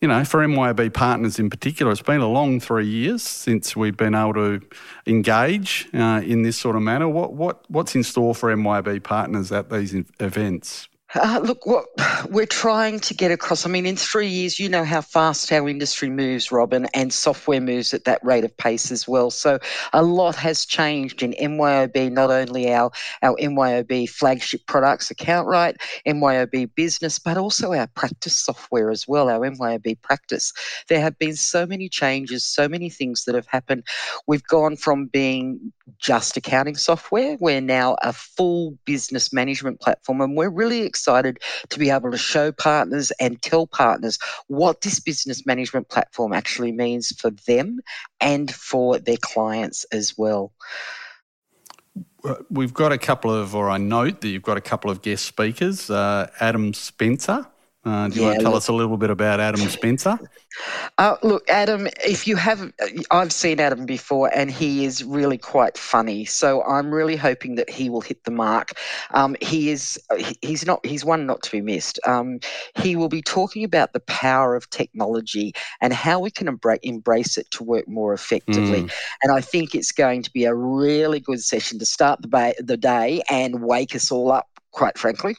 you 0.02 0.08
know, 0.08 0.24
for 0.24 0.44
MYOB 0.44 0.92
partners 0.92 1.38
in 1.38 1.48
particular, 1.48 1.92
it's 1.92 2.02
been 2.02 2.20
a 2.20 2.28
long 2.28 2.58
three 2.58 2.88
years 2.88 3.22
since 3.22 3.76
we've 3.76 3.96
been 3.96 4.16
able 4.16 4.34
to 4.34 4.60
engage 5.06 5.88
uh, 5.94 6.20
in 6.24 6.42
this 6.42 6.58
sort 6.58 6.74
of 6.74 6.82
manner. 6.82 7.08
What, 7.08 7.34
what, 7.34 7.64
what's 7.68 7.94
in 7.94 8.02
store 8.02 8.34
for 8.34 8.52
MYOB 8.52 9.04
partners 9.04 9.52
at 9.52 9.70
these 9.70 9.94
events? 10.18 10.88
Uh, 11.14 11.40
look, 11.44 11.66
what 11.66 11.86
we're 12.30 12.46
trying 12.46 12.98
to 12.98 13.12
get 13.12 13.30
across. 13.30 13.66
I 13.66 13.68
mean, 13.68 13.84
in 13.84 13.96
three 13.96 14.28
years, 14.28 14.58
you 14.58 14.68
know 14.68 14.82
how 14.84 15.02
fast 15.02 15.52
our 15.52 15.68
industry 15.68 16.08
moves, 16.08 16.50
Robin, 16.50 16.86
and 16.94 17.12
software 17.12 17.60
moves 17.60 17.92
at 17.92 18.04
that 18.04 18.24
rate 18.24 18.44
of 18.44 18.56
pace 18.56 18.90
as 18.90 19.06
well. 19.06 19.30
So 19.30 19.58
a 19.92 20.02
lot 20.02 20.36
has 20.36 20.64
changed 20.64 21.22
in 21.22 21.32
MYOB, 21.32 22.10
not 22.12 22.30
only 22.30 22.72
our, 22.72 22.90
our 23.22 23.36
MYOB 23.36 24.08
flagship 24.08 24.62
products, 24.66 25.10
AccountRight, 25.10 25.76
MYOB 26.06 26.74
business, 26.74 27.18
but 27.18 27.36
also 27.36 27.74
our 27.74 27.88
practice 27.88 28.34
software 28.34 28.90
as 28.90 29.06
well, 29.06 29.28
our 29.28 29.40
MYOB 29.40 30.00
practice. 30.00 30.50
There 30.88 31.00
have 31.00 31.18
been 31.18 31.36
so 31.36 31.66
many 31.66 31.90
changes, 31.90 32.42
so 32.42 32.68
many 32.68 32.88
things 32.88 33.24
that 33.24 33.34
have 33.34 33.46
happened. 33.46 33.84
We've 34.26 34.44
gone 34.44 34.76
from 34.76 35.06
being 35.06 35.72
just 35.98 36.38
accounting 36.38 36.76
software, 36.76 37.36
we're 37.38 37.60
now 37.60 37.96
a 38.02 38.14
full 38.14 38.78
business 38.86 39.30
management 39.30 39.80
platform, 39.80 40.22
and 40.22 40.36
we're 40.36 40.48
really 40.48 40.82
excited 40.82 41.01
excited 41.02 41.40
to 41.68 41.78
be 41.80 41.90
able 41.90 42.12
to 42.12 42.18
show 42.18 42.52
partners 42.52 43.10
and 43.18 43.42
tell 43.42 43.66
partners 43.66 44.18
what 44.46 44.82
this 44.82 45.00
business 45.00 45.44
management 45.44 45.88
platform 45.88 46.32
actually 46.32 46.70
means 46.70 47.10
for 47.20 47.30
them 47.46 47.80
and 48.20 48.54
for 48.54 48.98
their 48.98 49.16
clients 49.16 49.84
as 49.92 50.14
well. 50.16 50.52
We've 52.50 52.72
got 52.72 52.92
a 52.92 52.98
couple 52.98 53.34
of, 53.34 53.56
or 53.56 53.68
I 53.68 53.78
note 53.78 54.20
that 54.20 54.28
you've 54.28 54.44
got 54.44 54.56
a 54.56 54.60
couple 54.60 54.92
of 54.92 55.02
guest 55.02 55.24
speakers. 55.26 55.90
Uh, 55.90 56.30
Adam 56.38 56.72
Spencer. 56.72 57.46
Uh, 57.84 58.06
do 58.06 58.14
you 58.14 58.20
yeah, 58.20 58.26
want 58.28 58.38
to 58.38 58.42
tell 58.44 58.52
look, 58.52 58.58
us 58.58 58.68
a 58.68 58.72
little 58.72 58.96
bit 58.96 59.10
about 59.10 59.40
Adam 59.40 59.60
Spencer? 59.68 60.18
Uh, 60.98 61.16
look, 61.22 61.48
Adam, 61.48 61.88
if 62.04 62.28
you 62.28 62.36
have, 62.36 62.70
I've 63.10 63.32
seen 63.32 63.58
Adam 63.58 63.86
before, 63.86 64.30
and 64.34 64.50
he 64.50 64.84
is 64.84 65.02
really 65.02 65.38
quite 65.38 65.78
funny. 65.78 66.26
So 66.26 66.62
I'm 66.64 66.92
really 66.92 67.16
hoping 67.16 67.54
that 67.54 67.70
he 67.70 67.88
will 67.88 68.02
hit 68.02 68.24
the 68.24 68.30
mark. 68.30 68.72
Um, 69.12 69.34
he 69.40 69.70
is, 69.70 69.98
he's 70.42 70.66
not, 70.66 70.84
he's 70.84 71.06
one 71.06 71.24
not 71.24 71.42
to 71.44 71.50
be 71.50 71.62
missed. 71.62 71.98
Um, 72.06 72.38
he 72.76 72.96
will 72.96 73.08
be 73.08 73.22
talking 73.22 73.64
about 73.64 73.94
the 73.94 74.00
power 74.00 74.54
of 74.54 74.68
technology 74.68 75.54
and 75.80 75.94
how 75.94 76.20
we 76.20 76.30
can 76.30 76.48
embrace 76.82 77.38
it 77.38 77.50
to 77.52 77.64
work 77.64 77.88
more 77.88 78.12
effectively. 78.12 78.82
Mm. 78.82 78.92
And 79.22 79.32
I 79.32 79.40
think 79.40 79.74
it's 79.74 79.90
going 79.90 80.22
to 80.22 80.30
be 80.32 80.44
a 80.44 80.54
really 80.54 81.18
good 81.18 81.40
session 81.40 81.78
to 81.78 81.86
start 81.86 82.20
the, 82.20 82.28
ba- 82.28 82.54
the 82.58 82.76
day 82.76 83.22
and 83.30 83.64
wake 83.64 83.94
us 83.94 84.12
all 84.12 84.30
up, 84.30 84.48
quite 84.70 84.98
frankly. 84.98 85.36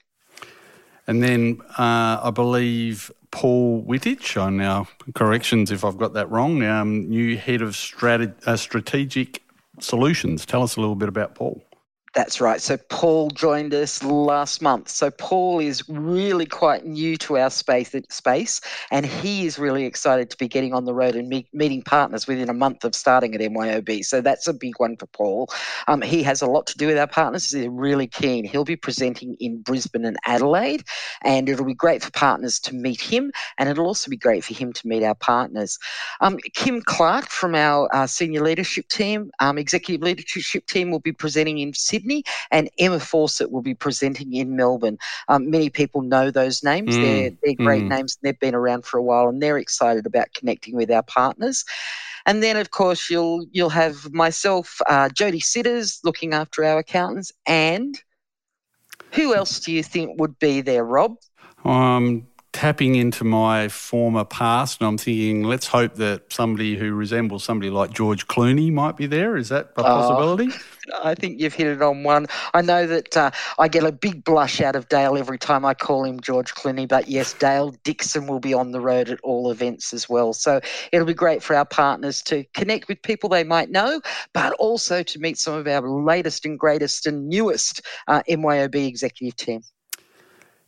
And 1.08 1.22
then 1.22 1.62
uh, 1.78 2.20
I 2.24 2.32
believe 2.34 3.12
Paul 3.32 3.84
Wittich, 3.84 4.42
on 4.42 4.58
now 4.58 4.88
corrections 5.16 5.72
if 5.72 5.84
I've 5.84 5.98
got 5.98 6.14
that 6.14 6.30
wrong, 6.30 6.64
um, 6.64 7.10
new 7.10 7.38
head 7.38 7.62
of 7.62 7.76
uh, 8.46 8.56
strategic 8.56 9.44
solutions. 9.80 10.46
Tell 10.46 10.64
us 10.64 10.76
a 10.76 10.80
little 10.80 10.96
bit 10.96 11.10
about 11.10 11.36
Paul. 11.36 11.64
That's 12.14 12.40
right. 12.40 12.62
So 12.62 12.78
Paul 12.78 13.32
joined 13.32 13.74
us 13.74 14.04
last 14.04 14.62
month. 14.62 14.90
So 14.90 15.10
Paul 15.10 15.60
is 15.60 15.84
really 15.90 16.46
quite 16.46 16.86
new 16.86 17.18
to 17.18 17.40
our 17.40 17.50
space, 17.50 17.96
space, 18.10 18.62
and 18.92 19.04
he 19.04 19.48
is 19.48 19.58
really 19.58 19.86
excited 19.86 20.30
to 20.30 20.38
be 20.38 20.48
getting 20.48 20.76
on 20.76 20.86
the 20.86 20.94
road 20.94 21.16
and 21.16 21.28
meet, 21.28 21.48
meeting 21.54 21.82
partners 21.82 22.28
within 22.28 22.50
a 22.50 22.54
month 22.54 22.84
of 22.84 22.94
starting 22.94 23.34
at 23.34 23.42
MYOB. 23.42 24.06
So 24.06 24.22
that's 24.22 24.48
a 24.48 24.54
big 24.54 24.74
one 24.78 24.96
for 24.98 25.08
Paul. 25.08 25.50
Um, 25.88 26.04
he 26.04 26.22
has 26.22 26.44
a 26.44 26.46
lot 26.46 26.68
to 26.68 26.78
do 26.78 26.86
with 26.86 27.00
our 27.00 27.08
partners. 27.08 27.50
He's 27.50 27.68
really 27.68 28.06
keen. 28.06 28.46
He'll 28.46 28.64
be 28.64 28.76
presenting 28.76 29.36
in 29.40 29.64
Brisbane 29.64 30.06
and 30.06 30.18
Adelaide, 30.28 30.84
and 31.24 31.50
it'll 31.50 31.66
be 31.66 31.74
great 31.74 32.04
for 32.04 32.12
partners 32.12 32.60
to 32.60 32.76
meet 32.76 33.02
him, 33.02 33.32
and 33.58 33.70
it'll 33.70 33.88
also 33.88 34.12
be 34.12 34.18
great 34.18 34.44
for 34.44 34.54
him 34.54 34.72
to 34.72 34.88
meet 34.88 35.04
our 35.04 35.16
partners. 35.16 35.80
Um, 36.22 36.38
Kim 36.54 36.84
Clark 36.84 37.30
from 37.30 37.56
our 37.56 37.90
uh, 37.92 38.06
senior 38.06 38.44
leadership 38.44 38.88
team, 38.90 39.32
um, 39.40 39.58
executive 39.58 40.04
leadership 40.04 40.68
team, 40.68 40.92
will 40.92 41.00
be 41.00 41.12
presenting 41.12 41.58
in 41.58 41.74
Sydney. 41.74 42.03
Sydney, 42.04 42.24
and 42.52 42.70
Emma 42.78 43.00
Fawcett 43.00 43.52
will 43.52 43.62
be 43.62 43.74
presenting 43.74 44.34
in 44.34 44.56
Melbourne. 44.56 44.98
Um, 45.28 45.50
many 45.50 45.70
people 45.70 46.02
know 46.02 46.32
those 46.32 46.64
names. 46.64 46.96
Mm. 46.96 47.02
They're, 47.02 47.32
they're 47.44 47.66
great 47.66 47.84
mm. 47.84 47.90
names, 47.90 48.18
and 48.22 48.28
they've 48.28 48.40
been 48.40 48.56
around 48.56 48.86
for 48.86 48.98
a 48.98 49.04
while, 49.04 49.30
and 49.30 49.42
they're 49.42 49.58
excited 49.58 50.06
about 50.06 50.34
connecting 50.34 50.76
with 50.76 50.92
our 50.92 51.04
partners. 51.04 51.66
And 52.26 52.42
then, 52.42 52.58
of 52.58 52.72
course, 52.72 53.10
you'll 53.10 53.46
you'll 53.52 53.70
have 53.70 54.14
myself, 54.14 54.80
uh, 54.88 55.10
Jody 55.10 55.40
Sitters, 55.40 56.00
looking 56.04 56.34
after 56.34 56.64
our 56.64 56.80
accountants, 56.80 57.32
and 57.46 58.00
who 59.12 59.36
else 59.36 59.60
do 59.60 59.72
you 59.72 59.84
think 59.84 60.20
would 60.20 60.40
be 60.40 60.62
there, 60.62 60.86
Rob? 60.86 61.18
Um, 61.66 62.28
tapping 62.54 62.96
into 62.96 63.24
my 63.24 63.68
former 63.68 64.24
past, 64.24 64.80
and 64.80 64.88
I'm 64.88 64.98
thinking, 64.98 65.44
let's 65.44 65.68
hope 65.68 65.96
that 65.96 66.32
somebody 66.32 66.78
who 66.78 66.94
resembles 66.94 67.44
somebody 67.44 67.72
like 67.72 67.92
George 67.92 68.28
Clooney 68.28 68.72
might 68.72 68.96
be 68.96 69.08
there. 69.08 69.36
Is 69.36 69.50
that 69.50 69.74
a 69.76 69.82
oh, 69.82 69.84
possibility? 69.84 70.50
I 71.04 71.16
think 71.16 71.42
you've 71.42 71.54
hit 71.54 71.68
it 71.68 71.82
on 71.82 72.04
one. 72.04 72.28
I 72.54 72.62
know 72.62 72.86
that 72.88 73.18
uh, 73.18 73.32
I 73.58 73.68
get 73.68 73.84
a 73.84 73.92
big 73.92 74.24
blush 74.24 74.62
out 74.62 74.76
of 74.76 74.88
Dale 74.88 75.18
every 75.18 75.40
time 75.40 75.66
I 75.66 75.74
call 75.74 76.04
him 76.04 76.20
George 76.20 76.54
Clooney, 76.54 76.88
but 76.88 77.08
yes, 77.08 77.34
Dale 77.34 77.72
Dixon 77.84 78.28
will 78.28 78.40
be 78.40 78.54
on 78.54 78.72
the 78.72 78.80
road 78.82 79.10
at 79.10 79.20
all 79.22 79.50
events 79.50 79.94
as 79.94 80.08
well. 80.08 80.34
So 80.34 80.62
it'll 80.92 81.08
be 81.08 81.14
great 81.14 81.42
for 81.42 81.56
our 81.56 81.66
partners 81.66 82.22
to 82.24 82.44
connect 82.54 82.88
with 82.88 83.02
people 83.02 83.30
they 83.30 83.44
might 83.44 83.72
know, 83.72 84.00
but 84.34 84.54
also 84.54 85.04
to 85.04 85.20
meet 85.20 85.38
some 85.38 85.56
of 85.56 85.68
our 85.68 85.88
latest 85.90 86.46
and 86.46 86.60
greatest 86.60 87.08
and 87.08 87.28
newest 87.28 87.82
uh, 88.08 88.22
MYOB 88.30 88.88
executive 88.88 89.36
team. 89.38 89.62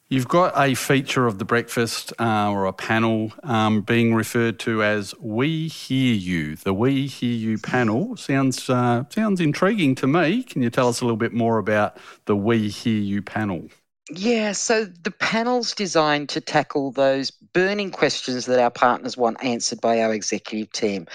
You've 0.07 0.27
got 0.27 0.53
a 0.55 0.75
feature 0.75 1.25
of 1.25 1.39
the 1.39 1.45
breakfast 1.45 2.13
uh, 2.19 2.51
or 2.51 2.65
a 2.65 2.73
panel 2.73 3.33
um, 3.41 3.81
being 3.81 4.13
referred 4.13 4.59
to 4.59 4.83
as 4.83 5.15
"We 5.19 5.67
Hear 5.67 6.13
You." 6.13 6.55
The 6.57 6.75
"We 6.75 7.07
Hear 7.07 7.33
You" 7.33 7.57
panel 7.57 8.15
sounds 8.15 8.69
uh, 8.69 9.05
sounds 9.09 9.41
intriguing 9.41 9.95
to 9.95 10.05
me. 10.05 10.43
Can 10.43 10.61
you 10.61 10.69
tell 10.69 10.89
us 10.89 11.01
a 11.01 11.05
little 11.05 11.17
bit 11.17 11.33
more 11.33 11.57
about 11.57 11.97
the 12.25 12.35
"We 12.35 12.69
Hear 12.69 13.01
You" 13.01 13.23
panel? 13.23 13.69
Yeah, 14.11 14.51
so 14.51 14.85
the 14.85 15.09
panel's 15.09 15.73
designed 15.73 16.29
to 16.29 16.39
tackle 16.39 16.91
those 16.91 17.31
burning 17.31 17.89
questions 17.89 18.45
that 18.45 18.59
our 18.59 18.69
partners 18.69 19.17
want 19.17 19.43
answered 19.43 19.81
by 19.81 19.99
our 19.99 20.13
executive 20.13 20.71
team. 20.73 21.07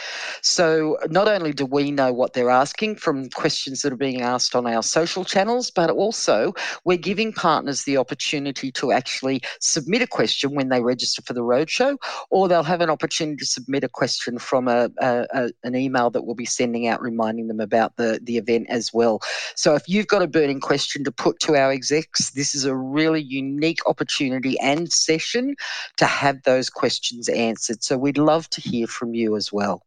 So 0.42 0.98
not 1.08 1.28
only 1.28 1.52
do 1.52 1.66
we 1.66 1.92
know 1.92 2.12
what 2.12 2.32
they're 2.32 2.50
asking 2.50 2.96
from 2.96 3.28
questions 3.30 3.82
that 3.82 3.92
are 3.92 3.96
being 3.96 4.22
asked 4.22 4.56
on 4.56 4.66
our 4.66 4.82
social 4.82 5.24
channels, 5.24 5.70
but 5.70 5.88
also 5.88 6.52
we're 6.84 6.96
giving 6.96 7.32
partners 7.32 7.84
the 7.84 7.96
opportunity 7.96 8.72
to 8.72 8.90
actually 8.90 9.40
submit 9.60 10.02
a 10.02 10.06
question 10.08 10.56
when 10.56 10.68
they 10.68 10.80
register 10.80 11.22
for 11.22 11.32
the 11.32 11.42
roadshow, 11.42 11.96
or 12.30 12.48
they'll 12.48 12.64
have 12.64 12.80
an 12.80 12.90
opportunity 12.90 13.36
to 13.36 13.46
submit 13.46 13.84
a 13.84 13.88
question 13.88 14.36
from 14.36 14.66
a, 14.66 14.90
a, 14.98 15.26
a, 15.32 15.50
an 15.62 15.76
email 15.76 16.10
that 16.10 16.24
we'll 16.24 16.34
be 16.34 16.44
sending 16.44 16.88
out 16.88 17.00
reminding 17.00 17.46
them 17.46 17.60
about 17.60 17.96
the, 17.98 18.18
the 18.24 18.36
event 18.36 18.66
as 18.68 18.92
well. 18.92 19.20
So 19.54 19.76
if 19.76 19.88
you've 19.88 20.08
got 20.08 20.22
a 20.22 20.26
burning 20.26 20.58
question 20.58 21.04
to 21.04 21.12
put 21.12 21.38
to 21.40 21.54
our 21.54 21.70
execs, 21.70 22.30
this 22.30 22.52
is 22.52 22.64
a 22.64 22.79
really 22.80 23.22
unique 23.22 23.80
opportunity 23.86 24.58
and 24.60 24.92
session 24.92 25.54
to 25.96 26.06
have 26.06 26.42
those 26.42 26.70
questions 26.70 27.28
answered. 27.28 27.82
So 27.82 27.96
we'd 27.96 28.18
love 28.18 28.48
to 28.50 28.60
hear 28.60 28.86
from 28.86 29.14
you 29.14 29.36
as 29.36 29.52
well. 29.52 29.82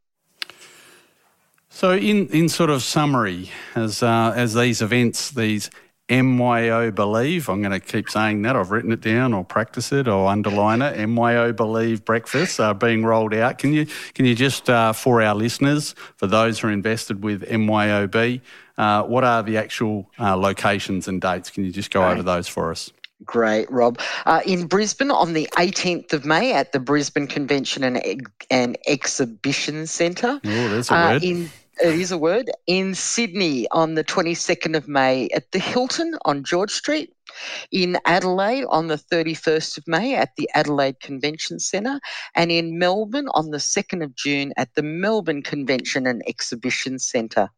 So, 1.69 1.93
in, 1.93 2.27
in 2.27 2.49
sort 2.49 2.69
of 2.69 2.83
summary, 2.83 3.49
as 3.73 4.03
uh, 4.03 4.31
as 4.35 4.53
these 4.53 4.79
events, 4.79 5.31
these 5.31 5.71
MYO 6.09 6.91
Believe, 6.91 7.49
I'm 7.49 7.61
going 7.61 7.71
to 7.71 7.79
keep 7.79 8.09
saying 8.09 8.41
that. 8.41 8.55
I've 8.55 8.71
written 8.71 8.91
it 8.91 9.01
down, 9.01 9.33
or 9.33 9.45
practice 9.45 9.91
it, 9.91 10.07
or 10.07 10.27
underline 10.27 10.81
it. 10.81 11.07
MYO 11.07 11.53
Believe 11.53 12.03
breakfasts 12.03 12.59
are 12.59 12.73
being 12.73 13.05
rolled 13.05 13.33
out. 13.33 13.57
Can 13.57 13.73
you 13.73 13.87
can 14.13 14.25
you 14.25 14.35
just 14.35 14.69
uh, 14.69 14.91
for 14.91 15.21
our 15.21 15.33
listeners, 15.33 15.95
for 16.17 16.27
those 16.27 16.59
who 16.59 16.67
are 16.67 16.71
invested 16.71 17.23
with 17.23 17.43
MYOB, 17.43 18.41
uh, 18.77 19.03
what 19.03 19.23
are 19.23 19.43
the 19.43 19.57
actual 19.57 20.09
uh, 20.19 20.35
locations 20.35 21.07
and 21.07 21.21
dates? 21.21 21.49
Can 21.49 21.63
you 21.63 21.71
just 21.71 21.91
go 21.91 22.07
over 22.07 22.21
those 22.21 22.47
for 22.47 22.71
us? 22.71 22.91
Great, 23.25 23.71
Rob. 23.71 23.99
Uh, 24.25 24.41
in 24.45 24.67
Brisbane 24.67 25.11
on 25.11 25.33
the 25.33 25.47
18th 25.53 26.11
of 26.11 26.25
May 26.25 26.53
at 26.53 26.73
the 26.73 26.79
Brisbane 26.79 27.27
Convention 27.27 27.83
and, 27.83 28.27
and 28.49 28.77
Exhibition 28.87 29.87
Centre. 29.87 30.41
Oh, 30.43 30.69
there's 30.69 30.91
a 30.91 30.95
uh, 30.95 31.11
word. 31.13 31.23
In, 31.23 31.49
it 31.81 31.99
is 31.99 32.11
a 32.11 32.17
word. 32.17 32.51
In 32.67 32.93
Sydney 32.95 33.67
on 33.71 33.95
the 33.95 34.03
22nd 34.03 34.75
of 34.75 34.87
May 34.87 35.29
at 35.29 35.51
the 35.51 35.59
Hilton 35.59 36.15
on 36.25 36.43
George 36.43 36.71
Street. 36.71 37.13
In 37.71 37.97
Adelaide 38.05 38.65
on 38.69 38.87
the 38.87 38.97
31st 38.97 39.77
of 39.79 39.87
May 39.87 40.15
at 40.15 40.35
the 40.37 40.49
Adelaide 40.53 40.99
Convention 40.99 41.59
Centre. 41.59 41.99
And 42.35 42.51
in 42.51 42.77
Melbourne 42.77 43.27
on 43.33 43.49
the 43.49 43.57
2nd 43.57 44.03
of 44.03 44.15
June 44.15 44.53
at 44.57 44.75
the 44.75 44.83
Melbourne 44.83 45.41
Convention 45.41 46.05
and 46.05 46.21
Exhibition 46.27 46.99
Centre. 46.99 47.49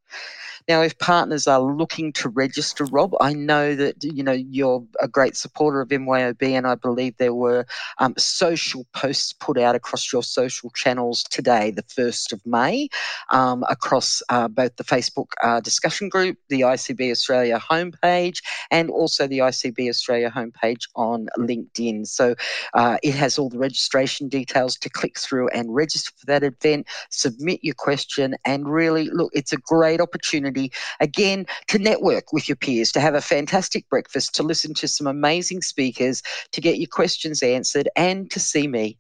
Now, 0.68 0.82
if 0.82 0.98
partners 0.98 1.46
are 1.48 1.62
looking 1.62 2.12
to 2.14 2.30
register, 2.30 2.86
Rob, 2.86 3.16
I 3.22 3.34
know 3.34 3.76
that 3.76 4.04
you 4.04 4.24
know 4.24 4.32
you're 4.32 4.84
a 5.00 5.08
great 5.08 5.38
supporter 5.38 5.80
of 5.82 5.90
MYOB, 5.90 6.42
and 6.42 6.66
I 6.66 6.74
believe 6.74 7.16
there 7.18 7.36
were 7.36 7.68
um, 8.00 8.16
social 8.18 8.88
posts 8.92 9.32
put 9.34 9.60
out 9.60 9.76
across 9.76 10.12
your 10.12 10.24
social 10.24 10.72
channels 10.72 11.24
today, 11.24 11.70
the 11.70 11.84
first 11.84 12.34
of 12.34 12.44
May, 12.48 12.90
um, 13.32 13.64
across 13.70 14.24
uh, 14.30 14.48
both 14.48 14.76
the 14.78 14.84
Facebook 14.84 15.28
uh, 15.44 15.60
discussion 15.60 16.10
group, 16.10 16.38
the 16.50 16.62
ICB 16.62 17.12
Australia 17.12 17.60
homepage, 17.60 18.38
and 18.72 18.90
also 18.90 19.28
the 19.28 19.40
ICB 19.40 19.88
Australia 19.88 20.32
homepage 20.36 20.88
on 20.96 21.28
LinkedIn. 21.38 22.08
So 22.08 22.34
uh, 22.74 22.98
it 23.04 23.14
has 23.14 23.38
all 23.38 23.50
the 23.50 23.60
registration 23.60 24.30
details 24.30 24.78
to 24.78 24.90
click 24.90 25.20
through 25.20 25.50
and 25.50 25.76
register 25.76 26.12
for 26.18 26.26
that 26.26 26.44
event, 26.44 26.88
submit 27.12 27.60
your 27.62 27.76
question, 27.76 28.36
and 28.46 28.68
really 28.68 29.12
look, 29.12 29.30
it's 29.36 29.54
a 29.54 29.58
great 29.58 30.02
opportunity 30.02 30.55
opportunity 30.56 30.72
again 31.00 31.46
to 31.68 31.80
network 31.80 32.34
with 32.34 32.48
your 32.48 32.56
peers, 32.56 32.92
to 32.94 33.00
have 33.00 33.16
a 33.16 33.22
fantastic 33.22 33.88
breakfast, 33.90 34.36
to 34.36 34.44
listen 34.44 34.74
to 34.76 34.88
some 34.88 35.08
amazing 35.08 35.62
speakers, 35.62 36.22
to 36.52 36.62
get 36.62 36.78
your 36.78 36.88
questions 36.92 37.44
answered, 37.44 37.90
and 37.96 38.30
to 38.32 38.40
see 38.40 38.68
me. 38.68 38.98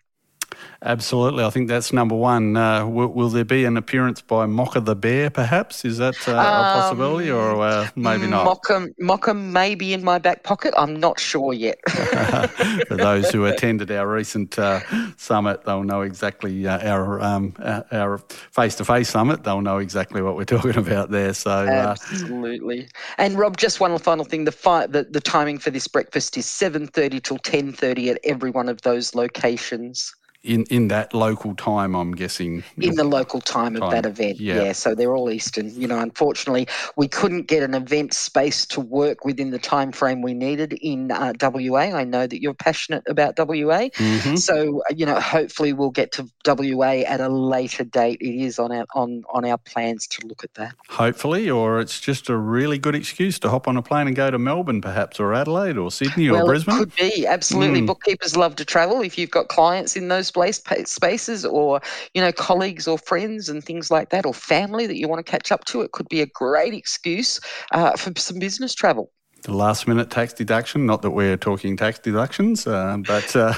Absolutely, 0.82 1.44
I 1.44 1.50
think 1.50 1.68
that's 1.68 1.92
number 1.92 2.16
one. 2.16 2.56
Uh, 2.56 2.86
will, 2.86 3.08
will, 3.08 3.30
there 3.30 3.44
be 3.44 3.66
an 3.66 3.76
appearance 3.76 4.22
by 4.22 4.46
Mocha 4.46 4.80
the 4.80 4.96
Bear, 4.96 5.32
perhaps? 5.32 5.84
Is 5.84 5.98
that 5.98 6.16
uh, 6.28 6.34
um, 6.34 6.38
a 6.38 6.80
possibility, 6.80 7.32
or 7.32 7.60
uh, 7.60 7.90
maybe 7.96 8.28
not? 8.28 8.46
Mocha, 8.46 8.88
Mocha 9.00 9.34
may 9.34 9.74
be 9.74 9.94
in 9.94 10.04
my 10.04 10.20
back 10.20 10.44
pocket. 10.44 10.76
I'm 10.78 11.00
not 11.00 11.20
sure 11.20 11.54
yet. 11.54 11.80
For 11.90 12.98
those 12.98 13.32
who 13.32 13.46
attended 13.46 13.90
our 13.90 14.08
recent 14.08 14.60
uh, 14.60 14.82
summit, 15.18 15.64
they'll 15.66 15.84
know 15.84 16.02
exactly 16.02 16.68
uh, 16.68 16.88
our 16.88 17.20
um, 17.20 17.56
our 17.92 18.20
face-to-face 18.52 19.10
summit. 19.10 19.44
They'll 19.44 19.62
know 19.62 19.80
exactly 19.80 20.22
what 20.22 20.36
we're 20.36 20.46
talking 20.46 20.78
about 20.78 21.10
there. 21.10 21.34
So 21.34 21.50
uh, 21.50 21.96
absolutely. 21.98 22.90
And 23.18 23.40
Rob, 23.40 23.58
just 23.58 23.80
one 23.80 23.98
final 23.98 24.26
thing: 24.26 24.46
the, 24.46 24.52
fi- 24.52 24.86
the 24.86 25.04
the 25.04 25.22
timing 25.22 25.58
for 25.58 25.72
this 25.72 25.88
breakfast 25.88 26.38
is 26.38 26.46
7:30 26.46 27.24
till 27.24 27.40
10:30 27.40 28.12
at 28.12 28.20
every 28.24 28.52
one 28.52 28.70
of 28.70 28.84
those 28.84 29.16
locations 29.16 30.14
in 30.46 30.64
in 30.70 30.88
that 30.90 31.14
local 31.14 31.56
time, 31.56 31.96
I'm 31.96 32.14
guessing. 32.14 32.64
In 32.78 32.96
the 32.96 33.04
local 33.04 33.42
time, 33.42 33.74
time. 33.74 33.84
of 33.84 33.92
that 33.92 34.06
event, 34.06 34.40
yeah. 34.40 34.64
yeah. 34.64 34.72
So 34.72 34.96
they're 34.96 35.16
all 35.16 35.30
Eastern. 35.30 35.70
You 35.80 35.88
know, 35.88 36.00
unfortunately, 36.00 36.68
we 36.96 37.08
couldn't 37.08 37.48
get 37.48 37.64
an 37.64 37.74
event 37.74 38.14
space 38.14 38.66
to 38.68 38.80
work 38.80 39.26
within 39.26 39.52
the 39.52 39.60
time 39.60 39.92
frame 39.92 40.22
we 40.22 40.34
needed 40.34 40.74
in 40.82 41.12
uh, 41.12 41.34
WA. 41.42 41.96
I 41.96 42.04
know 42.04 42.28
that 42.28 42.42
you're 42.42 42.54
passionate 42.54 43.04
about 43.08 43.38
WA, 43.38 43.90
mm-hmm. 43.90 44.36
so 44.36 44.82
uh, 44.90 44.94
you 44.96 45.06
know, 45.06 45.20
hopefully 45.20 45.74
we'll 45.74 45.92
get 45.92 46.12
to 46.14 46.30
WA 46.46 47.04
at 47.08 47.20
a 47.20 47.30
later 47.30 47.84
date. 47.84 48.20
It 48.22 48.44
is 48.44 48.60
on 48.60 48.72
our 48.72 48.86
on 48.94 49.24
on 49.34 49.46
our 49.46 49.58
plans 49.58 50.08
to 50.08 50.28
look 50.28 50.44
at 50.44 50.54
that. 50.56 50.76
Hopefully, 50.90 51.50
or 51.50 51.80
it's 51.80 52.00
just 52.00 52.30
a 52.30 52.38
really 52.38 52.78
good 52.78 52.96
excuse 52.96 53.40
to 53.40 53.50
hop 53.50 53.68
on 53.68 53.78
a 53.78 53.82
plane 53.82 54.08
and 54.08 54.16
go 54.16 54.30
to 54.30 54.38
Melbourne, 54.38 54.82
perhaps, 54.82 55.20
or 55.20 55.34
Adelaide, 55.34 55.78
or 55.78 55.92
Sydney, 55.92 56.30
well, 56.30 56.44
or 56.44 56.46
Brisbane. 56.46 56.78
Could 56.78 56.96
be 56.96 57.26
absolutely. 57.26 57.82
Mm. 57.82 57.88
Bookkeepers 57.88 58.38
love 58.38 58.56
to 58.58 58.66
travel. 58.66 59.02
If 59.02 59.18
you've 59.18 59.32
got 59.32 59.48
clients 59.48 59.96
in 59.96 60.08
those 60.08 60.35
spaces 60.36 61.46
or 61.46 61.82
you 62.14 62.22
know 62.22 62.32
colleagues 62.32 62.88
or 62.88 62.98
friends 62.98 63.50
and 63.50 63.64
things 63.64 63.90
like 63.90 64.10
that 64.10 64.26
or 64.26 64.34
family 64.34 64.88
that 64.88 64.98
you 64.98 65.08
want 65.08 65.26
to 65.26 65.30
catch 65.30 65.52
up 65.52 65.66
to 65.66 65.82
it 65.82 65.92
could 65.92 66.10
be 66.10 66.22
a 66.22 66.28
great 66.28 66.74
excuse 66.74 67.40
uh, 67.72 67.96
for 67.96 68.12
some 68.18 68.40
business 68.40 68.74
travel 68.74 69.12
the 69.44 69.54
last 69.54 69.88
minute 69.88 70.10
tax 70.10 70.34
deduction 70.34 70.86
not 70.86 71.02
that 71.02 71.12
we're 71.12 71.38
talking 71.38 71.78
tax 71.78 72.00
deductions 72.00 72.68
uh, 72.68 72.98
but 72.98 73.36
uh, 73.36 73.54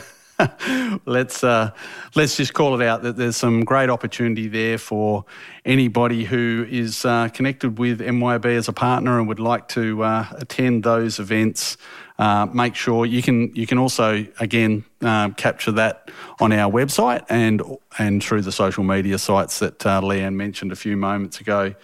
let's 1.06 1.44
uh, 1.44 1.72
let's 2.16 2.38
just 2.38 2.54
call 2.54 2.80
it 2.80 2.86
out 2.86 3.02
that 3.02 3.18
there's 3.18 3.36
some 3.36 3.64
great 3.64 3.90
opportunity 3.90 4.48
there 4.48 4.78
for 4.78 5.26
anybody 5.66 6.24
who 6.24 6.66
is 6.70 7.06
uh, 7.06 7.28
connected 7.30 7.80
with 7.80 8.00
MYOB 8.00 8.46
as 8.46 8.68
a 8.68 8.74
partner 8.74 9.20
and 9.20 9.28
would 9.28 9.40
like 9.40 9.68
to 9.70 10.04
uh, 10.04 10.28
attend 10.34 10.84
those 10.84 11.20
events. 11.20 11.78
Uh, 12.20 12.48
make 12.52 12.76
sure 12.76 13.06
you 13.06 13.22
can 13.22 13.54
you 13.56 13.68
can 13.68 13.78
also 13.78 14.26
again 14.40 14.84
uh, 15.02 15.30
capture 15.32 15.72
that 15.72 16.10
on 16.40 16.52
our 16.52 16.72
website 16.72 17.24
and 17.30 17.62
and 18.00 18.24
through 18.24 18.42
the 18.42 18.52
social 18.52 18.84
media 18.84 19.20
sites 19.20 19.60
that 19.60 19.86
uh, 19.86 20.02
Leanne 20.02 20.34
mentioned 20.34 20.72
a 20.72 20.76
few 20.76 20.98
moments 20.98 21.40
ago. 21.40 21.76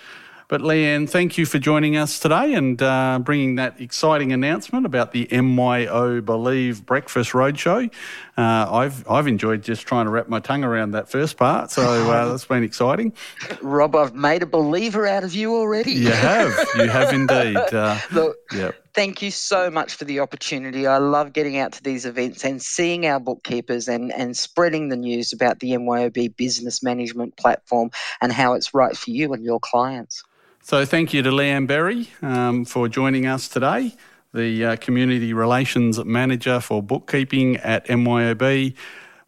But 0.49 0.61
Leanne, 0.61 1.09
thank 1.09 1.37
you 1.37 1.45
for 1.45 1.57
joining 1.57 1.97
us 1.97 2.19
today 2.19 2.53
and 2.53 2.81
uh, 2.81 3.19
bringing 3.23 3.55
that 3.55 3.79
exciting 3.79 4.33
announcement 4.33 4.85
about 4.85 5.11
the 5.11 5.27
MYO 5.31 6.21
Believe 6.21 6.85
Breakfast 6.85 7.31
Roadshow. 7.31 7.91
Uh, 8.37 8.67
I've 8.71 9.09
I've 9.09 9.27
enjoyed 9.27 9.63
just 9.63 9.87
trying 9.87 10.05
to 10.05 10.11
wrap 10.11 10.29
my 10.29 10.39
tongue 10.39 10.63
around 10.63 10.91
that 10.91 11.09
first 11.09 11.37
part, 11.37 11.71
so 11.71 11.81
uh, 11.81 12.27
that's 12.29 12.45
been 12.45 12.63
exciting. 12.63 13.13
Rob, 13.61 13.95
I've 13.95 14.13
made 14.13 14.43
a 14.43 14.45
believer 14.45 15.07
out 15.07 15.23
of 15.23 15.33
you 15.33 15.55
already. 15.55 15.93
You 15.93 16.11
have, 16.11 16.67
you 16.75 16.89
have 16.89 17.13
indeed. 17.13 17.57
Uh, 17.57 17.99
yep. 18.53 18.82
Thank 18.93 19.23
you 19.23 19.31
so 19.31 19.71
much 19.71 19.95
for 19.95 20.05
the 20.05 20.19
opportunity. 20.19 20.85
I 20.85 20.97
love 20.97 21.33
getting 21.33 21.57
out 21.57 21.73
to 21.73 21.83
these 21.83 22.05
events 22.05 22.45
and 22.45 22.61
seeing 22.61 23.07
our 23.07 23.19
bookkeepers 23.19 23.87
and, 23.87 24.13
and 24.13 24.37
spreading 24.37 24.89
the 24.89 24.95
news 24.95 25.33
about 25.33 25.59
the 25.59 25.71
MYOB 25.71 26.37
business 26.37 26.83
management 26.83 27.35
platform 27.35 27.89
and 28.21 28.31
how 28.31 28.53
it's 28.53 28.71
right 28.71 28.95
for 28.95 29.09
you 29.09 29.33
and 29.33 29.43
your 29.43 29.59
clients. 29.59 30.23
So, 30.61 30.85
thank 30.85 31.11
you 31.11 31.23
to 31.23 31.31
Leanne 31.31 31.65
Berry 31.65 32.09
um, 32.21 32.65
for 32.65 32.87
joining 32.87 33.25
us 33.25 33.49
today, 33.49 33.95
the 34.31 34.65
uh, 34.65 34.75
Community 34.75 35.33
Relations 35.33 36.03
Manager 36.05 36.59
for 36.59 36.83
Bookkeeping 36.83 37.57
at 37.57 37.87
MYOB. 37.87 38.75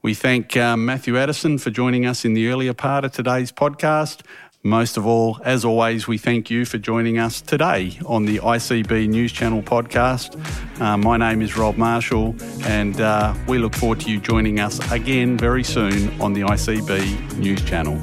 We 0.05 0.13
thank 0.13 0.55
um, 0.55 0.85
Matthew 0.85 1.17
Addison 1.17 1.57
for 1.57 1.71
joining 1.71 2.05
us 2.05 2.23
in 2.23 2.35
the 2.35 2.49
earlier 2.49 2.75
part 2.75 3.03
of 3.03 3.11
today's 3.11 3.51
podcast. 3.51 4.21
Most 4.65 4.97
of 4.97 5.05
all, 5.05 5.39
as 5.43 5.63
always, 5.63 6.07
we 6.07 6.17
thank 6.17 6.49
you 6.49 6.65
for 6.65 6.79
joining 6.79 7.19
us 7.19 7.39
today 7.39 7.99
on 8.07 8.25
the 8.25 8.39
ICB 8.39 9.07
News 9.09 9.31
Channel 9.31 9.61
podcast. 9.61 10.35
Uh, 10.81 10.97
my 10.97 11.17
name 11.17 11.43
is 11.43 11.55
Rob 11.55 11.77
Marshall, 11.77 12.35
and 12.63 12.99
uh, 12.99 13.35
we 13.47 13.59
look 13.59 13.75
forward 13.75 13.99
to 13.99 14.09
you 14.09 14.19
joining 14.19 14.59
us 14.59 14.79
again 14.91 15.37
very 15.37 15.63
soon 15.63 16.19
on 16.19 16.33
the 16.33 16.41
ICB 16.41 17.37
News 17.37 17.63
Channel. 17.63 18.01